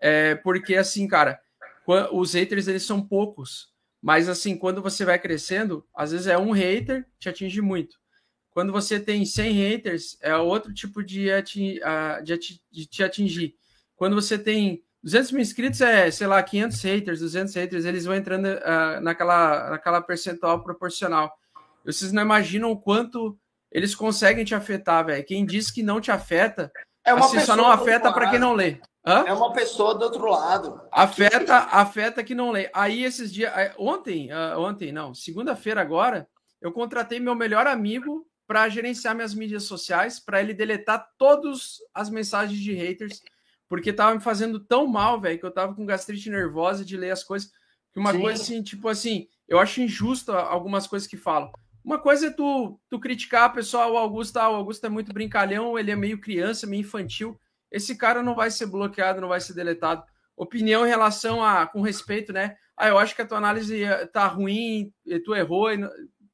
é, 0.00 0.36
porque 0.36 0.76
assim, 0.76 1.06
cara, 1.08 1.40
os 2.12 2.34
haters 2.34 2.68
eles 2.68 2.84
são 2.84 3.00
poucos, 3.00 3.72
mas 4.00 4.28
assim, 4.28 4.56
quando 4.56 4.82
você 4.82 5.04
vai 5.04 5.18
crescendo, 5.18 5.84
às 5.94 6.12
vezes 6.12 6.26
é 6.26 6.38
um 6.38 6.52
hater 6.52 7.06
te 7.18 7.28
atinge 7.28 7.60
muito. 7.60 7.96
Quando 8.50 8.72
você 8.72 8.98
tem 8.98 9.24
100 9.24 9.52
haters, 9.52 10.16
é 10.20 10.36
outro 10.36 10.72
tipo 10.72 11.02
de, 11.02 11.30
ati 11.30 11.80
de, 12.24 12.60
de 12.70 12.86
te 12.86 13.04
atingir. 13.04 13.54
Quando 13.94 14.14
você 14.14 14.38
tem 14.38 14.84
200 15.02 15.32
mil 15.32 15.42
inscritos, 15.42 15.80
é, 15.80 16.10
sei 16.10 16.26
lá, 16.26 16.42
500 16.42 16.82
haters, 16.82 17.20
200 17.20 17.54
haters, 17.54 17.84
eles 17.84 18.04
vão 18.04 18.14
entrando 18.14 18.46
uh, 18.46 19.00
naquela, 19.00 19.70
naquela 19.70 20.00
percentual 20.00 20.62
proporcional. 20.62 21.32
Vocês 21.84 22.12
não 22.12 22.22
imaginam 22.22 22.70
o 22.70 22.76
quanto 22.76 23.38
eles 23.70 23.94
conseguem 23.94 24.44
te 24.44 24.54
afetar, 24.54 25.06
velho. 25.06 25.24
Quem 25.24 25.46
diz 25.46 25.70
que 25.70 25.82
não 25.82 26.00
te 26.00 26.10
afeta, 26.10 26.70
é 27.04 27.14
uma 27.14 27.26
assim, 27.26 27.40
só 27.40 27.56
não 27.56 27.70
afeta 27.70 28.12
para 28.12 28.30
quem 28.30 28.38
não 28.38 28.54
lê. 28.54 28.80
Hã? 29.06 29.24
É 29.26 29.32
uma 29.32 29.52
pessoa 29.52 29.94
do 29.94 30.02
outro 30.02 30.26
lado. 30.26 30.80
Afeta, 30.92 31.56
afeta 31.70 32.24
que 32.24 32.34
não 32.34 32.50
lê. 32.50 32.68
Aí 32.74 33.04
esses 33.04 33.32
dias, 33.32 33.52
ontem, 33.78 34.30
uh, 34.32 34.58
ontem 34.58 34.92
não, 34.92 35.14
segunda-feira 35.14 35.80
agora, 35.80 36.28
eu 36.60 36.72
contratei 36.72 37.20
meu 37.20 37.34
melhor 37.34 37.66
amigo 37.66 38.26
para 38.46 38.68
gerenciar 38.68 39.14
minhas 39.14 39.34
mídias 39.34 39.64
sociais, 39.64 40.18
para 40.18 40.40
ele 40.40 40.54
deletar 40.54 41.06
todas 41.18 41.78
as 41.94 42.10
mensagens 42.10 42.58
de 42.58 42.72
haters, 42.72 43.22
porque 43.68 43.92
tava 43.92 44.14
me 44.14 44.20
fazendo 44.20 44.58
tão 44.58 44.86
mal, 44.86 45.20
velho, 45.20 45.38
que 45.38 45.44
eu 45.44 45.50
tava 45.50 45.74
com 45.74 45.84
gastrite 45.84 46.30
nervosa 46.30 46.84
de 46.84 46.96
ler 46.96 47.10
as 47.10 47.22
coisas, 47.22 47.50
que 47.92 48.00
uma 48.00 48.12
Sim. 48.12 48.20
coisa 48.20 48.42
assim, 48.42 48.62
tipo 48.62 48.88
assim, 48.88 49.28
eu 49.46 49.58
acho 49.58 49.80
injusto 49.80 50.32
algumas 50.32 50.86
coisas 50.86 51.06
que 51.06 51.16
falam. 51.16 51.52
Uma 51.84 51.98
coisa 51.98 52.26
é 52.26 52.30
tu, 52.30 52.78
tu 52.90 52.98
criticar 52.98 53.44
a 53.44 53.50
pessoa, 53.50 53.86
o 53.86 53.96
Augusto, 53.96 54.36
ah, 54.38 54.50
o 54.50 54.56
Augusto 54.56 54.84
é 54.84 54.88
muito 54.88 55.12
brincalhão, 55.12 55.78
ele 55.78 55.90
é 55.90 55.96
meio 55.96 56.20
criança, 56.20 56.66
meio 56.66 56.80
infantil. 56.80 57.38
Esse 57.70 57.96
cara 57.96 58.22
não 58.22 58.34
vai 58.34 58.50
ser 58.50 58.66
bloqueado, 58.66 59.20
não 59.20 59.28
vai 59.28 59.40
ser 59.40 59.54
deletado. 59.54 60.04
Opinião 60.36 60.86
em 60.86 60.88
relação 60.88 61.42
a, 61.42 61.66
com 61.66 61.80
respeito, 61.80 62.32
né? 62.32 62.56
Ah, 62.76 62.88
eu 62.88 62.98
acho 62.98 63.14
que 63.14 63.22
a 63.22 63.26
tua 63.26 63.38
análise 63.38 63.84
tá 64.12 64.26
ruim, 64.26 64.92
tu 65.24 65.34
errou, 65.34 65.68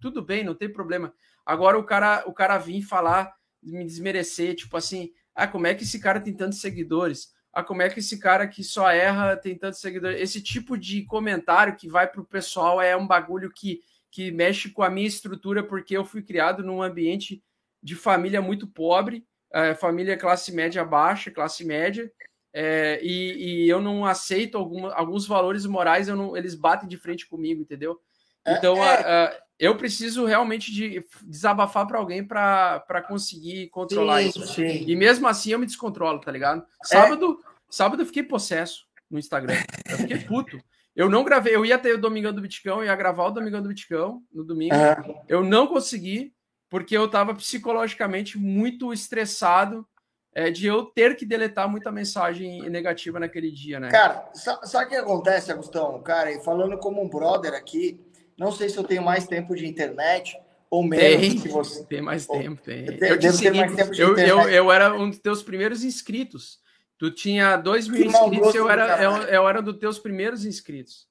tudo 0.00 0.22
bem, 0.22 0.44
não 0.44 0.54
tem 0.54 0.70
problema. 0.70 1.14
Agora 1.46 1.78
o 1.78 1.84
cara, 1.84 2.24
o 2.26 2.32
cara 2.32 2.58
vir 2.58 2.82
falar, 2.82 3.32
me 3.62 3.84
desmerecer, 3.84 4.54
tipo 4.54 4.76
assim, 4.76 5.10
ah, 5.34 5.46
como 5.46 5.66
é 5.66 5.74
que 5.74 5.84
esse 5.84 5.98
cara 5.98 6.20
tem 6.20 6.34
tantos 6.34 6.60
seguidores? 6.60 7.32
Ah, 7.52 7.62
como 7.62 7.82
é 7.82 7.88
que 7.88 8.00
esse 8.00 8.18
cara 8.18 8.46
que 8.46 8.62
só 8.64 8.90
erra 8.90 9.36
tem 9.36 9.56
tantos 9.56 9.80
seguidores? 9.80 10.20
Esse 10.20 10.42
tipo 10.42 10.76
de 10.76 11.04
comentário 11.04 11.76
que 11.76 11.88
vai 11.88 12.06
pro 12.06 12.24
pessoal 12.24 12.80
é 12.80 12.96
um 12.96 13.06
bagulho 13.06 13.50
que 13.50 13.80
que 14.14 14.30
mexe 14.30 14.70
com 14.70 14.84
a 14.84 14.88
minha 14.88 15.08
estrutura, 15.08 15.60
porque 15.60 15.96
eu 15.96 16.04
fui 16.04 16.22
criado 16.22 16.62
num 16.62 16.80
ambiente 16.80 17.42
de 17.82 17.96
família 17.96 18.40
muito 18.40 18.64
pobre, 18.64 19.26
é, 19.52 19.74
família 19.74 20.16
classe 20.16 20.52
média 20.52 20.84
baixa, 20.84 21.32
classe 21.32 21.64
média, 21.64 22.08
é, 22.52 23.00
e, 23.02 23.64
e, 23.64 23.68
eu 23.68 23.80
não 23.80 24.06
aceito 24.06 24.56
alguma, 24.56 24.94
alguns 24.94 25.26
valores 25.26 25.66
morais, 25.66 26.06
não, 26.06 26.36
eles 26.36 26.54
batem 26.54 26.88
de 26.88 26.96
frente 26.96 27.26
comigo, 27.26 27.60
entendeu? 27.60 28.00
É, 28.46 28.56
então, 28.56 28.76
é, 28.84 29.36
eu 29.58 29.76
preciso 29.76 30.24
realmente 30.24 30.72
de 30.72 31.04
desabafar 31.22 31.86
para 31.86 31.98
alguém 31.98 32.24
para 32.24 33.04
conseguir 33.06 33.68
controlar 33.68 34.22
sim, 34.22 34.28
isso. 34.28 34.46
Sim. 34.48 34.84
E 34.86 34.96
mesmo 34.96 35.28
assim 35.28 35.52
eu 35.52 35.58
me 35.58 35.66
descontrolo, 35.66 36.20
tá 36.20 36.30
ligado? 36.30 36.62
É. 36.62 36.86
Sábado, 36.86 37.40
sábado 37.70 38.02
eu 38.02 38.06
fiquei 38.06 38.22
possesso 38.22 38.86
no 39.10 39.18
Instagram. 39.18 39.56
Eu 39.88 39.98
fiquei 39.98 40.18
puto. 40.18 40.58
Eu 40.96 41.10
não 41.10 41.24
gravei, 41.24 41.54
eu 41.54 41.64
ia 41.64 41.76
ter 41.76 41.94
o 41.94 42.00
Domingão 42.00 42.32
do 42.32 42.40
Biticão, 42.40 42.84
ia 42.84 42.94
gravar 42.94 43.26
o 43.26 43.30
Domingão 43.32 43.60
do 43.60 43.68
Biticão 43.68 44.22
no 44.32 44.44
domingo. 44.44 44.74
Uhum. 44.74 45.14
Eu 45.28 45.42
não 45.42 45.66
consegui, 45.66 46.32
porque 46.70 46.96
eu 46.96 47.06
estava 47.06 47.34
psicologicamente 47.34 48.38
muito 48.38 48.92
estressado 48.92 49.84
é, 50.32 50.50
de 50.50 50.66
eu 50.66 50.84
ter 50.84 51.16
que 51.16 51.26
deletar 51.26 51.68
muita 51.68 51.90
mensagem 51.90 52.68
negativa 52.70 53.18
naquele 53.18 53.50
dia, 53.50 53.80
né? 53.80 53.90
Cara, 53.90 54.28
sabe 54.34 54.86
o 54.86 54.88
que 54.88 54.96
acontece, 54.96 55.50
Agustão? 55.50 56.00
Cara, 56.02 56.32
e 56.32 56.42
falando 56.44 56.78
como 56.78 57.02
um 57.02 57.08
brother 57.08 57.54
aqui, 57.54 58.00
não 58.38 58.52
sei 58.52 58.68
se 58.68 58.76
eu 58.76 58.84
tenho 58.84 59.02
mais 59.02 59.26
tempo 59.26 59.54
de 59.54 59.66
internet 59.66 60.38
ou 60.70 60.82
menos. 60.82 61.42
Tem, 61.42 61.52
você... 61.52 61.84
tem 61.84 62.02
mais 62.02 62.26
tempo, 62.26 62.60
tem. 62.62 62.86
Eu, 63.00 63.18
te 63.18 63.32
segui, 63.32 63.58
eu, 63.98 64.18
eu, 64.18 64.48
eu, 64.48 64.72
era 64.72 64.94
um 64.94 65.08
dos 65.08 65.18
teus 65.18 65.42
primeiros 65.42 65.84
inscritos. 65.84 66.58
Tu 66.98 67.10
tinha 67.10 67.56
2 67.56 67.88
mil 67.88 68.06
inscritos, 68.06 68.54
eu 68.54 68.70
era, 68.70 69.02
eu, 69.02 69.12
eu 69.22 69.48
era 69.48 69.60
dos 69.60 69.76
teus 69.78 69.98
primeiros 69.98 70.44
inscritos. 70.44 71.08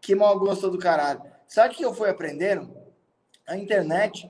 Que 0.00 0.14
mau 0.14 0.38
gosto 0.38 0.70
do 0.70 0.78
caralho. 0.78 1.22
Sabe 1.46 1.74
o 1.74 1.76
que 1.76 1.84
eu 1.84 1.94
fui 1.94 2.08
aprendendo? 2.08 2.74
A 3.46 3.56
internet 3.56 4.28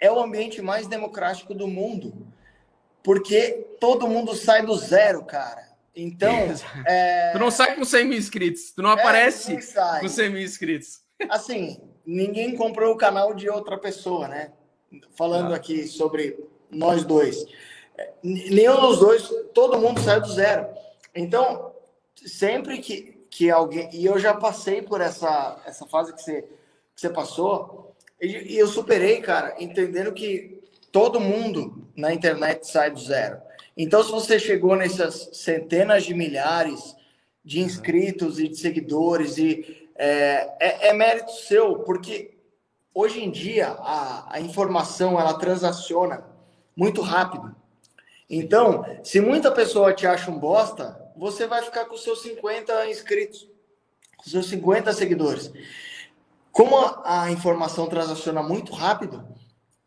é 0.00 0.10
o 0.10 0.18
ambiente 0.18 0.60
mais 0.60 0.86
democrático 0.86 1.54
do 1.54 1.68
mundo. 1.68 2.26
Porque 3.02 3.66
todo 3.80 4.08
mundo 4.08 4.34
sai 4.34 4.66
do 4.66 4.74
zero, 4.76 5.24
cara. 5.24 5.68
Então. 5.94 6.32
É... 6.86 7.32
Tu 7.32 7.38
não 7.38 7.50
sai 7.50 7.74
com 7.74 7.84
100 7.84 8.04
mil 8.04 8.18
inscritos. 8.18 8.72
Tu 8.72 8.82
não 8.82 8.90
é, 8.90 8.94
aparece 8.94 9.56
com 10.00 10.08
100 10.08 10.30
mil 10.30 10.42
inscritos. 10.42 11.05
Assim, 11.28 11.80
ninguém 12.04 12.54
comprou 12.54 12.92
o 12.92 12.98
canal 12.98 13.34
de 13.34 13.48
outra 13.48 13.78
pessoa, 13.78 14.28
né? 14.28 14.52
Falando 15.16 15.52
ah. 15.52 15.56
aqui 15.56 15.86
sobre 15.86 16.38
nós 16.70 17.04
dois. 17.04 17.46
Nenhum 18.22 18.80
dos 18.80 18.98
dois, 18.98 19.28
todo 19.54 19.80
mundo 19.80 20.00
saiu 20.00 20.20
do 20.20 20.32
zero. 20.32 20.66
Então, 21.14 21.72
sempre 22.14 22.78
que, 22.78 23.18
que 23.30 23.50
alguém. 23.50 23.88
E 23.92 24.04
eu 24.04 24.18
já 24.18 24.34
passei 24.34 24.82
por 24.82 25.00
essa, 25.00 25.62
essa 25.64 25.86
fase 25.86 26.12
que 26.12 26.22
você, 26.22 26.42
que 26.42 27.00
você 27.00 27.08
passou, 27.08 27.94
e, 28.20 28.54
e 28.54 28.58
eu 28.58 28.66
superei, 28.66 29.20
cara, 29.20 29.54
entendendo 29.58 30.12
que 30.12 30.60
todo 30.92 31.20
mundo 31.20 31.86
na 31.96 32.12
internet 32.12 32.66
sai 32.66 32.90
do 32.90 33.00
zero. 33.00 33.40
Então, 33.76 34.02
se 34.02 34.10
você 34.10 34.38
chegou 34.38 34.74
nessas 34.76 35.30
centenas 35.32 36.04
de 36.04 36.14
milhares 36.14 36.96
de 37.44 37.60
inscritos 37.60 38.40
e 38.40 38.48
de 38.48 38.56
seguidores, 38.56 39.38
e 39.38 39.85
é, 39.98 40.56
é, 40.60 40.88
é 40.88 40.92
mérito 40.92 41.32
seu, 41.32 41.80
porque 41.80 42.36
hoje 42.94 43.22
em 43.22 43.30
dia 43.30 43.68
a, 43.68 44.36
a 44.36 44.40
informação 44.40 45.20
ela 45.20 45.34
transaciona 45.34 46.24
muito 46.76 47.00
rápido. 47.00 47.54
Então, 48.28 48.84
se 49.02 49.20
muita 49.20 49.52
pessoa 49.52 49.92
te 49.92 50.06
acha 50.06 50.30
um 50.30 50.38
bosta, 50.38 51.00
você 51.16 51.46
vai 51.46 51.62
ficar 51.62 51.86
com 51.86 51.96
seus 51.96 52.22
50 52.22 52.86
inscritos, 52.88 53.48
com 54.16 54.28
seus 54.28 54.46
50 54.48 54.92
seguidores. 54.92 55.52
Como 56.52 56.76
a, 56.76 57.22
a 57.24 57.30
informação 57.30 57.86
transaciona 57.86 58.42
muito 58.42 58.72
rápido, 58.72 59.26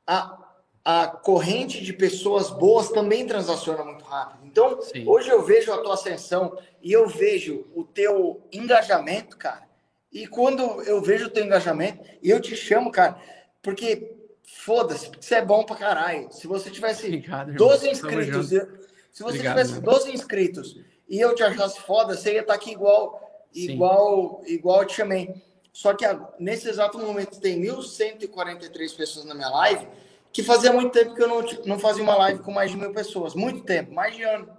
a, 0.08 0.38
a 0.84 1.08
corrente 1.08 1.84
de 1.84 1.94
pessoas 1.94 2.50
boas 2.50 2.90
também 2.90 3.28
transaciona 3.28 3.84
muito 3.84 4.06
rápido. 4.06 4.40
Então, 4.46 4.82
Sim. 4.82 5.08
hoje 5.08 5.30
eu 5.30 5.44
vejo 5.44 5.72
a 5.72 5.78
tua 5.80 5.94
ascensão 5.94 6.58
e 6.82 6.92
eu 6.92 7.08
vejo 7.08 7.68
o 7.76 7.84
teu 7.84 8.42
engajamento, 8.52 9.38
cara. 9.38 9.69
E 10.12 10.28
quando 10.28 10.82
eu 10.84 11.02
vejo 11.02 11.28
o 11.28 11.30
teu 11.30 11.46
engajamento, 11.46 12.04
e 12.22 12.30
eu 12.30 12.40
te 12.40 12.56
chamo, 12.56 12.92
cara, 12.92 13.20
porque 13.62 14.12
foda-se, 14.44 15.12
você 15.20 15.36
é 15.36 15.46
bom 15.46 15.64
pra 15.64 15.76
caralho. 15.76 16.32
Se 16.32 16.48
você 16.48 16.70
tivesse 16.70 17.06
Obrigado, 17.08 17.54
12 17.54 17.90
inscritos, 17.90 18.52
eu, 18.52 18.68
se 19.12 19.24
você 19.24 19.38
Obrigado, 19.38 19.58
tivesse 19.58 19.82
12 19.82 20.12
inscritos 20.12 20.80
e 21.08 21.20
eu 21.20 21.36
te 21.36 21.44
achasse 21.44 21.80
foda, 21.82 22.16
você 22.16 22.34
ia 22.34 22.42
estar 22.42 22.54
aqui 22.54 22.72
igual, 22.72 23.48
igual, 23.54 24.42
igual 24.46 24.82
eu 24.82 24.88
te 24.88 24.96
chamei. 24.96 25.34
Só 25.72 25.94
que 25.94 26.06
nesse 26.40 26.68
exato 26.68 26.98
momento 26.98 27.40
tem 27.40 27.62
1.143 27.62 28.96
pessoas 28.96 29.26
na 29.26 29.36
minha 29.36 29.50
live, 29.50 29.88
que 30.32 30.44
fazia 30.44 30.74
muito 30.74 30.92
tempo 30.92 31.16
que 31.16 31.24
eu 31.24 31.28
não, 31.28 31.44
não 31.66 31.80
fazia 31.80 32.04
uma 32.04 32.16
live 32.16 32.40
com 32.42 32.52
mais 32.52 32.72
de 32.72 32.78
mil 32.78 32.92
pessoas. 32.92 33.34
Muito 33.34 33.62
tempo, 33.62 33.94
mais 33.94 34.16
de 34.16 34.24
ano. 34.24 34.50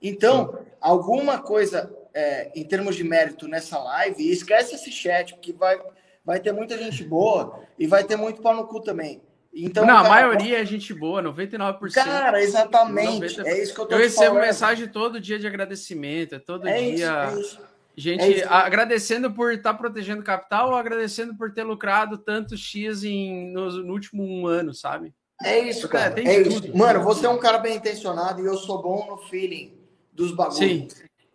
Então, 0.00 0.58
alguma 0.80 1.42
coisa 1.42 1.94
é, 2.14 2.50
em 2.54 2.64
termos 2.64 2.96
de 2.96 3.04
mérito 3.04 3.48
nessa 3.48 3.78
live, 3.78 4.22
e 4.22 4.32
esquece 4.32 4.74
esse 4.74 4.90
chat, 4.90 5.34
porque 5.34 5.52
vai, 5.52 5.80
vai 6.24 6.40
ter 6.40 6.52
muita 6.52 6.76
gente 6.78 7.04
boa 7.04 7.60
e 7.78 7.86
vai 7.86 8.04
ter 8.04 8.16
muito 8.16 8.40
pau 8.40 8.54
no 8.54 8.66
cu 8.66 8.80
também. 8.80 9.22
Então, 9.52 9.84
não, 9.84 9.96
cara, 9.96 10.06
a 10.06 10.10
maioria 10.10 10.62
é 10.62 10.64
gente 10.64 10.94
boa, 10.94 11.22
99%. 11.22 11.92
Cara, 11.92 12.40
exatamente. 12.40 13.36
90%. 13.36 13.46
É 13.46 13.62
isso 13.62 13.74
que 13.74 13.80
eu 13.80 13.86
tô 13.86 13.94
Eu 13.94 13.98
recebo 13.98 14.26
falando. 14.26 14.46
mensagem 14.46 14.88
todo 14.88 15.20
dia 15.20 15.38
de 15.38 15.46
agradecimento, 15.46 16.36
é 16.36 16.38
todo 16.38 16.68
é 16.68 16.78
dia. 16.78 16.92
Isso, 16.92 17.36
é 17.36 17.40
isso. 17.40 17.70
Gente, 17.96 18.40
é 18.42 18.46
agradecendo 18.48 19.32
por 19.32 19.52
estar 19.52 19.72
tá 19.72 19.78
protegendo 19.78 20.22
o 20.22 20.24
capital 20.24 20.70
ou 20.70 20.76
agradecendo 20.76 21.36
por 21.36 21.52
ter 21.52 21.64
lucrado 21.64 22.16
tantos 22.16 22.60
X 22.60 23.02
em, 23.02 23.52
no, 23.52 23.70
no 23.82 23.92
último 23.92 24.22
um 24.22 24.46
ano, 24.46 24.72
sabe? 24.72 25.12
É 25.42 25.58
isso, 25.58 25.82
Porque, 25.82 25.96
cara. 25.96 26.20
É 26.20 26.40
isso. 26.42 26.76
Mano, 26.76 27.02
você 27.02 27.26
é 27.26 27.28
um 27.28 27.38
cara 27.38 27.58
bem 27.58 27.76
intencionado 27.76 28.40
e 28.40 28.46
eu 28.46 28.56
sou 28.56 28.80
bom 28.80 29.06
no 29.08 29.18
feeling 29.28 29.74
dos 30.12 30.32
bagulhos. 30.32 30.58
Sim. 30.58 30.88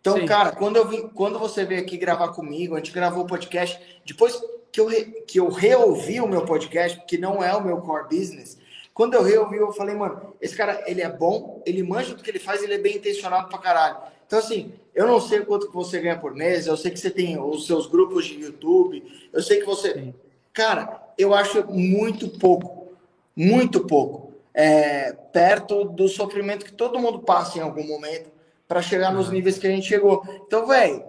Então, 0.06 0.18
Sim. 0.18 0.26
cara, 0.26 0.52
quando, 0.52 0.76
eu 0.76 0.86
vim, 0.86 1.08
quando 1.08 1.36
você 1.36 1.64
veio 1.64 1.80
aqui 1.80 1.96
gravar 1.96 2.28
comigo, 2.28 2.76
a 2.76 2.78
gente 2.78 2.92
gravou 2.92 3.24
o 3.24 3.26
podcast, 3.26 3.76
depois 4.06 4.40
que 4.70 4.80
eu, 4.80 4.86
re, 4.86 5.04
que 5.26 5.40
eu 5.40 5.48
reouvi 5.48 6.20
o 6.20 6.28
meu 6.28 6.44
podcast, 6.44 7.02
que 7.08 7.18
não 7.18 7.42
é 7.42 7.52
o 7.56 7.64
meu 7.64 7.78
core 7.78 8.04
business, 8.08 8.56
quando 8.94 9.14
eu 9.14 9.22
reouvi, 9.24 9.56
eu 9.56 9.72
falei, 9.72 9.96
mano, 9.96 10.32
esse 10.40 10.54
cara, 10.54 10.84
ele 10.86 11.02
é 11.02 11.08
bom, 11.08 11.60
ele 11.66 11.82
manja 11.82 12.14
do 12.14 12.22
que 12.22 12.30
ele 12.30 12.38
faz, 12.38 12.62
ele 12.62 12.74
é 12.74 12.78
bem 12.78 12.98
intencionado 12.98 13.48
pra 13.48 13.58
caralho. 13.58 13.96
Então, 14.24 14.38
assim, 14.38 14.74
eu 14.94 15.08
não 15.08 15.20
sei 15.20 15.40
quanto 15.40 15.66
que 15.66 15.74
você 15.74 15.98
ganha 15.98 16.16
por 16.16 16.32
mês, 16.32 16.68
eu 16.68 16.76
sei 16.76 16.92
que 16.92 17.00
você 17.00 17.10
tem 17.10 17.36
os 17.40 17.66
seus 17.66 17.88
grupos 17.88 18.26
de 18.26 18.40
YouTube, 18.40 19.02
eu 19.32 19.42
sei 19.42 19.58
que 19.58 19.66
você... 19.66 19.92
Sim. 19.92 20.14
Cara, 20.52 21.02
eu 21.18 21.34
acho 21.34 21.66
muito 21.68 22.28
pouco, 22.28 22.92
muito 23.34 23.84
pouco, 23.84 24.34
é, 24.54 25.12
perto 25.32 25.82
do 25.82 26.06
sofrimento 26.06 26.64
que 26.64 26.72
todo 26.72 27.00
mundo 27.00 27.18
passa 27.18 27.58
em 27.58 27.60
algum 27.60 27.84
momento 27.84 28.35
para 28.68 28.82
chegar 28.82 29.12
nos 29.12 29.30
níveis 29.30 29.58
que 29.58 29.66
a 29.66 29.70
gente 29.70 29.86
chegou. 29.86 30.22
Então, 30.46 30.66
velho, 30.66 31.04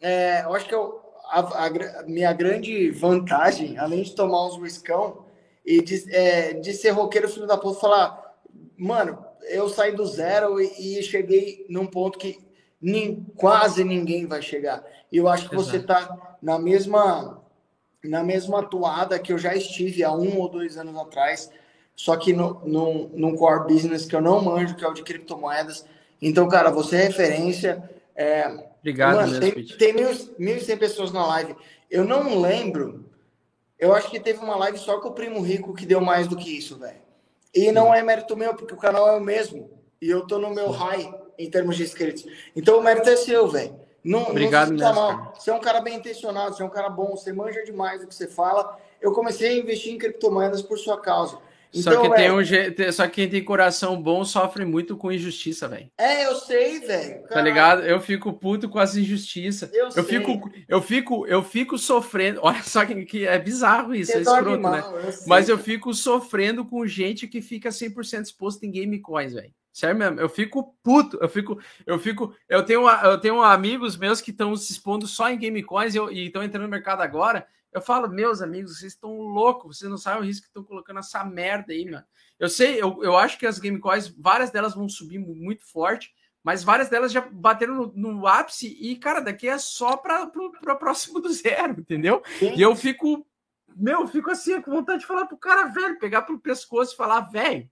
é, 0.00 0.42
eu 0.44 0.54
acho 0.54 0.66
que 0.66 0.74
eu, 0.74 1.00
a, 1.30 1.66
a, 1.66 2.02
minha 2.04 2.32
grande 2.32 2.90
vantagem, 2.90 3.78
além 3.78 4.02
de 4.02 4.14
tomar 4.14 4.46
uns 4.46 4.56
riscão 4.60 5.24
e 5.64 5.82
de, 5.82 6.14
é, 6.14 6.52
de 6.54 6.72
ser 6.72 6.90
roqueiro 6.90 7.28
filho 7.28 7.46
da 7.46 7.56
puta, 7.56 7.80
falar, 7.80 8.36
mano, 8.76 9.24
eu 9.48 9.68
saí 9.68 9.92
do 9.92 10.04
zero 10.04 10.60
e, 10.60 10.98
e 10.98 11.02
cheguei 11.02 11.64
num 11.68 11.86
ponto 11.86 12.18
que 12.18 12.38
nem, 12.80 13.24
quase 13.36 13.84
ninguém 13.84 14.26
vai 14.26 14.42
chegar. 14.42 14.84
E 15.10 15.16
eu 15.16 15.28
acho 15.28 15.48
que 15.48 15.56
você 15.56 15.80
tá 15.80 16.36
na 16.42 16.58
mesma 16.58 17.42
na 18.04 18.22
mesma 18.22 18.60
atuada 18.60 19.18
que 19.18 19.32
eu 19.32 19.38
já 19.38 19.54
estive 19.54 20.04
há 20.04 20.12
um 20.12 20.38
ou 20.38 20.48
dois 20.48 20.76
anos 20.76 20.96
atrás, 20.96 21.50
só 21.96 22.16
que 22.16 22.32
no, 22.32 22.60
no, 22.64 23.08
num 23.08 23.34
core 23.34 23.72
business 23.72 24.04
que 24.04 24.14
eu 24.14 24.20
não 24.20 24.40
manjo, 24.42 24.76
que 24.76 24.84
é 24.84 24.88
o 24.88 24.94
de 24.94 25.02
criptomoedas. 25.02 25.84
Então, 26.20 26.48
cara, 26.48 26.70
você 26.70 26.96
é 26.96 27.02
referência. 27.04 27.82
É, 28.14 28.48
Obrigado, 28.80 29.16
Mano, 29.16 29.40
tem, 29.40 29.64
tem 29.64 29.92
mil, 30.38 30.56
e 30.56 30.76
pessoas 30.76 31.12
na 31.12 31.26
live. 31.26 31.56
Eu 31.90 32.04
não 32.04 32.40
lembro. 32.40 33.04
Eu 33.78 33.94
acho 33.94 34.10
que 34.10 34.20
teve 34.20 34.38
uma 34.38 34.56
live 34.56 34.78
só 34.78 35.00
com 35.00 35.08
o 35.08 35.12
Primo 35.12 35.40
Rico 35.40 35.74
que 35.74 35.84
deu 35.84 36.00
mais 36.00 36.28
do 36.28 36.36
que 36.36 36.56
isso, 36.56 36.78
velho. 36.78 37.00
E 37.54 37.72
não 37.72 37.92
é 37.92 38.02
mérito 38.02 38.36
meu, 38.36 38.54
porque 38.54 38.74
o 38.74 38.78
canal 38.78 39.08
é 39.08 39.16
o 39.16 39.20
mesmo. 39.20 39.70
E 40.00 40.08
eu 40.08 40.26
tô 40.26 40.38
no 40.38 40.50
meu 40.50 40.70
high 40.70 41.12
em 41.38 41.50
termos 41.50 41.76
de 41.76 41.82
inscritos. 41.82 42.24
Então 42.54 42.78
o 42.78 42.82
mérito 42.82 43.10
é 43.10 43.16
seu, 43.16 43.48
velho. 43.48 43.78
Não, 44.04 44.28
Obrigado 44.28 44.70
não 44.72 44.78
se 44.78 44.94
mal. 44.94 45.32
Você 45.36 45.50
é 45.50 45.54
um 45.54 45.60
cara 45.60 45.80
bem 45.80 45.96
intencionado, 45.96 46.54
você 46.54 46.62
é 46.62 46.66
um 46.66 46.70
cara 46.70 46.88
bom, 46.88 47.16
você 47.16 47.32
manja 47.32 47.64
demais 47.64 48.00
do 48.00 48.06
que 48.06 48.14
você 48.14 48.28
fala. 48.28 48.78
Eu 49.00 49.12
comecei 49.12 49.48
a 49.50 49.58
investir 49.58 49.92
em 49.92 49.98
criptomoedas 49.98 50.62
por 50.62 50.78
sua 50.78 51.00
causa. 51.00 51.38
Então, 51.74 51.92
só 51.92 52.00
que 52.00 52.14
tem 52.14 52.30
um 52.30 52.92
só 52.92 53.06
que 53.06 53.14
quem 53.14 53.28
tem 53.28 53.44
coração 53.44 54.00
bom 54.00 54.24
sofre 54.24 54.64
muito 54.64 54.96
com 54.96 55.12
injustiça, 55.12 55.68
velho. 55.68 55.90
É, 55.98 56.26
eu 56.26 56.34
sei, 56.36 56.80
velho. 56.80 57.26
Tá 57.28 57.40
ligado? 57.40 57.82
Eu 57.82 58.00
fico 58.00 58.32
puto 58.32 58.68
com 58.68 58.78
as 58.78 58.96
injustiças. 58.96 59.72
Eu, 59.72 59.88
eu 59.94 60.04
fico, 60.04 60.50
eu 60.68 60.82
fico, 60.82 61.26
eu 61.26 61.42
fico 61.42 61.78
sofrendo. 61.78 62.40
Olha 62.42 62.62
só 62.62 62.84
que, 62.84 63.04
que 63.04 63.26
é 63.26 63.38
bizarro 63.38 63.94
isso, 63.94 64.12
Você 64.12 64.18
é 64.18 64.20
escroto, 64.22 64.60
mal, 64.60 64.72
né? 64.72 65.02
Eu 65.04 65.12
Mas 65.26 65.48
eu 65.48 65.58
fico 65.58 65.92
sofrendo 65.92 66.64
com 66.64 66.86
gente 66.86 67.26
que 67.26 67.40
fica 67.40 67.68
100% 67.68 68.22
exposto 68.22 68.64
em 68.64 68.70
game 68.70 68.98
coins, 69.00 69.34
velho. 69.34 69.52
Sério 69.76 69.94
mesmo, 69.94 70.18
eu 70.18 70.28
fico 70.30 70.74
puto, 70.82 71.18
eu 71.20 71.28
fico, 71.28 71.60
eu 71.86 71.98
fico, 71.98 72.34
eu 72.48 72.62
tenho, 72.62 72.88
eu 72.88 73.20
tenho 73.20 73.42
amigos 73.42 73.94
meus 73.94 74.22
que 74.22 74.30
estão 74.30 74.56
se 74.56 74.72
expondo 74.72 75.06
só 75.06 75.28
em 75.28 75.36
game 75.36 75.62
coins 75.62 75.94
e 75.94 76.26
estão 76.26 76.42
entrando 76.42 76.62
no 76.62 76.68
mercado 76.70 77.02
agora. 77.02 77.46
Eu 77.76 77.82
falo, 77.82 78.08
meus 78.08 78.40
amigos, 78.40 78.78
vocês 78.78 78.94
estão 78.94 79.18
loucos, 79.18 79.76
vocês 79.76 79.90
não 79.90 79.98
sabem 79.98 80.22
o 80.22 80.24
risco 80.24 80.44
que 80.44 80.48
estão 80.48 80.64
colocando 80.64 80.98
essa 80.98 81.22
merda 81.22 81.74
aí, 81.74 81.84
mano. 81.84 82.06
Eu 82.38 82.48
sei, 82.48 82.80
eu, 82.80 83.04
eu 83.04 83.14
acho 83.14 83.38
que 83.38 83.46
as 83.46 83.58
game 83.58 83.78
coins, 83.78 84.08
várias 84.08 84.50
delas 84.50 84.74
vão 84.74 84.88
subir 84.88 85.18
muito 85.18 85.62
forte, 85.62 86.10
mas 86.42 86.64
várias 86.64 86.88
delas 86.88 87.12
já 87.12 87.20
bateram 87.20 87.74
no, 87.74 87.92
no 87.94 88.26
ápice 88.26 88.74
e, 88.80 88.96
cara, 88.96 89.20
daqui 89.20 89.46
é 89.46 89.58
só 89.58 89.94
para 89.94 90.26
próximo 90.78 91.20
do 91.20 91.30
zero, 91.30 91.74
entendeu? 91.78 92.22
E 92.40 92.62
eu 92.62 92.74
fico, 92.74 93.26
meu, 93.76 94.00
eu 94.00 94.08
fico 94.08 94.30
assim, 94.30 94.58
com 94.62 94.70
vontade 94.70 95.00
de 95.00 95.06
falar 95.06 95.26
pro 95.26 95.36
cara, 95.36 95.66
velho, 95.66 95.98
pegar 95.98 96.22
pelo 96.22 96.40
pescoço 96.40 96.94
e 96.94 96.96
falar, 96.96 97.20
velho, 97.28 97.68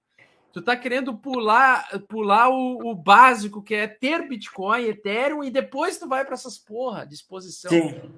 Tu 0.55 0.62
tá 0.62 0.76
querendo 0.76 1.18
pular 1.18 1.84
pular 2.09 2.48
o, 2.48 2.92
o, 2.92 2.94
básico, 2.94 3.61
que 3.61 3.74
é 3.74 3.88
ter 3.88 4.28
Bitcoin, 4.28 4.84
Ethereum, 4.84 5.42
e 5.42 5.50
depois 5.50 5.98
tu 5.98 6.07
vai 6.07 6.24
para 6.24 6.34
essas 6.34 6.57
porra 6.57 7.05
de 7.05 7.12
exposição. 7.12 7.72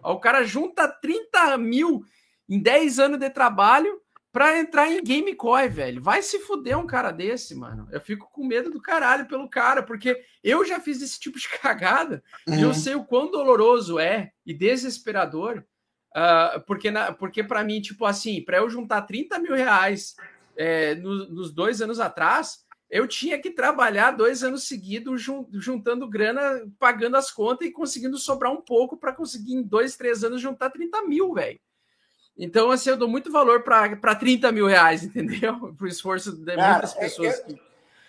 O 0.04 0.20
cara 0.20 0.44
junta 0.44 0.86
30 0.86 1.56
mil 1.56 2.04
em 2.46 2.60
10 2.60 2.98
anos 2.98 3.18
de 3.18 3.30
trabalho 3.30 4.02
para 4.30 4.58
entrar 4.58 4.92
em 4.92 5.02
Gamecoin, 5.02 5.66
velho. 5.66 6.02
Vai 6.02 6.20
se 6.20 6.38
fuder 6.40 6.78
um 6.78 6.86
cara 6.86 7.10
desse, 7.10 7.54
mano. 7.54 7.88
Eu 7.90 8.02
fico 8.02 8.30
com 8.30 8.46
medo 8.46 8.70
do 8.70 8.82
caralho 8.82 9.24
pelo 9.24 9.48
cara, 9.48 9.82
porque 9.82 10.22
eu 10.44 10.62
já 10.62 10.78
fiz 10.78 11.00
esse 11.00 11.18
tipo 11.18 11.38
de 11.38 11.48
cagada 11.58 12.22
uhum. 12.46 12.54
e 12.54 12.60
eu 12.60 12.68
uhum. 12.68 12.74
sei 12.74 12.94
o 12.94 13.04
quão 13.06 13.30
doloroso 13.30 13.98
é 13.98 14.32
e 14.44 14.52
desesperador. 14.52 15.64
Uh, 16.14 16.60
porque 16.66 16.90
na, 16.90 17.12
porque 17.12 17.42
para 17.42 17.64
mim, 17.64 17.80
tipo 17.80 18.04
assim, 18.04 18.42
para 18.42 18.58
eu 18.58 18.68
juntar 18.68 19.02
30 19.02 19.38
mil 19.38 19.54
reais 19.54 20.14
é, 20.56 20.94
no, 20.94 21.28
nos 21.30 21.52
dois 21.52 21.80
anos 21.82 22.00
atrás, 22.00 22.64
eu 22.88 23.06
tinha 23.06 23.38
que 23.38 23.50
trabalhar 23.50 24.12
dois 24.12 24.42
anos 24.42 24.64
seguidos 24.64 25.22
juntando 25.52 26.08
grana, 26.08 26.62
pagando 26.78 27.16
as 27.16 27.30
contas 27.30 27.66
e 27.66 27.72
conseguindo 27.72 28.16
sobrar 28.16 28.52
um 28.52 28.60
pouco 28.60 28.96
para 28.96 29.12
conseguir 29.12 29.54
em 29.54 29.62
dois, 29.62 29.96
três 29.96 30.22
anos 30.22 30.40
juntar 30.40 30.70
30 30.70 31.02
mil, 31.02 31.32
velho. 31.34 31.58
Então, 32.38 32.70
assim, 32.70 32.90
eu 32.90 32.96
dou 32.96 33.08
muito 33.08 33.32
valor 33.32 33.62
para 33.62 34.14
30 34.14 34.52
mil 34.52 34.66
reais, 34.66 35.02
entendeu? 35.04 35.74
Pro 35.76 35.88
esforço 35.88 36.36
de 36.36 36.54
Cara, 36.54 36.72
muitas 36.72 36.96
é 36.96 37.00
pessoas. 37.00 37.40
que... 37.40 37.66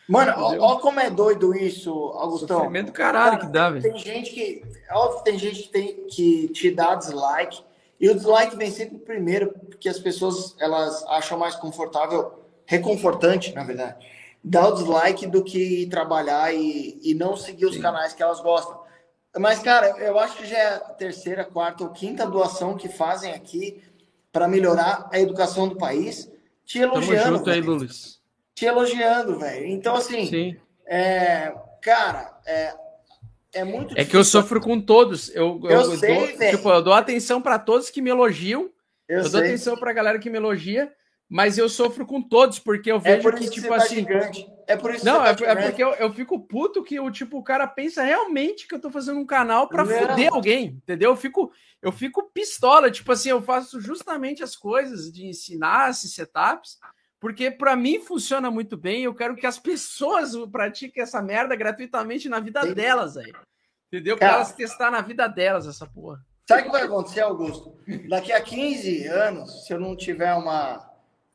Mano, 0.07 0.33
olha 0.37 0.79
como 0.79 0.99
é 1.01 1.09
doido 1.09 1.53
isso, 1.53 1.91
Augustão. 1.91 2.59
Sofrimento 2.59 2.93
caralho 2.93 3.31
Cara, 3.31 3.45
que 3.45 3.51
dá, 3.51 3.69
velho. 3.69 3.83
Tem 3.83 3.97
gente 3.97 4.31
que. 4.31 4.63
Óbvio, 4.89 5.23
tem 5.23 5.37
gente 5.37 5.63
que, 5.63 5.69
tem, 5.69 6.07
que 6.07 6.47
te 6.49 6.71
dá 6.71 6.95
dislike. 6.95 7.61
E 7.99 8.09
o 8.09 8.15
dislike 8.15 8.55
vem 8.55 8.69
sempre 8.71 8.99
primeiro, 8.99 9.53
porque 9.69 9.89
as 9.89 9.99
pessoas 9.99 10.55
elas 10.59 11.03
acham 11.07 11.37
mais 11.37 11.55
confortável, 11.55 12.43
reconfortante, 12.65 13.53
na 13.53 13.63
verdade, 13.63 14.05
dar 14.43 14.67
o 14.67 14.75
dislike 14.75 15.25
do 15.25 15.43
que 15.43 15.87
trabalhar 15.87 16.53
e, 16.53 16.99
e 17.03 17.13
não 17.13 17.35
seguir 17.35 17.65
os 17.65 17.75
Sim. 17.75 17.81
canais 17.81 18.13
que 18.13 18.21
elas 18.21 18.39
gostam. 18.39 18.79
Mas, 19.37 19.59
cara, 19.59 19.97
eu 19.99 20.17
acho 20.17 20.37
que 20.37 20.45
já 20.45 20.57
é 20.57 20.67
a 20.75 20.79
terceira, 20.79 21.43
quarta 21.43 21.83
ou 21.83 21.89
quinta 21.89 22.25
doação 22.25 22.75
que 22.75 22.87
fazem 22.89 23.33
aqui 23.33 23.83
para 24.31 24.47
melhorar 24.47 25.09
a 25.11 25.19
educação 25.19 25.67
do 25.67 25.75
país. 25.75 26.31
Te 26.65 26.79
elogiando. 26.79 27.23
Tamo 27.23 27.37
junto 27.37 27.49
aí, 27.49 27.61
Lulis. 27.61 28.19
Te 28.53 28.65
elogiando, 28.65 29.39
velho. 29.39 29.67
Então, 29.67 29.95
assim, 29.95 30.25
Sim. 30.25 30.57
É, 30.85 31.53
cara, 31.81 32.39
é, 32.45 32.73
é 33.53 33.63
muito 33.63 33.97
É 33.97 34.03
que 34.03 34.15
eu 34.15 34.23
sofro 34.23 34.59
com 34.61 34.79
todos. 34.79 35.29
Eu, 35.35 35.59
eu, 35.63 35.69
eu 35.69 35.97
sei, 35.97 36.15
dou, 36.15 36.49
tipo, 36.49 36.69
eu 36.69 36.81
dou 36.81 36.93
atenção 36.93 37.41
para 37.41 37.57
todos 37.57 37.89
que 37.89 38.01
me 38.01 38.09
elogiam. 38.09 38.69
Eu, 39.07 39.23
eu 39.23 39.29
dou 39.29 39.39
atenção 39.39 39.77
para 39.77 39.91
a 39.91 39.93
galera 39.93 40.19
que 40.19 40.29
me 40.29 40.37
elogia, 40.37 40.91
mas 41.29 41.57
eu 41.57 41.69
sofro 41.69 42.05
com 42.05 42.21
todos, 42.21 42.59
porque 42.59 42.91
eu 42.91 42.97
é 42.97 42.99
vejo 42.99 43.29
é 43.29 43.31
que, 43.33 43.49
tipo 43.49 43.67
tá 43.67 43.75
assim. 43.75 44.05
É 44.67 44.75
por 44.75 44.93
isso 44.93 45.05
Não, 45.05 45.23
que 45.33 45.43
tá 45.43 45.45
é, 45.45 45.51
é, 45.51 45.55
porque 45.67 45.83
eu, 45.83 45.93
eu 45.93 46.11
fico 46.11 46.39
puto 46.45 46.83
que 46.83 46.99
o 46.99 47.09
tipo, 47.09 47.37
o 47.37 47.43
cara 47.43 47.65
pensa 47.65 48.03
realmente 48.03 48.67
que 48.67 48.75
eu 48.75 48.81
tô 48.81 48.91
fazendo 48.91 49.19
um 49.19 49.25
canal 49.25 49.69
para 49.69 49.85
foder 49.85 50.33
alguém, 50.33 50.65
entendeu? 50.65 51.11
Eu 51.11 51.15
fico, 51.15 51.51
eu 51.81 51.91
fico 51.91 52.29
pistola, 52.33 52.91
tipo 52.91 53.09
assim, 53.11 53.29
eu 53.29 53.41
faço 53.41 53.79
justamente 53.79 54.43
as 54.43 54.57
coisas 54.57 55.11
de 55.11 55.25
ensinar 55.25 55.89
esses 55.89 56.13
setups, 56.13 56.77
porque 57.27 57.51
para 57.51 57.75
mim 57.75 57.99
funciona 57.99 58.49
muito 58.49 58.77
bem. 58.77 59.03
Eu 59.03 59.13
quero 59.13 59.35
que 59.35 59.45
as 59.45 59.59
pessoas 59.59 60.31
pratiquem 60.49 61.03
essa 61.03 61.21
merda 61.21 61.57
gratuitamente 61.57 62.29
na 62.29 62.39
vida 62.39 62.61
Sim. 62.61 62.73
delas 62.73 63.17
aí. 63.17 63.33
Entendeu? 63.87 64.17
Para 64.17 64.35
elas 64.35 64.53
testar 64.53 64.89
na 64.89 65.01
vida 65.01 65.27
delas 65.27 65.67
essa 65.67 65.85
porra. 65.85 66.25
Sabe 66.47 66.61
o 66.61 66.65
que 66.67 66.71
vai 66.71 66.83
acontecer, 66.83 67.19
Augusto? 67.19 67.77
Daqui 68.07 68.31
a 68.31 68.39
15 68.39 69.07
anos, 69.07 69.65
se 69.65 69.73
eu 69.73 69.77
não 69.77 69.93
tiver 69.93 70.33
uma, 70.35 70.89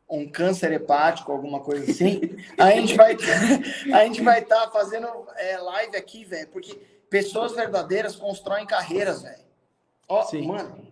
um 0.09 0.27
câncer 0.27 0.73
hepático, 0.73 1.31
alguma 1.31 1.61
coisa 1.61 1.91
assim, 1.91 2.39
a 2.57 2.71
gente 2.71 2.97
vai 2.97 3.15
a 3.93 4.05
gente 4.07 4.23
vai 4.23 4.41
estar 4.41 4.63
tá 4.63 4.71
fazendo 4.71 5.07
é, 5.37 5.59
live 5.59 5.95
aqui, 5.95 6.25
velho, 6.25 6.49
porque 6.49 6.75
pessoas 7.11 7.53
verdadeiras 7.53 8.17
constroem 8.17 8.65
carreiras, 8.65 9.21
velho. 9.21 9.45
Ó, 10.09 10.23
Sim. 10.23 10.47
mano, 10.47 10.91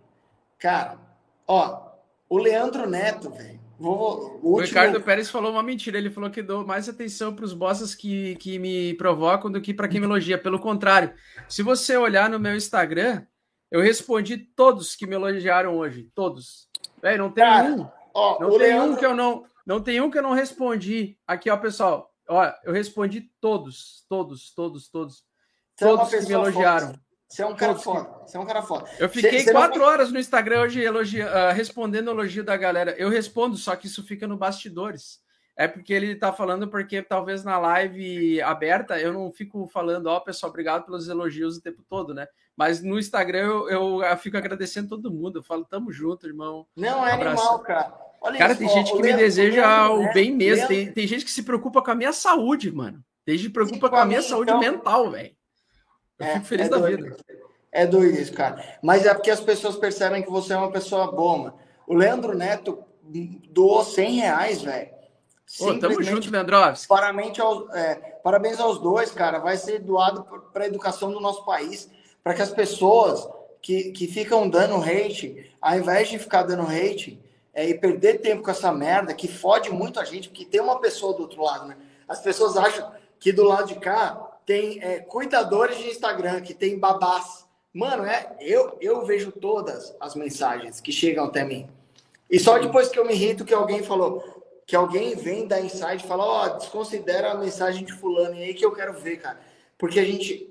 cara, 0.59 0.99
ó, 1.47 1.89
o 2.29 2.37
Leandro 2.37 2.87
Neto, 2.87 3.31
velho. 3.31 3.60
O, 3.81 4.39
último... 4.43 4.59
Ricardo 4.59 5.01
Pérez 5.01 5.29
falou 5.29 5.51
uma 5.51 5.63
mentira. 5.63 5.97
Ele 5.97 6.09
falou 6.09 6.29
que 6.29 6.41
dou 6.41 6.65
mais 6.65 6.87
atenção 6.87 7.35
para 7.35 7.45
os 7.45 7.53
bosses 7.53 7.95
que, 7.95 8.35
que 8.35 8.59
me 8.59 8.93
provocam 8.93 9.51
do 9.51 9.61
que 9.61 9.73
para 9.73 9.87
quem 9.87 9.99
me 9.99 10.05
elogia. 10.05 10.37
Pelo 10.37 10.59
contrário, 10.59 11.13
se 11.49 11.63
você 11.63 11.97
olhar 11.97 12.29
no 12.29 12.39
meu 12.39 12.55
Instagram, 12.55 13.25
eu 13.71 13.81
respondi 13.81 14.37
todos 14.37 14.95
que 14.95 15.07
me 15.07 15.15
elogiaram 15.15 15.75
hoje. 15.77 16.09
Todos. 16.13 16.69
Véi, 17.01 17.17
não 17.17 17.31
tem 17.31 17.43
Cara, 17.43 17.69
um. 17.69 17.87
Ó, 18.13 18.39
não 18.39 18.49
tem 18.49 18.59
Leandro... 18.59 18.93
um 18.93 18.95
que 18.95 19.05
eu 19.05 19.15
não. 19.15 19.45
Não 19.65 19.81
tem 19.81 20.01
um 20.01 20.11
que 20.11 20.17
eu 20.17 20.23
não 20.23 20.33
respondi. 20.33 21.17
Aqui, 21.25 21.49
ó, 21.49 21.57
pessoal. 21.57 22.11
Ó, 22.27 22.51
eu 22.63 22.73
respondi 22.73 23.29
todos, 23.39 24.05
todos, 24.07 24.53
todos, 24.53 24.89
todos. 24.89 25.23
Você 25.75 25.85
é 25.85 25.87
todos 25.87 26.13
é 26.13 26.19
que 26.19 26.25
me 26.27 26.33
elogiaram. 26.33 26.93
Você 27.31 27.43
é 27.43 27.47
um 27.47 27.55
cara 27.55 27.75
foda. 27.75 28.09
Você 28.25 28.35
é 28.35 28.39
um 28.41 28.45
cara 28.45 28.61
foda. 28.61 28.89
Eu 28.99 29.07
fiquei 29.07 29.39
você, 29.39 29.53
quatro 29.53 29.79
não... 29.79 29.85
horas 29.85 30.11
no 30.11 30.19
Instagram 30.19 30.63
hoje 30.63 30.83
elogia, 30.83 31.27
uh, 31.27 31.53
respondendo 31.53 32.11
elogio 32.11 32.43
da 32.43 32.57
galera. 32.57 32.93
Eu 32.97 33.07
respondo, 33.07 33.55
só 33.55 33.73
que 33.73 33.87
isso 33.87 34.03
fica 34.03 34.27
no 34.27 34.35
bastidores. 34.35 35.21
É 35.55 35.65
porque 35.65 35.93
ele 35.93 36.13
tá 36.13 36.33
falando, 36.33 36.67
porque 36.67 37.01
talvez 37.01 37.45
na 37.45 37.57
live 37.57 38.41
aberta 38.41 38.99
eu 38.99 39.13
não 39.13 39.31
fico 39.31 39.65
falando, 39.67 40.07
ó, 40.07 40.17
oh, 40.17 40.21
pessoal, 40.21 40.49
obrigado 40.49 40.83
pelos 40.83 41.07
elogios 41.07 41.55
o 41.55 41.61
tempo 41.61 41.81
todo, 41.87 42.13
né? 42.13 42.27
Mas 42.57 42.83
no 42.83 42.99
Instagram 42.99 43.45
eu, 43.45 43.69
eu, 43.69 44.03
eu 44.03 44.17
fico 44.17 44.35
agradecendo 44.35 44.89
todo 44.89 45.09
mundo. 45.09 45.39
Eu 45.39 45.43
falo, 45.43 45.63
tamo 45.63 45.89
junto, 45.89 46.27
irmão. 46.27 46.67
Não, 46.75 47.07
é 47.07 47.13
Abraço. 47.13 47.41
animal, 47.41 47.59
cara. 47.59 47.93
Olha 48.19 48.37
cara, 48.37 48.51
isso, 48.51 48.59
tem 48.59 48.69
ó, 48.69 48.73
gente 48.73 48.91
que 48.91 49.01
me 49.01 49.13
deseja 49.13 49.89
o, 49.89 50.01
né? 50.01 50.13
bem 50.13 50.35
mesmo. 50.35 50.67
Tem, 50.67 50.91
tem 50.91 51.07
gente 51.07 51.23
que 51.23 51.31
se 51.31 51.43
preocupa 51.43 51.81
com 51.81 51.91
a 51.91 51.95
minha 51.95 52.11
saúde, 52.11 52.69
mano. 52.73 53.01
Tem 53.23 53.37
gente 53.37 53.47
que 53.47 53.49
se 53.51 53.53
preocupa 53.53 53.89
com 53.89 53.95
a 53.95 54.05
minha 54.05 54.21
saúde 54.21 54.51
então... 54.51 54.59
mental, 54.59 55.09
velho. 55.11 55.33
Eu 56.21 56.27
é, 56.27 56.33
fico 56.35 56.45
feliz 56.45 56.67
é 56.67 56.69
da 56.69 56.77
doido. 56.77 57.03
vida. 57.03 57.17
É 57.71 57.85
doido 57.85 58.19
isso, 58.19 58.33
cara. 58.33 58.77
Mas 58.81 59.05
é 59.05 59.13
porque 59.13 59.31
as 59.31 59.39
pessoas 59.39 59.75
percebem 59.75 60.21
que 60.21 60.29
você 60.29 60.53
é 60.53 60.57
uma 60.57 60.71
pessoa 60.71 61.11
boa, 61.11 61.37
mano. 61.37 61.53
O 61.87 61.95
Leandro 61.95 62.37
Neto 62.37 62.83
doou 63.49 63.83
100 63.83 64.11
reais, 64.15 64.61
velho. 64.61 64.89
Tamo 65.79 66.01
junto, 66.01 66.31
Leandrovski. 66.31 66.87
Parabéns 66.87 67.39
aos, 67.39 67.69
é, 67.75 67.95
parabéns 68.23 68.59
aos 68.59 68.79
dois, 68.79 69.11
cara. 69.11 69.39
Vai 69.39 69.57
ser 69.57 69.79
doado 69.79 70.25
para 70.53 70.63
a 70.63 70.67
educação 70.67 71.11
do 71.11 71.19
nosso 71.19 71.43
país 71.45 71.89
para 72.23 72.33
que 72.33 72.41
as 72.41 72.51
pessoas 72.51 73.27
que, 73.61 73.91
que 73.91 74.07
ficam 74.07 74.49
dando 74.49 74.81
hate, 74.81 75.53
ao 75.61 75.77
invés 75.77 76.09
de 76.09 76.19
ficar 76.19 76.43
dando 76.43 76.63
hate 76.63 77.21
é, 77.53 77.67
e 77.67 77.73
perder 77.73 78.21
tempo 78.21 78.43
com 78.43 78.51
essa 78.51 78.71
merda, 78.71 79.13
que 79.13 79.27
fode 79.27 79.69
muito 79.69 79.99
a 79.99 80.05
gente, 80.05 80.29
porque 80.29 80.45
tem 80.45 80.61
uma 80.61 80.79
pessoa 80.79 81.13
do 81.13 81.23
outro 81.23 81.43
lado, 81.43 81.67
né? 81.67 81.75
As 82.07 82.21
pessoas 82.21 82.55
acham 82.55 82.91
que 83.19 83.31
do 83.31 83.43
lado 83.43 83.67
de 83.67 83.75
cá 83.75 84.30
tem 84.51 84.79
é, 84.81 84.99
cuidadores 84.99 85.77
de 85.77 85.87
Instagram, 85.87 86.41
que 86.41 86.53
tem 86.53 86.77
babás. 86.77 87.45
Mano, 87.73 88.03
é, 88.03 88.35
eu, 88.41 88.77
eu 88.81 89.05
vejo 89.05 89.31
todas 89.31 89.95
as 89.97 90.13
mensagens 90.13 90.81
que 90.81 90.91
chegam 90.91 91.23
até 91.23 91.45
mim. 91.45 91.69
E 92.29 92.37
só 92.37 92.59
depois 92.59 92.89
que 92.89 92.99
eu 92.99 93.05
me 93.05 93.13
irrito 93.13 93.45
que 93.45 93.53
alguém 93.53 93.81
falou, 93.81 94.43
que 94.67 94.75
alguém 94.75 95.15
vem 95.15 95.47
da 95.47 95.61
insight 95.61 96.03
e 96.03 96.07
fala, 96.07 96.25
ó, 96.25 96.45
oh, 96.45 96.49
desconsidera 96.57 97.31
a 97.31 97.37
mensagem 97.37 97.85
de 97.85 97.93
fulano, 97.93 98.35
e 98.35 98.43
aí 98.43 98.53
que 98.53 98.65
eu 98.65 98.73
quero 98.73 98.91
ver, 98.99 99.21
cara. 99.21 99.39
Porque 99.77 100.01
a 100.01 100.03
gente, 100.03 100.45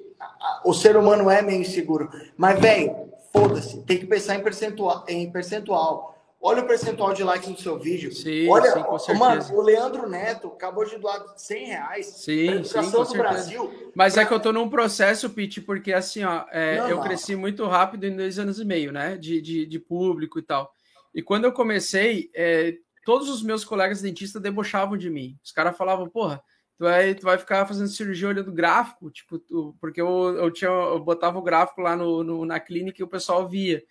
o 0.64 0.72
ser 0.72 0.96
humano 0.96 1.28
é 1.28 1.42
meio 1.42 1.60
inseguro. 1.60 2.08
Mas, 2.38 2.58
velho, 2.58 3.10
foda-se, 3.30 3.82
tem 3.82 3.98
que 3.98 4.06
pensar 4.06 4.34
em 4.34 4.42
percentual, 4.42 5.04
em 5.08 5.30
percentual. 5.30 6.19
Olha 6.42 6.62
o 6.62 6.66
percentual 6.66 7.12
de 7.12 7.22
likes 7.22 7.50
no 7.50 7.58
seu 7.58 7.78
vídeo. 7.78 8.10
Sim, 8.12 8.48
Olha, 8.48 8.72
sim, 8.72 8.82
com 8.82 8.98
certeza. 8.98 9.18
Mano, 9.18 9.58
o 9.58 9.60
Leandro 9.60 10.08
Neto 10.08 10.48
acabou 10.48 10.86
de 10.86 10.96
doar 10.96 11.22
100 11.36 11.66
reais 11.66 12.06
sim, 12.06 12.64
sim, 12.64 12.90
com 12.90 13.02
do 13.02 13.12
Brasil. 13.12 13.92
Mas 13.94 14.14
pra... 14.14 14.22
é 14.22 14.26
que 14.26 14.32
eu 14.32 14.40
tô 14.40 14.50
num 14.50 14.70
processo, 14.70 15.28
Pete, 15.28 15.60
porque 15.60 15.92
assim, 15.92 16.24
ó, 16.24 16.46
é, 16.50 16.90
eu 16.90 16.98
cresci 17.00 17.36
muito 17.36 17.66
rápido 17.66 18.04
em 18.04 18.16
dois 18.16 18.38
anos 18.38 18.58
e 18.58 18.64
meio, 18.64 18.90
né? 18.90 19.18
De, 19.18 19.42
de, 19.42 19.66
de 19.66 19.78
público 19.78 20.38
e 20.38 20.42
tal. 20.42 20.72
E 21.14 21.20
quando 21.22 21.44
eu 21.44 21.52
comecei, 21.52 22.30
é, 22.34 22.74
todos 23.04 23.28
os 23.28 23.42
meus 23.42 23.62
colegas 23.62 24.00
dentistas 24.00 24.40
debochavam 24.40 24.96
de 24.96 25.10
mim. 25.10 25.36
Os 25.44 25.52
caras 25.52 25.76
falavam, 25.76 26.08
porra, 26.08 26.42
tu 26.78 26.84
vai, 26.84 27.14
tu 27.14 27.22
vai 27.22 27.36
ficar 27.36 27.66
fazendo 27.66 27.88
cirurgia 27.88 28.28
olhando 28.28 28.50
gráfico, 28.50 29.10
tipo, 29.10 29.38
tu, 29.38 29.76
porque 29.78 30.00
eu, 30.00 30.36
eu, 30.36 30.50
tinha, 30.50 30.70
eu 30.70 31.00
botava 31.00 31.38
o 31.38 31.42
gráfico 31.42 31.82
lá 31.82 31.94
no, 31.94 32.24
no 32.24 32.46
na 32.46 32.58
clínica 32.58 33.02
e 33.02 33.04
o 33.04 33.08
pessoal 33.08 33.46
via. 33.46 33.82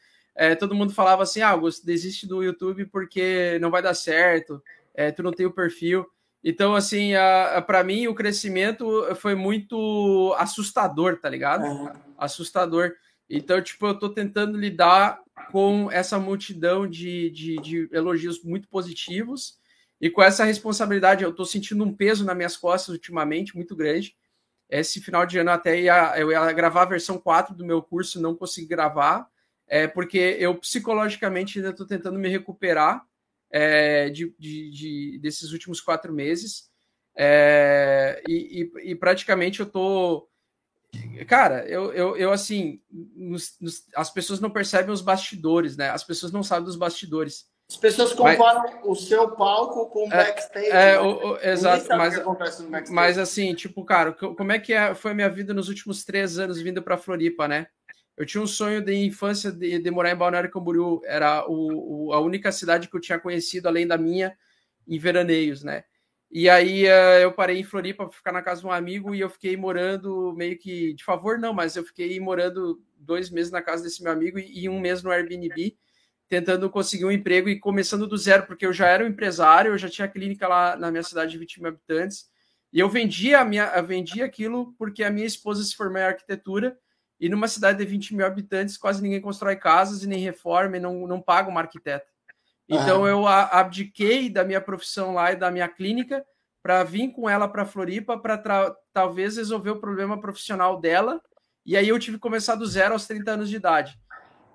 É, 0.42 0.56
todo 0.56 0.74
mundo 0.74 0.94
falava 0.94 1.24
assim, 1.24 1.42
ah, 1.42 1.50
Augusto, 1.50 1.86
desiste 1.86 2.26
do 2.26 2.42
YouTube 2.42 2.86
porque 2.86 3.60
não 3.60 3.70
vai 3.70 3.82
dar 3.82 3.94
certo, 3.94 4.64
é, 4.94 5.12
tu 5.12 5.22
não 5.22 5.34
tem 5.34 5.46
o 5.46 5.52
perfil. 5.52 6.06
Então, 6.42 6.74
assim, 6.76 7.12
para 7.68 7.84
mim, 7.84 8.08
o 8.08 8.16
crescimento 8.16 9.14
foi 9.16 9.36
muito 9.36 10.34
assustador, 10.38 11.20
tá 11.20 11.28
ligado? 11.28 11.66
Uhum. 11.66 11.90
Assustador. 12.18 12.94
Então, 13.30 13.62
tipo, 13.62 13.86
eu 13.86 14.00
tô 14.00 14.08
tentando 14.08 14.58
lidar 14.58 15.20
com 15.52 15.92
essa 15.92 16.18
multidão 16.18 16.88
de, 16.88 17.30
de, 17.32 17.58
de 17.58 17.90
elogios 17.92 18.42
muito 18.42 18.70
positivos 18.70 19.60
e 20.00 20.10
com 20.10 20.24
essa 20.24 20.46
responsabilidade, 20.46 21.22
eu 21.22 21.32
estou 21.32 21.46
sentindo 21.46 21.84
um 21.84 21.94
peso 21.94 22.24
nas 22.24 22.38
minhas 22.38 22.56
costas 22.56 22.96
ultimamente 22.96 23.58
muito 23.58 23.76
grande. 23.76 24.16
Esse 24.70 25.02
final 25.02 25.26
de 25.26 25.38
ano 25.38 25.52
até 25.52 25.82
ia, 25.82 26.18
eu 26.18 26.32
ia 26.32 26.50
gravar 26.54 26.84
a 26.84 26.86
versão 26.86 27.18
4 27.18 27.54
do 27.54 27.66
meu 27.66 27.82
curso, 27.82 28.22
não 28.22 28.34
consegui 28.34 28.68
gravar, 28.68 29.28
é, 29.70 29.88
porque 29.88 30.36
eu 30.40 30.56
psicologicamente 30.56 31.60
ainda 31.60 31.70
estou 31.70 31.86
tentando 31.86 32.18
me 32.18 32.28
recuperar 32.28 33.06
é, 33.52 34.10
de, 34.10 34.34
de, 34.38 34.72
de, 34.72 35.20
desses 35.20 35.52
últimos 35.52 35.80
quatro 35.80 36.12
meses. 36.12 36.70
É, 37.16 38.22
e, 38.28 38.72
e, 38.84 38.92
e, 38.92 38.96
praticamente 38.96 39.60
eu 39.60 39.66
tô. 39.66 40.28
Cara, 41.28 41.68
eu, 41.68 41.94
eu, 41.94 42.18
eu 42.18 42.32
assim, 42.32 42.82
nos, 42.90 43.56
nos, 43.60 43.86
as 43.96 44.10
pessoas 44.10 44.40
não 44.40 44.50
percebem 44.50 44.92
os 44.92 45.02
bastidores, 45.02 45.78
né? 45.78 45.90
As 45.90 46.04
pessoas 46.04 46.32
não 46.32 46.42
sabem 46.42 46.66
dos 46.66 46.76
bastidores. 46.76 47.48
As 47.70 47.78
pessoas 47.78 48.14
comparam 48.14 48.62
mas, 48.62 48.80
o 48.84 48.96
seu 48.96 49.30
palco 49.36 49.88
com 49.90 50.08
o 50.08 50.10
backstage. 50.10 50.72
É, 50.72 50.94
é 50.94 51.00
o, 51.00 51.34
o, 51.34 51.38
exato, 51.38 51.88
mas, 51.90 52.90
mas 52.90 53.18
assim, 53.20 53.54
tipo, 53.54 53.86
cara, 53.86 54.12
como 54.12 54.52
é 54.52 54.58
que 54.58 54.74
é, 54.74 54.96
foi 54.96 55.12
a 55.12 55.14
minha 55.14 55.30
vida 55.30 55.54
nos 55.54 55.70
últimos 55.70 56.04
três 56.04 56.40
anos 56.40 56.60
vindo 56.60 56.82
para 56.82 56.98
Floripa, 56.98 57.48
né? 57.48 57.68
Eu 58.20 58.26
tinha 58.26 58.44
um 58.44 58.48
sonho 58.48 58.82
de 58.82 58.94
infância 58.94 59.50
de, 59.50 59.80
de 59.80 59.90
morar 59.90 60.12
em 60.12 60.16
Balneário 60.16 60.52
Camboriú, 60.52 61.02
era 61.06 61.48
o, 61.48 62.08
o, 62.08 62.14
a 62.14 62.20
única 62.20 62.52
cidade 62.52 62.90
que 62.90 62.96
eu 62.96 63.00
tinha 63.00 63.18
conhecido 63.18 63.68
além 63.68 63.88
da 63.88 63.98
minha 63.98 64.38
em 64.86 65.00
veraneios, 65.00 65.64
né? 65.64 65.86
E 66.30 66.50
aí 66.50 66.84
uh, 66.84 67.22
eu 67.22 67.32
parei 67.32 67.60
em 67.60 67.64
Floripa 67.64 68.06
para 68.06 68.14
ficar 68.14 68.34
na 68.34 68.42
casa 68.42 68.60
de 68.60 68.68
um 68.68 68.72
amigo 68.72 69.16
e 69.16 69.22
eu 69.22 69.30
fiquei 69.30 69.56
morando 69.56 70.34
meio 70.36 70.60
que 70.60 70.94
de 70.96 71.04
favor, 71.04 71.40
não, 71.40 71.54
mas 71.54 71.78
eu 71.78 71.84
fiquei 71.86 72.20
morando 72.20 72.84
dois 72.98 73.30
meses 73.30 73.54
na 73.54 73.62
casa 73.62 73.84
desse 73.84 74.04
meu 74.04 74.12
amigo 74.12 74.38
e, 74.38 74.64
e 74.66 74.70
um 74.70 74.82
mês 74.82 75.02
no 75.02 75.12
Airbnb 75.12 75.78
tentando 76.28 76.70
conseguir 76.70 77.06
um 77.06 77.12
emprego 77.12 77.48
e 77.48 77.58
começando 77.58 78.06
do 78.06 78.18
zero, 78.18 78.46
porque 78.46 78.66
eu 78.66 78.74
já 78.74 78.88
era 78.88 79.04
um 79.04 79.08
empresário, 79.08 79.72
eu 79.72 79.78
já 79.78 79.90
tinha 79.90 80.10
clínica 80.10 80.46
lá 80.46 80.76
na 80.76 80.92
minha 80.92 81.04
cidade 81.04 81.32
de 81.32 81.38
20 81.38 81.62
mil 81.62 81.70
habitantes, 81.70 82.30
e 82.72 82.80
eu 82.80 82.90
vendia, 82.90 83.40
a 83.40 83.46
minha, 83.46 83.72
eu 83.76 83.84
vendia 83.84 84.26
aquilo 84.26 84.74
porque 84.78 85.06
a 85.06 85.10
minha 85.10 85.26
esposa 85.26 85.64
se 85.64 85.76
formou 85.76 86.00
em 86.00 86.06
arquitetura, 86.06 86.78
e 87.20 87.28
numa 87.30 87.48
cidade 87.48 87.80
de 87.80 87.86
20 87.86 88.16
mil 88.16 88.26
habitantes, 88.26 88.78
quase 88.78 89.02
ninguém 89.02 89.20
constrói 89.20 89.56
casas 89.56 90.04
e 90.04 90.08
nem 90.08 90.20
reforma 90.20 90.78
e 90.78 90.80
não, 90.80 91.06
não 91.06 91.22
paga 91.22 91.50
uma 91.50 91.62
arquiteta. 91.62 92.06
Então 92.68 93.04
ah. 93.04 93.10
eu 93.10 93.28
abdiquei 93.28 94.30
da 94.30 94.44
minha 94.44 94.62
profissão 94.62 95.14
lá 95.14 95.32
e 95.32 95.36
da 95.36 95.50
minha 95.50 95.68
clínica 95.68 96.26
para 96.62 96.84
vir 96.84 97.12
com 97.12 97.30
ela 97.30 97.48
para 97.48 97.66
Floripa 97.66 98.18
para 98.18 98.76
talvez 98.94 99.38
resolver 99.38 99.72
o 99.72 99.80
problema 99.80 100.20
profissional 100.20 100.80
dela. 100.80 101.22
E 101.66 101.76
aí 101.76 101.90
eu 101.90 102.00
tive 102.00 102.18
que 102.18 102.22
começar 102.22 102.56
do 102.56 102.66
zero 102.66 102.94
aos 102.94 103.08
30 103.08 103.32
anos 103.32 103.50
de 103.50 103.56
idade. 103.56 104.00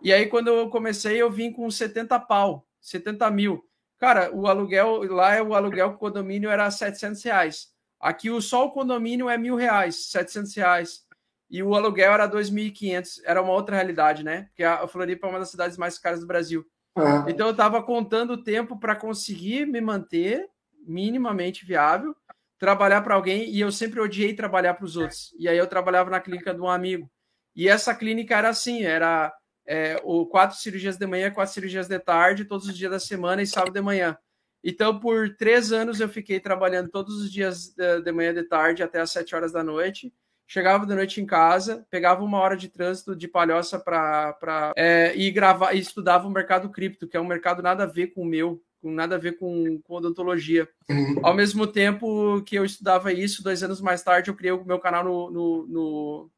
E 0.04 0.12
aí, 0.12 0.26
quando 0.26 0.48
eu 0.48 0.68
comecei, 0.68 1.16
eu 1.16 1.30
vim 1.30 1.50
com 1.50 1.70
70 1.70 2.20
pau, 2.20 2.66
70 2.78 3.30
mil. 3.30 3.64
Cara, 3.98 4.30
o 4.34 4.46
aluguel 4.46 5.02
lá, 5.14 5.42
o 5.42 5.54
aluguel 5.54 5.88
o 5.88 5.96
condomínio 5.96 6.50
era 6.50 6.70
700 6.70 7.22
reais. 7.22 7.68
Aqui 7.98 8.30
o 8.30 8.42
só 8.42 8.66
o 8.66 8.70
condomínio 8.70 9.30
é 9.30 9.38
mil 9.38 9.56
reais, 9.56 10.10
700 10.10 10.54
reais. 10.56 11.06
E 11.50 11.62
o 11.62 11.74
aluguel 11.74 12.12
era 12.12 12.28
2.500. 12.28 13.20
Era 13.24 13.42
uma 13.42 13.52
outra 13.52 13.76
realidade, 13.76 14.24
né? 14.24 14.44
Porque 14.44 14.64
a 14.64 14.86
Floripa 14.86 15.26
é 15.26 15.30
uma 15.30 15.38
das 15.38 15.50
cidades 15.50 15.76
mais 15.76 15.98
caras 15.98 16.20
do 16.20 16.26
Brasil. 16.26 16.64
Uhum. 16.96 17.28
Então 17.28 17.46
eu 17.48 17.52
estava 17.52 17.82
contando 17.82 18.34
o 18.34 18.42
tempo 18.42 18.78
para 18.78 18.94
conseguir 18.94 19.66
me 19.66 19.80
manter 19.80 20.46
minimamente 20.86 21.64
viável, 21.64 22.14
trabalhar 22.58 23.02
para 23.02 23.14
alguém 23.14 23.50
e 23.50 23.60
eu 23.60 23.72
sempre 23.72 24.00
odiei 24.00 24.34
trabalhar 24.34 24.74
para 24.74 24.84
os 24.84 24.96
outros. 24.96 25.34
E 25.38 25.48
aí 25.48 25.58
eu 25.58 25.66
trabalhava 25.66 26.10
na 26.10 26.20
clínica 26.20 26.54
de 26.54 26.60
um 26.60 26.68
amigo. 26.68 27.10
E 27.54 27.68
essa 27.68 27.94
clínica 27.94 28.36
era 28.36 28.48
assim, 28.48 28.82
era 28.82 29.32
é, 29.66 30.00
o 30.04 30.26
quatro 30.26 30.56
cirurgias 30.56 30.96
de 30.96 31.06
manhã, 31.06 31.30
quatro 31.30 31.54
cirurgias 31.54 31.88
de 31.88 31.98
tarde, 31.98 32.44
todos 32.44 32.66
os 32.66 32.76
dias 32.76 32.90
da 32.90 33.00
semana 33.00 33.42
e 33.42 33.46
sábado 33.46 33.72
de 33.72 33.80
manhã. 33.80 34.16
Então, 34.62 34.98
por 34.98 35.36
três 35.36 35.72
anos, 35.72 36.00
eu 36.00 36.08
fiquei 36.08 36.40
trabalhando 36.40 36.88
todos 36.88 37.20
os 37.20 37.30
dias 37.30 37.74
de, 37.74 38.00
de 38.00 38.12
manhã 38.12 38.30
e 38.30 38.34
de 38.34 38.44
tarde 38.44 38.82
até 38.82 39.00
as 39.00 39.10
sete 39.10 39.34
horas 39.34 39.52
da 39.52 39.62
noite. 39.62 40.12
Chegava 40.46 40.86
de 40.86 40.94
noite 40.94 41.20
em 41.20 41.26
casa, 41.26 41.86
pegava 41.90 42.22
uma 42.22 42.38
hora 42.38 42.56
de 42.56 42.68
trânsito 42.68 43.16
de 43.16 43.26
palhoça 43.26 43.78
para 43.78 44.72
é, 44.76 45.12
e 45.16 45.30
gravar 45.30 45.72
e 45.72 45.78
estudava 45.78 46.26
o 46.26 46.30
mercado 46.30 46.68
cripto, 46.68 47.08
que 47.08 47.16
é 47.16 47.20
um 47.20 47.26
mercado 47.26 47.62
nada 47.62 47.84
a 47.84 47.86
ver 47.86 48.08
com 48.08 48.22
o 48.22 48.26
meu, 48.26 48.62
com 48.80 48.90
nada 48.90 49.16
a 49.16 49.18
ver 49.18 49.38
com, 49.38 49.80
com 49.82 49.94
odontologia. 49.94 50.68
Uhum. 50.88 51.20
Ao 51.22 51.32
mesmo 51.32 51.66
tempo 51.66 52.42
que 52.42 52.56
eu 52.56 52.64
estudava 52.64 53.12
isso, 53.12 53.42
dois 53.42 53.62
anos 53.62 53.80
mais 53.80 54.02
tarde, 54.02 54.30
eu 54.30 54.36
criei 54.36 54.52
o 54.52 54.64
meu 54.64 54.78
canal 54.78 55.02
no, 55.02 55.30
no, 55.30 55.66
no 55.66 56.30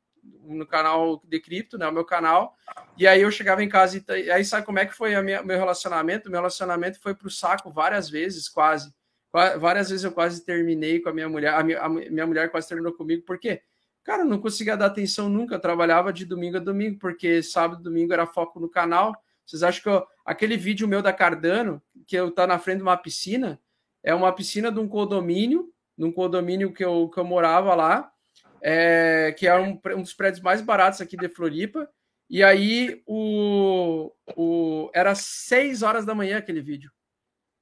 no 0.42 0.66
canal 0.66 1.22
de 1.24 1.40
cripto, 1.40 1.78
né? 1.78 1.86
O 1.86 1.92
meu 1.92 2.04
canal. 2.04 2.57
E 2.96 3.07
aí 3.07 3.22
eu 3.22 3.30
chegava 3.30 3.62
em 3.62 3.68
casa 3.68 4.02
e 4.11 4.30
aí 4.30 4.44
sabe 4.44 4.66
como 4.66 4.78
é 4.78 4.86
que 4.86 4.94
foi 4.94 5.16
o 5.16 5.24
meu 5.24 5.59
relacionamento? 5.59 6.30
Meu 6.30 6.40
relacionamento 6.40 7.00
foi 7.00 7.14
pro 7.14 7.30
saco 7.30 7.70
várias 7.70 8.09
vezes, 8.09 8.48
quase. 8.48 8.92
Várias 9.32 9.90
vezes 9.90 10.04
eu 10.04 10.12
quase 10.12 10.44
terminei 10.44 11.00
com 11.00 11.11
a 11.11 11.12
minha 11.12 11.28
mulher. 11.28 11.54
A 11.54 11.62
minha, 11.62 11.80
a 11.80 11.88
minha 11.88 12.26
mulher 12.26 12.50
quase 12.50 12.68
terminou 12.68 12.92
comigo, 12.92 13.22
por 13.24 13.38
quê? 13.38 13.62
Cara, 14.07 14.24
não 14.24 14.40
conseguia 14.40 14.76
dar 14.76 14.86
atenção 14.86 15.28
nunca. 15.28 15.57
Eu 15.57 15.61
trabalhava 15.61 16.12
de 16.12 16.24
domingo 16.24 16.59
a 16.59 16.61
domingo, 16.61 16.98
porque 16.98 17.42
sábado 17.42 17.80
e 17.80 17.82
domingo 17.82 18.12
era 18.12 18.24
foco 18.24 18.61
no 18.61 18.68
canal. 18.68 19.12
Vocês 19.44 19.64
acham 19.64 19.82
que 19.82 19.88
eu, 19.88 20.07
aquele 20.24 20.57
vídeo 20.57 20.86
meu 20.86 21.02
da 21.02 21.12
Cardano, 21.12 21.82
que 22.07 22.14
eu 22.14 22.30
tá 22.30 22.46
na 22.46 22.59
frente 22.59 22.78
de 22.78 22.82
uma 22.84 22.96
piscina, 22.96 23.61
é 24.04 24.14
uma 24.14 24.32
piscina 24.32 24.70
de 24.70 24.78
um 24.78 24.86
condomínio, 24.86 25.72
num 25.98 26.12
condomínio 26.12 26.72
que 26.72 26.84
eu, 26.84 27.09
que 27.09 27.18
eu 27.18 27.24
morava 27.24 27.74
lá 27.74 28.12
é, 28.61 29.32
que 29.38 29.46
é 29.46 29.59
um, 29.59 29.80
um, 29.96 30.02
dos 30.02 30.14
prédios 30.14 30.42
mais 30.42 30.61
baratos 30.61 31.00
aqui 31.00 31.16
de 31.16 31.28
Floripa. 31.28 31.88
E 32.28 32.42
aí 32.42 33.02
o, 33.07 34.12
o 34.36 34.90
era 34.94 35.14
seis 35.14 35.82
horas 35.82 36.04
da 36.04 36.14
manhã 36.14 36.38
aquele 36.38 36.61
vídeo. 36.61 36.90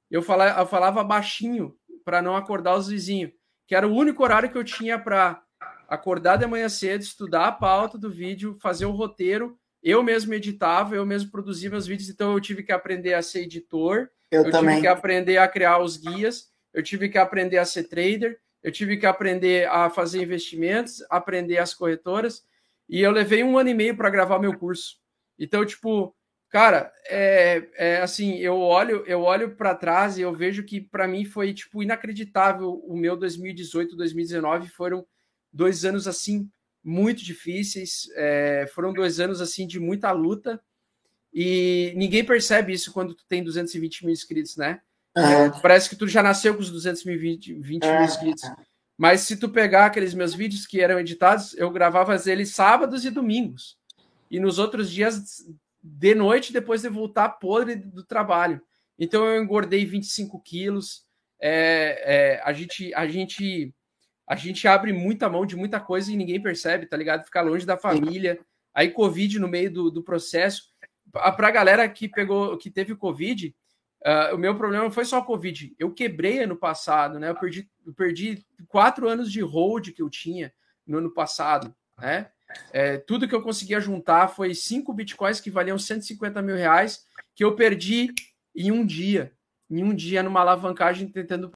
Eu 0.09 0.21
falava, 0.21 0.59
eu 0.59 0.65
falava 0.65 1.03
baixinho 1.03 1.75
para 2.03 2.21
não 2.21 2.35
acordar 2.35 2.75
os 2.75 2.87
vizinhos, 2.87 3.31
que 3.67 3.75
era 3.75 3.87
o 3.87 3.93
único 3.93 4.23
horário 4.23 4.49
que 4.49 4.57
eu 4.57 4.63
tinha 4.63 4.97
para 4.97 5.43
acordar 5.87 6.37
de 6.37 6.45
manhã 6.45 6.69
cedo, 6.69 7.01
estudar 7.01 7.47
a 7.47 7.51
pauta 7.51 7.97
do 7.97 8.09
vídeo, 8.09 8.57
fazer 8.59 8.85
o 8.85 8.91
roteiro. 8.91 9.57
Eu 9.81 10.01
mesmo 10.01 10.33
editava, 10.33 10.95
eu 10.95 11.05
mesmo 11.05 11.31
produzia 11.31 11.69
meus 11.69 11.85
vídeos, 11.85 12.09
então 12.09 12.33
eu 12.33 12.41
tive 12.41 12.63
que 12.63 12.71
aprender 12.71 13.13
a 13.13 13.21
ser 13.21 13.41
editor, 13.41 14.09
eu, 14.31 14.43
eu 14.43 14.51
tive 14.51 14.81
que 14.81 14.87
aprender 14.87 15.37
a 15.37 15.47
criar 15.47 15.79
os 15.79 15.97
guias, 15.97 16.49
eu 16.73 16.81
tive 16.81 17.07
que 17.07 17.17
aprender 17.17 17.57
a 17.57 17.65
ser 17.65 17.83
trader, 17.83 18.39
eu 18.63 18.71
tive 18.71 18.97
que 18.97 19.05
aprender 19.05 19.67
a 19.69 19.89
fazer 19.89 20.23
investimentos, 20.23 21.03
aprender 21.09 21.59
as 21.59 21.73
corretoras, 21.73 22.43
e 22.89 23.01
eu 23.01 23.11
levei 23.11 23.43
um 23.43 23.57
ano 23.57 23.69
e 23.69 23.73
meio 23.73 23.95
para 23.95 24.09
gravar 24.09 24.39
meu 24.39 24.57
curso. 24.57 24.97
Então, 25.37 25.63
tipo, 25.65 26.15
cara, 26.49 26.91
é, 27.07 27.67
é 27.75 28.01
assim, 28.01 28.37
eu 28.37 28.57
olho, 28.59 29.03
eu 29.05 29.21
olho 29.21 29.55
para 29.55 29.75
trás 29.75 30.17
e 30.17 30.21
eu 30.21 30.33
vejo 30.33 30.63
que 30.63 30.81
para 30.81 31.07
mim 31.07 31.25
foi 31.25 31.53
tipo 31.53 31.83
inacreditável 31.83 32.73
o 32.85 32.97
meu 32.97 33.15
2018, 33.15 33.95
2019 33.95 34.67
foram 34.69 35.05
dois 35.55 35.85
anos 35.85 36.07
assim 36.07 36.49
muito 36.83 37.23
difíceis, 37.23 38.07
é, 38.15 38.69
foram 38.75 38.93
dois 38.93 39.19
anos 39.19 39.41
assim 39.41 39.65
de 39.65 39.79
muita 39.79 40.11
luta 40.11 40.61
e 41.33 41.93
ninguém 41.95 42.23
percebe 42.23 42.73
isso 42.73 42.93
quando 42.93 43.15
tu 43.15 43.25
tem 43.27 43.43
220 43.43 44.05
mil 44.05 44.13
inscritos, 44.13 44.55
né? 44.55 44.81
É, 45.17 45.49
parece 45.61 45.89
que 45.89 45.95
tu 45.95 46.07
já 46.07 46.21
nasceu 46.21 46.53
com 46.53 46.61
os 46.61 46.69
220 46.69 47.53
20 47.53 47.83
mil 47.83 47.91
é. 47.91 48.03
inscritos. 48.03 48.43
Mas 48.97 49.21
se 49.21 49.35
tu 49.35 49.49
pegar 49.49 49.85
aqueles 49.85 50.13
meus 50.13 50.33
vídeos 50.33 50.65
que 50.65 50.81
eram 50.81 50.99
editados, 50.99 51.53
eu 51.55 51.69
gravava 51.71 52.15
eles 52.25 52.51
sábados 52.51 53.03
e 53.05 53.09
domingos. 53.09 53.77
E 54.29 54.39
nos 54.39 54.59
outros 54.59 54.91
dias 54.91 55.45
de 55.81 56.15
noite, 56.15 56.53
depois 56.53 56.81
de 56.81 56.89
voltar 56.89 57.29
podre 57.29 57.75
do 57.75 58.03
trabalho. 58.03 58.61
Então 58.97 59.25
eu 59.25 59.41
engordei 59.41 59.85
25 59.85 60.39
quilos. 60.39 61.05
É, 61.39 62.01
é, 62.05 62.41
a, 62.43 62.53
gente, 62.53 62.93
a, 62.93 63.07
gente, 63.07 63.73
a 64.27 64.35
gente 64.35 64.67
abre 64.67 64.91
muita 64.91 65.29
mão 65.29 65.45
de 65.45 65.55
muita 65.55 65.79
coisa 65.79 66.11
e 66.11 66.15
ninguém 66.15 66.41
percebe, 66.41 66.85
tá 66.85 66.97
ligado? 66.97 67.25
Ficar 67.25 67.41
longe 67.41 67.65
da 67.65 67.77
família. 67.77 68.39
Aí, 68.73 68.89
Covid 68.89 69.39
no 69.39 69.47
meio 69.47 69.71
do, 69.71 69.91
do 69.91 70.03
processo. 70.03 70.63
Para 71.11 71.47
a 71.47 71.51
galera 71.51 71.87
que 71.87 72.09
pegou, 72.09 72.57
que 72.57 72.69
teve 72.69 72.95
Covid, 72.95 73.55
Uh, 74.05 74.35
o 74.35 74.37
meu 74.37 74.55
problema 74.55 74.83
não 74.83 74.91
foi 74.91 75.03
só 75.03 75.19
Covid. 75.19 75.75
Eu 75.79 75.91
quebrei 75.91 76.37
ano 76.43 76.55
passado, 76.55 77.17
né? 77.17 77.29
Eu 77.29 77.35
perdi, 77.35 77.67
eu 77.83 77.91
perdi 77.91 78.45
quatro 78.67 79.09
anos 79.09 79.31
de 79.31 79.41
hold 79.41 79.89
que 79.93 80.01
eu 80.01 80.11
tinha 80.11 80.53
no 80.85 80.99
ano 80.99 81.11
passado, 81.11 81.75
né? 81.99 82.29
É, 82.71 82.97
tudo 82.97 83.27
que 83.27 83.33
eu 83.33 83.41
conseguia 83.41 83.81
juntar 83.81 84.27
foi 84.27 84.53
cinco 84.53 84.93
bitcoins 84.93 85.41
que 85.41 85.49
valiam 85.49 85.79
150 85.79 86.39
mil 86.43 86.55
reais 86.55 87.03
que 87.33 87.43
eu 87.43 87.55
perdi 87.55 88.13
em 88.55 88.71
um 88.71 88.85
dia. 88.85 89.33
Em 89.67 89.83
um 89.83 89.95
dia, 89.95 90.21
numa 90.21 90.41
alavancagem, 90.41 91.07
tentando 91.07 91.49